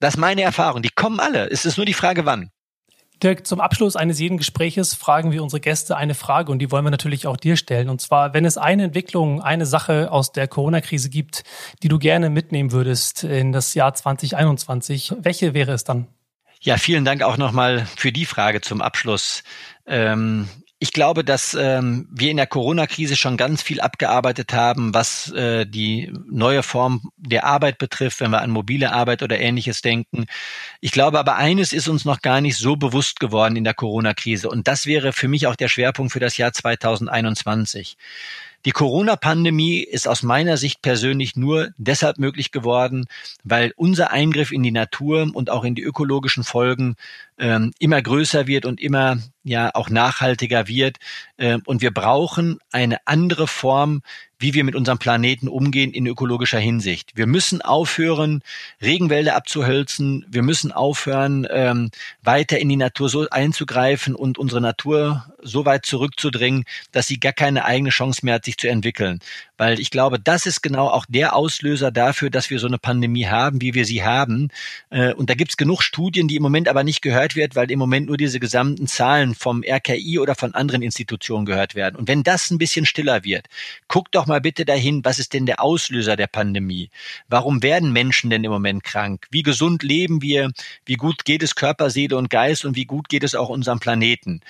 Das 0.00 0.14
ist 0.14 0.18
meine 0.18 0.42
Erfahrung. 0.42 0.82
Die 0.82 0.90
kommen 0.90 1.20
alle. 1.20 1.48
Es 1.50 1.64
ist 1.64 1.76
nur 1.76 1.86
die 1.86 1.94
Frage, 1.94 2.24
wann. 2.24 2.50
Dirk, 3.22 3.46
zum 3.46 3.60
Abschluss 3.60 3.96
eines 3.96 4.18
jeden 4.18 4.38
Gespräches 4.38 4.94
fragen 4.94 5.30
wir 5.30 5.42
unsere 5.42 5.60
Gäste 5.60 5.94
eine 5.94 6.14
Frage 6.14 6.50
und 6.50 6.58
die 6.58 6.70
wollen 6.70 6.84
wir 6.84 6.90
natürlich 6.90 7.26
auch 7.26 7.36
dir 7.36 7.58
stellen. 7.58 7.90
Und 7.90 8.00
zwar, 8.00 8.32
wenn 8.32 8.46
es 8.46 8.56
eine 8.56 8.84
Entwicklung, 8.84 9.42
eine 9.42 9.66
Sache 9.66 10.10
aus 10.10 10.32
der 10.32 10.48
Corona-Krise 10.48 11.10
gibt, 11.10 11.44
die 11.82 11.88
du 11.88 11.98
gerne 11.98 12.30
mitnehmen 12.30 12.72
würdest 12.72 13.24
in 13.24 13.52
das 13.52 13.74
Jahr 13.74 13.92
2021, 13.92 15.16
welche 15.20 15.52
wäre 15.52 15.72
es 15.72 15.84
dann? 15.84 16.06
Ja, 16.62 16.78
vielen 16.78 17.04
Dank 17.04 17.22
auch 17.22 17.36
nochmal 17.36 17.86
für 17.96 18.10
die 18.10 18.24
Frage 18.24 18.62
zum 18.62 18.80
Abschluss. 18.80 19.42
Ähm, 19.86 20.48
ich 20.82 20.94
glaube, 20.94 21.24
dass 21.24 21.52
ähm, 21.52 22.08
wir 22.10 22.30
in 22.30 22.38
der 22.38 22.46
Corona-Krise 22.46 23.14
schon 23.14 23.36
ganz 23.36 23.60
viel 23.60 23.82
abgearbeitet 23.82 24.54
haben, 24.54 24.94
was 24.94 25.30
äh, 25.32 25.66
die 25.66 26.10
neue 26.26 26.62
Form 26.62 27.10
der 27.18 27.44
Arbeit 27.44 27.76
betrifft, 27.76 28.20
wenn 28.20 28.30
wir 28.30 28.40
an 28.40 28.50
mobile 28.50 28.90
Arbeit 28.90 29.22
oder 29.22 29.38
ähnliches 29.38 29.82
denken. 29.82 30.24
Ich 30.80 30.92
glaube 30.92 31.18
aber, 31.18 31.36
eines 31.36 31.74
ist 31.74 31.86
uns 31.86 32.06
noch 32.06 32.22
gar 32.22 32.40
nicht 32.40 32.56
so 32.56 32.76
bewusst 32.76 33.20
geworden 33.20 33.56
in 33.56 33.64
der 33.64 33.74
Corona-Krise. 33.74 34.48
Und 34.48 34.68
das 34.68 34.86
wäre 34.86 35.12
für 35.12 35.28
mich 35.28 35.46
auch 35.46 35.54
der 35.54 35.68
Schwerpunkt 35.68 36.12
für 36.12 36.20
das 36.20 36.38
Jahr 36.38 36.54
2021. 36.54 37.98
Die 38.66 38.72
Corona-Pandemie 38.72 39.80
ist 39.80 40.06
aus 40.06 40.22
meiner 40.22 40.58
Sicht 40.58 40.82
persönlich 40.82 41.34
nur 41.34 41.70
deshalb 41.78 42.18
möglich 42.18 42.52
geworden, 42.52 43.06
weil 43.42 43.72
unser 43.76 44.10
Eingriff 44.10 44.52
in 44.52 44.62
die 44.62 44.70
Natur 44.70 45.30
und 45.32 45.48
auch 45.48 45.64
in 45.64 45.74
die 45.74 45.82
ökologischen 45.82 46.44
Folgen 46.44 46.96
ähm, 47.38 47.72
immer 47.78 48.02
größer 48.02 48.46
wird 48.46 48.66
und 48.66 48.80
immer 48.80 49.16
ja 49.42 49.70
auch 49.74 49.90
nachhaltiger 49.90 50.68
wird. 50.68 50.98
Ähm, 51.38 51.62
und 51.66 51.82
wir 51.82 51.92
brauchen 51.92 52.58
eine 52.72 52.98
andere 53.06 53.46
Form, 53.46 54.02
wie 54.40 54.54
wir 54.54 54.64
mit 54.64 54.74
unserem 54.74 54.98
Planeten 54.98 55.48
umgehen 55.48 55.92
in 55.92 56.06
ökologischer 56.06 56.58
Hinsicht. 56.58 57.12
Wir 57.14 57.26
müssen 57.26 57.60
aufhören, 57.60 58.42
Regenwälder 58.80 59.36
abzuhölzen. 59.36 60.24
Wir 60.28 60.42
müssen 60.42 60.72
aufhören, 60.72 61.46
ähm, 61.50 61.90
weiter 62.22 62.58
in 62.58 62.70
die 62.70 62.76
Natur 62.76 63.10
so 63.10 63.28
einzugreifen 63.28 64.14
und 64.14 64.38
unsere 64.38 64.62
Natur 64.62 65.26
so 65.42 65.66
weit 65.66 65.84
zurückzudrängen, 65.84 66.64
dass 66.90 67.06
sie 67.06 67.20
gar 67.20 67.34
keine 67.34 67.66
eigene 67.66 67.90
Chance 67.90 68.24
mehr 68.24 68.36
hat, 68.36 68.46
sich 68.46 68.56
zu 68.56 68.68
entwickeln. 68.68 69.20
Weil 69.58 69.78
ich 69.78 69.90
glaube, 69.90 70.18
das 70.18 70.46
ist 70.46 70.62
genau 70.62 70.88
auch 70.88 71.04
der 71.06 71.36
Auslöser 71.36 71.90
dafür, 71.90 72.30
dass 72.30 72.48
wir 72.48 72.58
so 72.58 72.66
eine 72.66 72.78
Pandemie 72.78 73.26
haben, 73.26 73.60
wie 73.60 73.74
wir 73.74 73.84
sie 73.84 74.02
haben. 74.02 74.48
Äh, 74.88 75.12
und 75.12 75.28
da 75.28 75.34
gibt 75.34 75.50
es 75.50 75.56
genug 75.58 75.82
Studien, 75.82 76.28
die 76.28 76.36
im 76.36 76.42
Moment 76.42 76.66
aber 76.66 76.82
nicht 76.82 77.02
gehört 77.02 77.36
wird, 77.36 77.56
weil 77.56 77.70
im 77.70 77.78
Moment 77.78 78.06
nur 78.06 78.16
diese 78.16 78.40
gesamten 78.40 78.86
Zahlen 78.86 79.29
Zahlen 79.30 79.34
vom 79.34 79.62
RKI 79.62 80.18
oder 80.18 80.34
von 80.34 80.54
anderen 80.54 80.82
Institutionen 80.82 81.46
gehört 81.46 81.74
werden. 81.74 81.96
Und 81.96 82.08
wenn 82.08 82.22
das 82.22 82.50
ein 82.50 82.58
bisschen 82.58 82.86
stiller 82.86 83.24
wird, 83.24 83.46
guckt 83.88 84.14
doch 84.14 84.26
mal 84.26 84.40
bitte 84.40 84.64
dahin, 84.64 85.04
was 85.04 85.18
ist 85.18 85.32
denn 85.32 85.46
der 85.46 85.62
Auslöser 85.62 86.16
der 86.16 86.26
Pandemie? 86.26 86.90
Warum 87.28 87.62
werden 87.62 87.92
Menschen 87.92 88.30
denn 88.30 88.44
im 88.44 88.50
Moment 88.50 88.84
krank? 88.84 89.26
Wie 89.30 89.42
gesund 89.42 89.82
leben 89.82 90.22
wir? 90.22 90.50
Wie 90.84 90.94
gut 90.94 91.24
geht 91.24 91.42
es 91.42 91.54
Körper, 91.54 91.90
Seele 91.90 92.16
und 92.16 92.30
Geist 92.30 92.64
und 92.64 92.76
wie 92.76 92.84
gut 92.84 93.08
geht 93.08 93.24
es 93.24 93.34
auch 93.34 93.48
unserem 93.48 93.80
Planeten? 93.80 94.40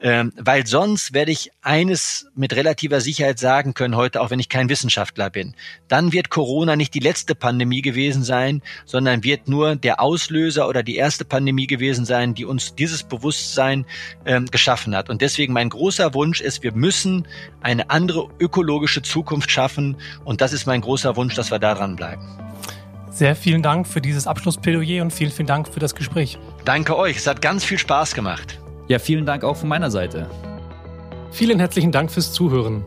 Ähm, 0.00 0.32
weil 0.36 0.66
sonst 0.66 1.14
werde 1.14 1.32
ich 1.32 1.50
eines 1.62 2.26
mit 2.34 2.54
relativer 2.54 3.00
Sicherheit 3.00 3.38
sagen 3.38 3.74
können 3.74 3.96
heute, 3.96 4.20
auch 4.20 4.30
wenn 4.30 4.40
ich 4.40 4.48
kein 4.48 4.68
Wissenschaftler 4.68 5.30
bin. 5.30 5.54
Dann 5.88 6.12
wird 6.12 6.30
Corona 6.30 6.76
nicht 6.76 6.94
die 6.94 7.00
letzte 7.00 7.34
Pandemie 7.34 7.82
gewesen 7.82 8.22
sein, 8.22 8.62
sondern 8.84 9.24
wird 9.24 9.48
nur 9.48 9.76
der 9.76 10.00
Auslöser 10.00 10.68
oder 10.68 10.82
die 10.82 10.96
erste 10.96 11.24
Pandemie 11.24 11.66
gewesen 11.66 12.04
sein, 12.04 12.34
die 12.34 12.44
uns 12.44 12.74
dieses 12.74 13.02
Bewusstsein 13.02 13.86
ähm, 14.26 14.46
geschaffen 14.46 14.94
hat. 14.94 15.08
Und 15.08 15.22
deswegen 15.22 15.52
mein 15.52 15.70
großer 15.70 16.14
Wunsch 16.14 16.40
ist, 16.40 16.62
wir 16.62 16.72
müssen 16.72 17.26
eine 17.60 17.90
andere 17.90 18.28
ökologische 18.38 19.02
Zukunft 19.02 19.50
schaffen. 19.50 19.96
Und 20.24 20.40
das 20.40 20.52
ist 20.52 20.66
mein 20.66 20.80
großer 20.80 21.16
Wunsch, 21.16 21.34
dass 21.34 21.50
wir 21.50 21.58
daran 21.58 21.96
bleiben. 21.96 22.22
Sehr 23.10 23.34
vielen 23.34 23.62
Dank 23.62 23.86
für 23.86 24.02
dieses 24.02 24.26
Abschlussplädoyer 24.26 25.02
und 25.02 25.10
vielen, 25.10 25.30
vielen 25.30 25.46
Dank 25.46 25.68
für 25.72 25.80
das 25.80 25.94
Gespräch. 25.94 26.38
Danke 26.66 26.98
euch. 26.98 27.16
Es 27.16 27.26
hat 27.26 27.40
ganz 27.40 27.64
viel 27.64 27.78
Spaß 27.78 28.14
gemacht. 28.14 28.58
Ja, 28.88 28.98
vielen 28.98 29.24
Dank 29.24 29.42
auch 29.42 29.56
von 29.56 29.68
meiner 29.68 29.90
Seite. 29.90 30.28
Vielen 31.30 31.58
herzlichen 31.58 31.92
Dank 31.92 32.10
fürs 32.10 32.32
Zuhören. 32.32 32.84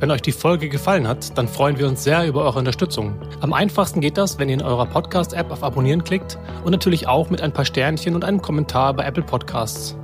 Wenn 0.00 0.10
euch 0.10 0.22
die 0.22 0.32
Folge 0.32 0.70
gefallen 0.70 1.06
hat, 1.06 1.36
dann 1.36 1.46
freuen 1.46 1.78
wir 1.78 1.86
uns 1.86 2.04
sehr 2.04 2.26
über 2.26 2.44
eure 2.44 2.58
Unterstützung. 2.58 3.20
Am 3.40 3.52
einfachsten 3.52 4.00
geht 4.00 4.16
das, 4.16 4.38
wenn 4.38 4.48
ihr 4.48 4.54
in 4.54 4.62
eurer 4.62 4.86
Podcast-App 4.86 5.50
auf 5.50 5.62
Abonnieren 5.62 6.04
klickt 6.04 6.38
und 6.64 6.72
natürlich 6.72 7.06
auch 7.06 7.28
mit 7.28 7.42
ein 7.42 7.52
paar 7.52 7.66
Sternchen 7.66 8.14
und 8.14 8.24
einem 8.24 8.40
Kommentar 8.40 8.94
bei 8.94 9.04
Apple 9.04 9.22
Podcasts. 9.22 9.96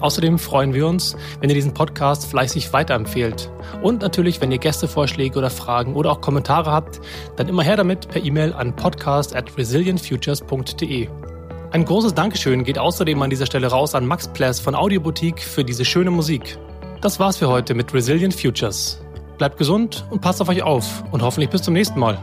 Außerdem 0.00 0.38
freuen 0.38 0.74
wir 0.74 0.86
uns, 0.86 1.16
wenn 1.40 1.50
ihr 1.50 1.54
diesen 1.54 1.74
Podcast 1.74 2.26
fleißig 2.26 2.72
weiterempfehlt. 2.72 3.50
Und 3.82 4.02
natürlich, 4.02 4.40
wenn 4.40 4.50
ihr 4.50 4.58
Gästevorschläge 4.58 5.38
oder 5.38 5.50
Fragen 5.50 5.94
oder 5.94 6.12
auch 6.12 6.20
Kommentare 6.20 6.70
habt, 6.70 7.00
dann 7.36 7.48
immer 7.48 7.62
her 7.62 7.76
damit 7.76 8.08
per 8.08 8.22
E-Mail 8.24 8.52
an 8.52 8.74
podcast 8.74 9.36
at 9.36 9.56
resilientfutures.de. 9.56 11.08
Ein 11.72 11.84
großes 11.84 12.14
Dankeschön 12.14 12.64
geht 12.64 12.78
außerdem 12.78 13.22
an 13.22 13.30
dieser 13.30 13.46
Stelle 13.46 13.68
raus 13.68 13.94
an 13.94 14.04
Max 14.06 14.28
Pless 14.28 14.58
von 14.58 14.74
Audioboutique 14.74 15.40
für 15.40 15.64
diese 15.64 15.84
schöne 15.84 16.10
Musik. 16.10 16.58
Das 17.00 17.20
war's 17.20 17.36
für 17.36 17.48
heute 17.48 17.74
mit 17.74 17.94
Resilient 17.94 18.34
Futures. 18.34 19.00
Bleibt 19.38 19.56
gesund 19.56 20.04
und 20.10 20.20
passt 20.20 20.42
auf 20.42 20.48
euch 20.48 20.62
auf 20.62 21.04
und 21.12 21.22
hoffentlich 21.22 21.48
bis 21.48 21.62
zum 21.62 21.74
nächsten 21.74 21.98
Mal. 22.00 22.18